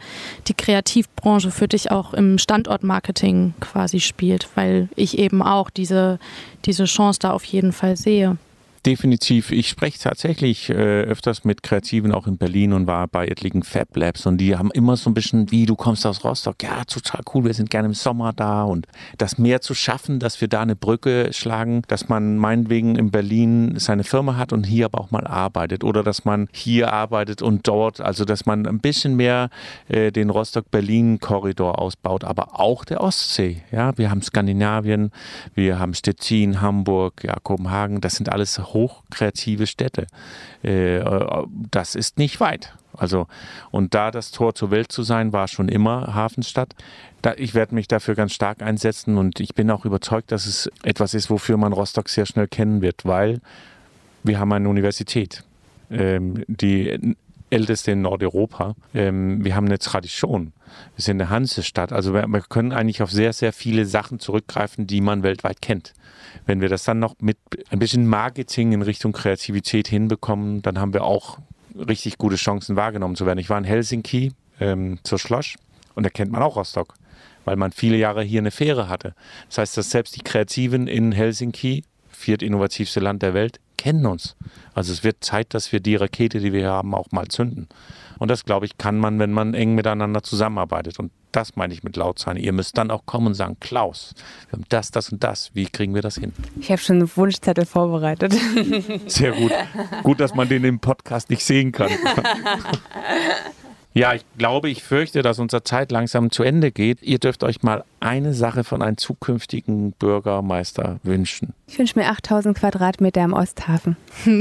die 0.49 0.55
Kreativbranche 0.55 1.51
für 1.51 1.69
dich 1.69 1.91
auch 1.91 2.15
im 2.15 2.39
Standortmarketing 2.39 3.53
quasi 3.61 4.01
spielt, 4.01 4.49
weil 4.55 4.89
ich 4.97 5.19
eben 5.19 5.43
auch 5.43 5.69
diese, 5.69 6.19
diese 6.65 6.87
Chance 6.87 7.19
da 7.21 7.33
auf 7.33 7.45
jeden 7.45 7.73
Fall 7.73 7.99
sehe. 7.99 8.39
Definitiv. 8.87 9.51
Ich 9.51 9.69
spreche 9.69 9.99
tatsächlich 9.99 10.71
äh, 10.71 10.75
öfters 10.75 11.43
mit 11.43 11.65
Kreativen 11.65 12.13
auch 12.13 12.29
in 12.29 12.39
Berlin 12.39 12.73
und 12.73 12.87
war 12.87 13.09
bei 13.09 13.27
etlichen 13.27 13.65
Fab 13.65 13.97
Labs 13.97 14.27
und 14.27 14.39
die 14.39 14.57
haben 14.57 14.71
immer 14.71 14.97
so 14.97 15.11
ein 15.11 15.15
bisschen, 15.15 15.51
wie 15.51 15.67
du 15.67 15.75
kommst 15.75 16.07
aus 16.07 16.23
Rostock, 16.23 16.63
ja, 16.63 16.85
total 16.85 17.23
cool, 17.35 17.47
wir 17.47 17.55
sind 17.55 17.69
gerne 17.69 17.89
im 17.89 17.95
Sommer 17.95 18.33
da 18.33 18.63
und 18.63 18.87
das 19.19 19.39
mehr 19.39 19.61
zu 19.61 19.75
schaffen, 19.75 20.21
dass 20.21 20.41
wir 20.41 20.47
da 20.47 20.63
eine 20.63 20.77
Brücke 20.77 21.33
schlagen, 21.33 21.83
dass 21.89 22.09
man 22.09 22.37
meinetwegen 22.37 22.95
in 22.95 23.11
Berlin 23.11 23.75
seine 23.77 24.05
Firma 24.05 24.37
hat 24.37 24.53
und 24.53 24.63
hier 24.63 24.85
aber 24.85 25.01
auch 25.01 25.11
mal 25.11 25.27
arbeitet 25.27 25.83
oder 25.83 26.05
dass 26.05 26.25
man 26.25 26.47
hier 26.53 26.93
arbeitet 26.93 27.43
und 27.43 27.67
dort, 27.67 28.01
also 28.01 28.25
dass 28.25 28.47
man 28.47 28.69
ein 28.69 28.79
bisschen 28.79 29.17
mehr 29.17 29.51
äh, 29.89 30.13
den 30.13 30.31
Rostock-Berlin-Korridor 30.31 31.81
ausbaut, 31.81 32.23
aber 32.23 32.61
auch 32.61 32.85
der 32.85 33.01
Ostsee. 33.01 33.63
Ja, 33.73 33.99
wir 33.99 34.11
haben 34.11 34.23
Skandinavien, 34.23 35.11
wir 35.57 35.81
haben 35.81 35.93
Stettin, 35.93 36.61
Hamburg, 36.61 37.25
ja, 37.25 37.35
Kopenhagen, 37.43 38.01
das 38.01 38.15
sind 38.15 38.29
alles 38.29 38.61
hochkreative 38.77 39.67
Städte. 39.67 40.07
Äh, 40.63 41.03
das 41.71 41.95
ist 41.95 42.19
nicht 42.19 42.39
weit. 42.41 42.75
Also, 42.97 43.27
und 43.71 43.95
da 43.95 44.11
das 44.11 44.31
Tor 44.31 44.55
zur 44.55 44.71
Welt 44.71 44.93
zu 44.93 45.03
sein, 45.03 45.33
war 45.33 45.49
schon 45.49 45.69
immer 45.69 46.15
Hafenstadt. 46.15 46.75
Da, 47.23 47.35
ich 47.37 47.55
werde 47.55 47.75
mich 47.75 47.89
dafür 47.89 48.15
ganz 48.15 48.33
stark 48.33 48.63
einsetzen 48.63 49.19
und 49.19 49.41
ich 49.41 49.55
bin 49.55 49.71
auch 49.71 49.85
überzeugt, 49.85 50.33
dass 50.33 50.47
es 50.47 50.71
etwas 50.83 51.15
ist, 51.15 51.31
wofür 51.31 51.57
man 51.57 51.73
Rostock 51.73 52.09
sehr 52.09 52.27
schnell 52.27 52.49
kennen 52.49 52.81
wird, 52.83 53.05
weil 53.05 53.41
wir 54.23 54.39
haben 54.39 54.53
eine 54.53 54.69
Universität. 54.69 55.43
Ähm, 55.91 56.45
die 56.49 57.17
älteste 57.51 57.93
in 57.93 58.03
Nordeuropa. 58.03 58.75
Ähm, 58.95 59.45
wir 59.45 59.55
haben 59.55 59.67
eine 59.67 59.79
Tradition. 59.79 60.53
Wir 60.97 61.03
sind 61.03 61.21
eine 61.21 61.31
Hansestadt. 61.31 61.93
Also 61.93 62.13
wir, 62.13 62.27
wir, 62.27 62.41
können 62.41 62.73
eigentlich 62.73 63.03
auf 63.03 63.11
sehr, 63.11 63.33
sehr 63.33 63.53
viele 63.53 63.87
Sachen 63.87 64.19
zurückgreifen, 64.19 64.87
die 64.87 65.01
man 65.01 65.23
weltweit 65.23 65.63
kennt. 65.63 65.95
Wenn 66.45 66.61
wir 66.61 66.69
das 66.69 66.85
dann 66.85 66.99
noch 66.99 67.15
mit 67.21 67.39
ein 67.71 67.79
bisschen 67.79 68.07
Marketing 68.07 68.73
in 68.73 68.83
Richtung 68.83 69.13
Kreativität 69.13 69.89
hinbekommen, 69.89 70.63
dann 70.63 70.79
haben 70.79 70.93
wir 70.93 71.05
auch 71.05 71.39
richtig 71.77 72.19
gute 72.19 72.37
Chancen 72.37 72.77
wahrgenommen 72.77 73.17
zu 73.17 73.27
werden. 73.27 73.39
Ich 73.39 73.51
war 73.51 73.59
in 73.59 73.65
Helsinki 73.65 74.33
ähm, 74.61 74.99
zur 75.03 75.19
Schloss 75.19 75.55
und 75.95 76.05
da 76.05 76.11
kennt 76.11 76.33
man 76.33 76.43
auch 76.43 76.57
Rostock, 76.57 76.95
weil 77.45 77.57
man 77.57 77.73
viele 77.73 77.97
Jahre 77.97 78.23
hier 78.23 78.41
eine 78.41 78.51
Fähre 78.51 78.89
hatte. 78.89 79.15
Das 79.49 79.59
heißt, 79.59 79.77
dass 79.77 79.91
selbst 79.91 80.17
die 80.17 80.23
Kreativen 80.23 80.89
in 80.89 81.13
Helsinki, 81.13 81.85
viert 82.11 82.43
innovativste 82.43 83.01
Land 83.01 83.23
der 83.23 83.35
Welt, 83.35 83.61
kennen 83.77 84.07
uns. 84.07 84.37
Also 84.75 84.93
es 84.93 85.05
wird 85.05 85.25
Zeit, 85.25 85.55
dass 85.55 85.73
wir 85.73 85.81
die 85.81 85.97
Rakete, 85.97 86.41
die 86.41 86.53
wir 86.53 86.69
haben, 86.69 86.95
auch 86.95 87.11
mal 87.11 87.29
zünden. 87.29 87.69
Und 88.19 88.31
das, 88.31 88.45
glaube 88.45 88.67
ich, 88.67 88.79
kann 88.79 88.99
man, 88.99 89.19
wenn 89.19 89.33
man 89.33 89.55
eng 89.55 89.75
miteinander 89.75 90.23
zusammenarbeitet. 90.23 90.99
Und 90.99 91.13
das 91.33 91.57
meine 91.57 91.75
ich 91.75 91.83
mit 91.83 91.97
laut 91.97 92.19
sein. 92.19 92.37
Ihr 92.37 92.53
müsst 92.53 92.79
dann 92.79 92.91
auch 92.91 93.05
kommen 93.05 93.29
und 93.29 93.35
sagen, 93.35 93.59
Klaus, 93.61 94.15
wir 94.49 94.59
haben 94.59 94.65
das, 94.71 94.91
das 94.91 95.11
und 95.13 95.23
das. 95.23 95.51
Wie 95.55 95.67
kriegen 95.67 95.95
wir 95.95 96.03
das 96.03 96.17
hin? 96.17 96.33
Ich 96.59 96.71
habe 96.71 96.81
schon 96.81 96.97
einen 96.97 97.17
Wunschzettel 97.17 97.67
vorbereitet. 97.67 98.35
Sehr 99.07 99.33
gut. 99.33 99.53
Gut, 100.03 100.21
dass 100.21 100.35
man 100.35 100.49
den 100.49 100.65
im 100.65 100.81
Podcast 100.81 101.29
nicht 101.29 101.45
sehen 101.45 101.73
kann. 101.73 101.91
Ja, 103.97 104.13
ich 104.13 104.27
glaube, 104.37 104.69
ich 104.69 104.83
fürchte, 104.83 105.23
dass 105.23 105.39
unsere 105.39 105.65
Zeit 105.65 105.91
langsam 105.91 106.31
zu 106.31 106.43
Ende 106.43 106.71
geht. 106.71 107.03
Ihr 107.03 107.19
dürft 107.19 107.43
euch 107.43 107.63
mal 107.63 107.83
eine 107.99 108.35
Sache 108.35 108.63
von 108.63 108.83
einem 108.83 108.99
zukünftigen 108.99 109.93
Bürgermeister 109.93 111.01
wünschen. 111.03 111.55
Ich 111.67 111.79
wünsche 111.79 111.99
mir 111.99 112.11
8000 112.11 112.59
Quadratmeter 112.59 113.25
im 113.25 113.33
Osthafen. 113.33 113.97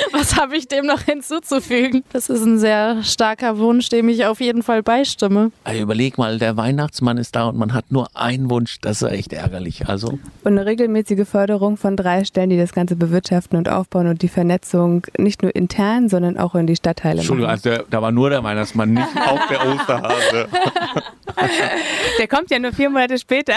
Was 0.12 0.36
habe 0.36 0.56
ich 0.56 0.68
dem 0.68 0.86
noch 0.86 1.02
hinzuzufügen? 1.02 2.04
Das 2.12 2.28
ist 2.28 2.44
ein 2.44 2.58
sehr 2.58 3.02
starker 3.02 3.58
Wunsch, 3.58 3.88
dem 3.88 4.08
ich 4.08 4.26
auf 4.26 4.40
jeden 4.40 4.62
Fall 4.62 4.82
beistimme. 4.82 5.52
Also 5.64 5.82
überleg 5.82 6.18
mal, 6.18 6.38
der 6.38 6.56
Weihnachtsmann 6.56 7.18
ist 7.18 7.36
da 7.36 7.48
und 7.48 7.58
man 7.58 7.72
hat 7.72 7.90
nur 7.90 8.08
einen 8.14 8.50
Wunsch. 8.50 8.78
Das 8.80 9.02
ist 9.02 9.10
echt 9.10 9.32
ärgerlich. 9.32 9.88
Also. 9.88 10.18
Und 10.44 10.58
eine 10.58 10.66
regelmäßige 10.66 11.26
Förderung 11.26 11.76
von 11.76 11.96
drei 11.96 12.24
Stellen, 12.24 12.50
die 12.50 12.56
das 12.56 12.72
Ganze 12.72 12.96
bewirtschaften 12.96 13.58
und 13.58 13.68
aufbauen 13.68 14.06
und 14.06 14.22
die 14.22 14.28
Vernetzung 14.28 15.06
nicht 15.18 15.42
nur 15.42 15.54
intern, 15.54 16.08
sondern 16.08 16.38
auch 16.38 16.54
in 16.54 16.66
die 16.66 16.76
Stadtteile 16.76 17.18
Entschuldigung, 17.18 17.50
machen. 17.50 17.70
also 17.70 17.84
da 17.90 18.02
war 18.02 18.12
nur 18.12 18.30
der 18.30 18.42
Weihnachtsmann, 18.44 18.92
nicht 18.92 19.08
auch 19.16 19.46
der 19.48 19.66
Osterhase. 19.66 20.48
der 22.18 22.28
kommt 22.28 22.50
ja 22.50 22.58
nur 22.58 22.72
vier 22.72 22.90
Monate 22.90 23.18
später. 23.18 23.54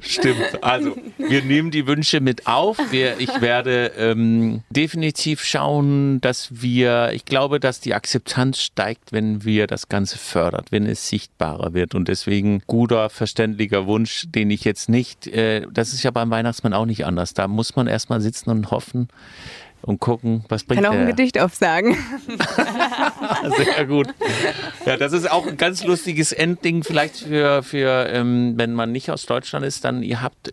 Stimmt. 0.00 0.62
Also, 0.62 0.96
wir 1.18 1.42
nehmen 1.42 1.70
die 1.70 1.86
Wünsche 1.86 2.20
mit 2.20 2.46
auf. 2.46 2.78
Wir, 2.90 3.18
ich 3.18 3.40
werde 3.40 3.92
ähm, 3.98 4.62
definitiv 4.70 5.42
schauen, 5.50 6.20
dass 6.20 6.62
wir, 6.62 7.10
ich 7.12 7.24
glaube, 7.24 7.60
dass 7.60 7.80
die 7.80 7.94
Akzeptanz 7.94 8.60
steigt, 8.60 9.12
wenn 9.12 9.44
wir 9.44 9.66
das 9.66 9.88
Ganze 9.88 10.18
fördert, 10.18 10.72
wenn 10.72 10.86
es 10.86 11.08
sichtbarer 11.08 11.74
wird. 11.74 11.94
Und 11.94 12.08
deswegen 12.08 12.62
guter, 12.66 13.10
verständlicher 13.10 13.86
Wunsch, 13.86 14.26
den 14.28 14.50
ich 14.50 14.64
jetzt 14.64 14.88
nicht, 14.88 15.26
äh, 15.26 15.66
das 15.70 15.92
ist 15.92 16.02
ja 16.02 16.10
beim 16.10 16.30
Weihnachtsmann 16.30 16.72
auch 16.72 16.86
nicht 16.86 17.04
anders. 17.04 17.34
Da 17.34 17.48
muss 17.48 17.76
man 17.76 17.86
erstmal 17.86 18.20
sitzen 18.20 18.50
und 18.50 18.70
hoffen, 18.70 19.08
und 19.82 20.00
gucken, 20.00 20.44
was 20.48 20.64
bringt 20.64 20.82
Kann 20.82 20.90
auch 20.90 20.94
ein 20.96 21.06
der. 21.06 21.14
Gedicht 21.14 21.40
aufsagen. 21.40 21.96
Sehr 23.56 23.86
gut. 23.86 24.08
Ja, 24.86 24.96
das 24.96 25.12
ist 25.12 25.30
auch 25.30 25.46
ein 25.46 25.56
ganz 25.56 25.84
lustiges 25.84 26.32
Endding 26.32 26.82
vielleicht 26.84 27.16
für, 27.18 27.62
für 27.62 28.06
ähm, 28.08 28.54
wenn 28.56 28.72
man 28.74 28.92
nicht 28.92 29.10
aus 29.10 29.26
Deutschland 29.26 29.64
ist, 29.64 29.84
dann 29.84 30.02
ihr 30.02 30.22
habt 30.22 30.52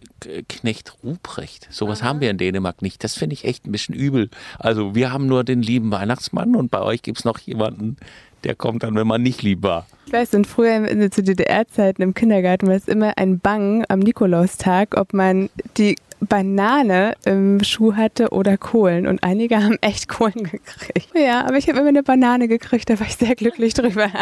Knecht 0.49 0.95
Ruprecht. 1.04 1.68
Sowas 1.72 2.04
haben 2.04 2.22
wir 2.22 2.30
in 2.30 2.38
Dänemark 2.38 2.82
nicht. 2.82 3.04
Das 3.04 3.16
finde 3.16 3.34
ich 3.34 3.45
echt 3.45 3.66
ein 3.66 3.72
bisschen 3.72 3.95
übel. 3.95 4.30
Also 4.60 4.95
wir 4.95 5.12
haben 5.12 5.28
nur 5.28 5.43
den 5.43 5.62
lieben 5.62 5.91
Weihnachtsmann 5.91 6.56
und 6.56 6.72
bei 6.72 6.82
euch 6.82 7.02
gibt 7.02 7.20
es 7.20 7.26
noch 7.26 7.39
jemanden, 7.39 7.97
der 8.43 8.56
kommt 8.56 8.84
dann, 8.84 8.95
wenn 8.95 9.08
man 9.08 9.22
nicht 9.24 9.41
lieb 9.41 9.64
war. 9.64 9.88
Ich 10.06 10.14
weiß, 10.14 10.34
und 10.36 10.45
früher 10.47 10.88
in- 10.88 11.12
zu 11.12 11.22
DDR-Zeiten 11.24 12.02
im 12.02 12.14
Kindergarten 12.14 12.68
war 12.68 12.76
es 12.76 12.88
immer 12.88 13.14
ein 13.18 13.39
Bang 13.39 13.84
am 13.89 13.99
Nikolaustag, 13.99 14.95
ob 14.95 15.14
man 15.14 15.49
die 15.78 15.97
Banane 16.20 17.15
im 17.26 17.63
Schuh 17.63 17.95
hatte 17.95 18.30
oder 18.30 18.57
Kohlen. 18.57 19.07
Und 19.07 19.24
einige 19.24 19.57
haben 19.63 19.78
echt 19.82 20.07
Kohlen 20.07 20.43
gekriegt. 20.43 21.09
Ja, 21.15 21.45
aber 21.45 21.57
ich 21.57 21.68
habe 21.68 21.80
immer 21.80 21.89
eine 21.89 22.03
Banane 22.03 22.47
gekriegt, 22.47 22.89
da 22.89 22.99
war 22.99 23.07
ich 23.07 23.15
sehr 23.15 23.36
glücklich 23.36 23.74
drüber. 23.74 24.09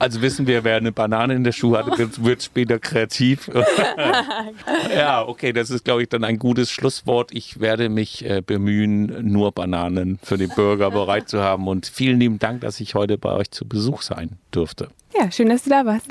Also 0.00 0.22
wissen 0.22 0.46
wir, 0.46 0.64
wer 0.64 0.76
eine 0.76 0.92
Banane 0.92 1.34
in 1.34 1.44
der 1.44 1.52
Schuh 1.52 1.76
hatte, 1.76 1.98
wird, 1.98 2.24
wird 2.24 2.42
später 2.42 2.78
kreativ. 2.78 3.50
ja, 4.96 5.28
okay, 5.28 5.52
das 5.52 5.68
ist, 5.68 5.84
glaube 5.84 6.00
ich, 6.00 6.08
dann 6.08 6.24
ein 6.24 6.38
gutes 6.38 6.70
Schlusswort. 6.70 7.32
Ich 7.34 7.60
werde 7.60 7.90
mich 7.90 8.24
äh, 8.24 8.40
bemühen, 8.40 9.30
nur 9.30 9.52
Bananen 9.52 10.18
für 10.22 10.38
den 10.38 10.48
Bürger 10.48 10.90
bereit 10.90 11.28
zu 11.28 11.42
haben. 11.42 11.68
Und 11.68 11.84
vielen 11.84 12.18
lieben 12.18 12.38
Dank, 12.38 12.62
dass 12.62 12.80
ich 12.80 12.94
heute 12.94 13.18
bei 13.18 13.30
euch 13.34 13.50
zu 13.50 13.68
Besuch 13.68 14.00
sein 14.00 14.38
durfte. 14.52 14.88
Ja, 15.14 15.30
schön, 15.30 15.50
dass 15.50 15.64
du 15.64 15.70
da 15.70 15.84
warst. 15.84 16.08